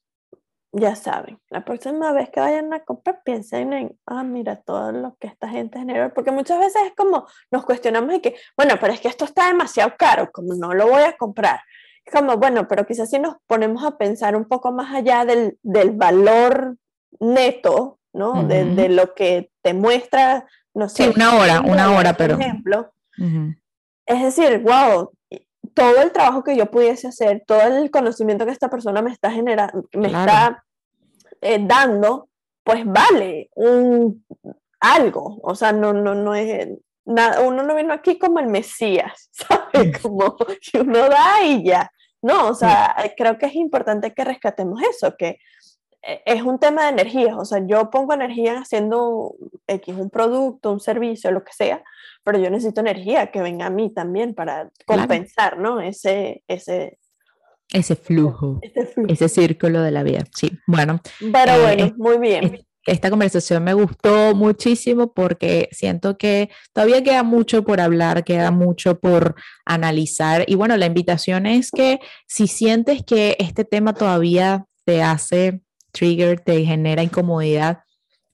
ya 0.73 0.97
saben, 0.97 1.39
la 1.51 1.65
próxima 1.65 2.13
vez 2.13 2.31
que 2.31 2.41
vayan 2.41 2.73
a 2.73 2.81
comprar, 2.81 3.23
piensen 3.25 3.73
en, 3.75 3.99
ah, 4.07 4.25
mira, 4.25 4.57
todo 4.57 4.91
lo 4.91 5.17
que 5.21 5.27
esta 5.27 5.49
gente 5.49 5.79
genera, 5.79 6.15
porque 6.15 6.31
muchas 6.31 6.59
veces 6.59 6.81
es 6.87 6.93
como 6.97 7.27
nos 7.51 7.65
cuestionamos 7.65 8.11
de 8.11 8.21
que, 8.23 8.37
bueno, 8.57 8.77
pero 8.81 8.93
es 8.93 9.01
que 9.01 9.09
esto 9.09 9.27
está 9.27 9.49
demasiado 9.49 9.93
caro, 9.99 10.31
como 10.33 10.55
no 10.55 10.73
lo 10.73 10.89
voy 10.89 11.03
a 11.03 11.17
comprar. 11.17 11.61
Es 12.05 12.13
como, 12.13 12.39
bueno, 12.39 12.67
pero 12.67 12.87
quizás 12.87 13.11
si 13.11 13.19
nos 13.19 13.37
ponemos 13.47 13.85
a 13.85 13.99
pensar 13.99 14.35
un 14.35 14.47
poco 14.47 14.73
más 14.73 14.95
allá 14.95 15.25
del, 15.25 15.59
del 15.63 15.91
valor 15.91 16.77
neto, 17.21 17.99
¿no? 18.15 18.43
de, 18.45 18.65
de, 18.65 18.89
lo 18.89 19.15
que 19.15 19.51
te 19.63 19.75
muestra, 19.75 20.47
no 20.75 20.89
sé. 20.89 21.05
Sí, 21.05 21.13
una 21.15 21.37
hora, 21.37 21.61
una 21.61 21.93
hora, 21.93 22.15
pero. 22.15 22.35
ejemplo. 22.35 22.93
Es 24.07 24.23
decir, 24.23 24.61
wow, 24.61 25.13
todo 25.75 26.03
el 26.03 26.13
trabajo 26.13 26.43
que 26.45 26.57
yo 26.57 26.71
pudiese 26.71 27.09
hacer, 27.09 27.43
todo 27.47 27.61
el 27.63 27.91
conocimiento 27.91 28.45
que 28.45 28.53
esta 28.53 28.71
persona 28.71 29.03
me 29.03 29.13
está 29.13 29.31
generando, 29.31 29.89
me 29.93 30.09
está 30.09 30.65
eh, 31.41 31.59
dando, 31.61 32.29
pues 32.65 32.85
vale 32.85 33.51
un, 33.55 34.25
algo. 34.81 35.39
O 35.43 35.55
sea, 35.55 35.73
no, 35.73 35.93
no, 35.93 36.15
no 36.15 36.35
es 36.35 36.69
nada, 37.05 37.41
uno 37.41 37.63
no 37.63 37.75
vino 37.75 37.93
aquí 37.93 38.19
como 38.19 38.39
el 38.39 38.47
Mesías, 38.49 39.29
¿sabes? 39.33 39.99
Como 40.01 40.37
que 40.37 40.81
uno 40.81 41.09
da 41.09 41.43
y 41.45 41.65
ya. 41.65 41.91
No, 42.21 42.49
o 42.49 42.55
sea, 42.55 42.95
creo 43.17 43.37
que 43.37 43.47
es 43.47 43.57
importante 43.57 44.15
que 44.15 44.23
rescatemos 44.23 44.81
eso, 44.83 45.17
que 45.19 45.39
es 46.03 46.43
un 46.43 46.59
tema 46.59 46.85
de 46.85 46.91
energía, 46.91 47.37
o 47.37 47.45
sea, 47.45 47.65
yo 47.67 47.91
pongo 47.91 48.13
energía 48.13 48.59
haciendo 48.59 49.35
X, 49.67 49.95
un 49.97 50.11
producto, 50.11 50.73
un 50.73 50.81
servicio, 50.81 51.31
lo 51.31 51.45
que 51.45 51.53
sea, 51.53 51.83
pero 52.25 52.39
yo 52.39 52.51
necesito 52.51 52.81
energía 52.81 53.31
que 53.31 53.41
venga 53.41 53.67
a 53.67 53.71
mí 53.71 53.93
también 53.93 54.35
para 54.35 54.71
compensar, 54.85 55.59
¿no? 55.59 55.81
Ese, 55.81 56.43
ese, 56.49 56.99
ese 57.73 57.97
flujo, 57.97 58.61
ese 59.09 59.29
círculo 59.29 59.81
de 59.81 59.91
la 59.91 60.03
vida. 60.03 60.25
Sí, 60.35 60.51
bueno. 60.67 61.01
Pero 61.21 61.53
eh, 61.53 61.63
bueno, 61.63 61.95
muy 61.97 62.19
bien. 62.19 62.67
Esta 62.85 63.11
conversación 63.11 63.63
me 63.63 63.75
gustó 63.75 64.35
muchísimo 64.35 65.13
porque 65.13 65.69
siento 65.71 66.19
que 66.19 66.51
todavía 66.73 67.05
queda 67.05 67.23
mucho 67.23 67.63
por 67.63 67.81
hablar, 67.81 68.25
queda 68.25 68.51
mucho 68.51 68.99
por 68.99 69.37
analizar. 69.65 70.45
Y 70.49 70.57
bueno, 70.57 70.77
la 70.77 70.87
invitación 70.87 71.47
es 71.47 71.71
que 71.71 72.01
si 72.27 72.49
sientes 72.49 73.05
que 73.05 73.37
este 73.39 73.65
tema 73.65 73.95
todavía 73.95 74.67
te 74.85 75.01
hace 75.01 75.63
trigger, 75.93 76.41
te 76.41 76.65
genera 76.65 77.03
incomodidad, 77.03 77.85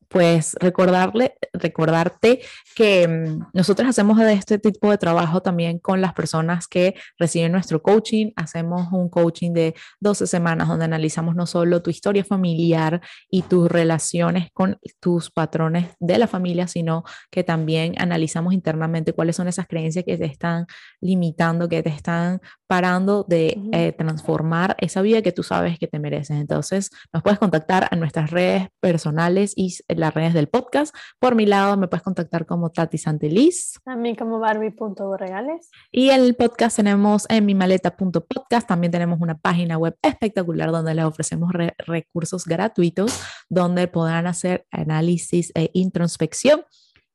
pues 0.08 0.54
recordarle, 0.60 1.34
recordarte 1.52 2.40
que 2.74 3.06
mm, 3.06 3.50
nosotros 3.52 3.88
hacemos 3.88 4.18
este 4.20 4.58
tipo 4.58 4.90
de 4.90 4.98
trabajo 4.98 5.42
también 5.42 5.78
con 5.78 6.00
las 6.00 6.14
personas 6.14 6.66
que 6.66 6.94
reciben 7.18 7.52
nuestro 7.52 7.82
coaching. 7.82 8.32
Hacemos 8.36 8.88
un 8.92 9.08
coaching 9.08 9.52
de 9.52 9.74
12 10.00 10.26
semanas 10.26 10.68
donde 10.68 10.86
analizamos 10.86 11.36
no 11.36 11.46
solo 11.46 11.82
tu 11.82 11.90
historia 11.90 12.24
familiar 12.24 13.00
y 13.30 13.42
tus 13.42 13.70
relaciones 13.70 14.50
con 14.52 14.78
tus 15.00 15.30
patrones 15.30 15.88
de 16.00 16.18
la 16.18 16.26
familia, 16.26 16.68
sino 16.68 17.04
que 17.30 17.44
también 17.44 17.94
analizamos 17.98 18.54
internamente 18.54 19.12
cuáles 19.12 19.36
son 19.36 19.48
esas 19.48 19.66
creencias 19.66 20.04
que 20.04 20.16
te 20.16 20.24
están 20.24 20.66
limitando, 21.00 21.68
que 21.68 21.82
te 21.82 21.90
están 21.90 22.40
parando 22.66 23.24
de 23.28 23.58
eh, 23.72 23.92
transformar 23.92 24.76
esa 24.78 25.02
vida 25.02 25.22
que 25.22 25.32
tú 25.32 25.42
sabes 25.42 25.78
que 25.78 25.86
te 25.86 25.98
mereces. 25.98 26.36
Entonces, 26.38 26.90
nos 27.12 27.22
puedes 27.22 27.38
contactar 27.38 27.88
a 27.90 27.96
nuestras 27.96 28.30
redes 28.30 28.68
personales 28.80 29.52
y 29.56 29.76
las 29.98 30.14
redes 30.14 30.34
del 30.34 30.48
podcast. 30.48 30.94
Por 31.18 31.34
mi 31.34 31.46
lado, 31.46 31.76
me 31.76 31.88
puedes 31.88 32.02
contactar 32.02 32.46
como 32.46 32.70
Tati 32.70 32.98
Santeliz. 32.98 33.80
Mí 33.96 34.16
como 34.16 34.38
Barbie.borregales. 34.38 35.70
Y 35.90 36.10
el 36.10 36.34
podcast 36.36 36.76
tenemos 36.76 37.26
en 37.28 37.44
mi 37.44 37.54
maleta.podcast. 37.54 38.68
También 38.68 38.92
tenemos 38.92 39.20
una 39.20 39.36
página 39.36 39.76
web 39.76 39.96
espectacular 40.02 40.70
donde 40.70 40.94
les 40.94 41.04
ofrecemos 41.04 41.52
recursos 41.78 42.44
gratuitos 42.44 43.20
donde 43.48 43.88
podrán 43.88 44.26
hacer 44.26 44.66
análisis 44.70 45.52
e 45.54 45.70
introspección 45.72 46.62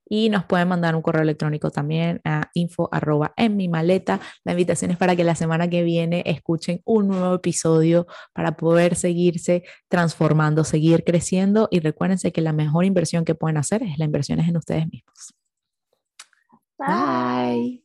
y 0.07 0.29
nos 0.29 0.45
pueden 0.45 0.67
mandar 0.67 0.95
un 0.95 1.01
correo 1.01 1.23
electrónico 1.23 1.71
también 1.71 2.21
a 2.23 2.49
info 2.53 2.89
arroba 2.91 3.33
en 3.37 3.55
mi 3.55 3.67
maleta. 3.67 4.19
La 4.43 4.51
invitación 4.53 4.91
es 4.91 4.97
para 4.97 5.15
que 5.15 5.23
la 5.23 5.35
semana 5.35 5.69
que 5.69 5.83
viene 5.83 6.23
escuchen 6.25 6.81
un 6.85 7.07
nuevo 7.07 7.35
episodio 7.35 8.07
para 8.33 8.55
poder 8.55 8.95
seguirse 8.95 9.63
transformando, 9.87 10.63
seguir 10.63 11.03
creciendo 11.03 11.67
y 11.71 11.79
recuérdense 11.79 12.31
que 12.31 12.41
la 12.41 12.53
mejor 12.53 12.85
inversión 12.85 13.25
que 13.25 13.35
pueden 13.35 13.57
hacer 13.57 13.83
es 13.83 13.97
la 13.97 14.05
inversión 14.05 14.39
en 14.39 14.57
ustedes 14.57 14.87
mismos. 14.87 15.33
Bye. 16.77 17.83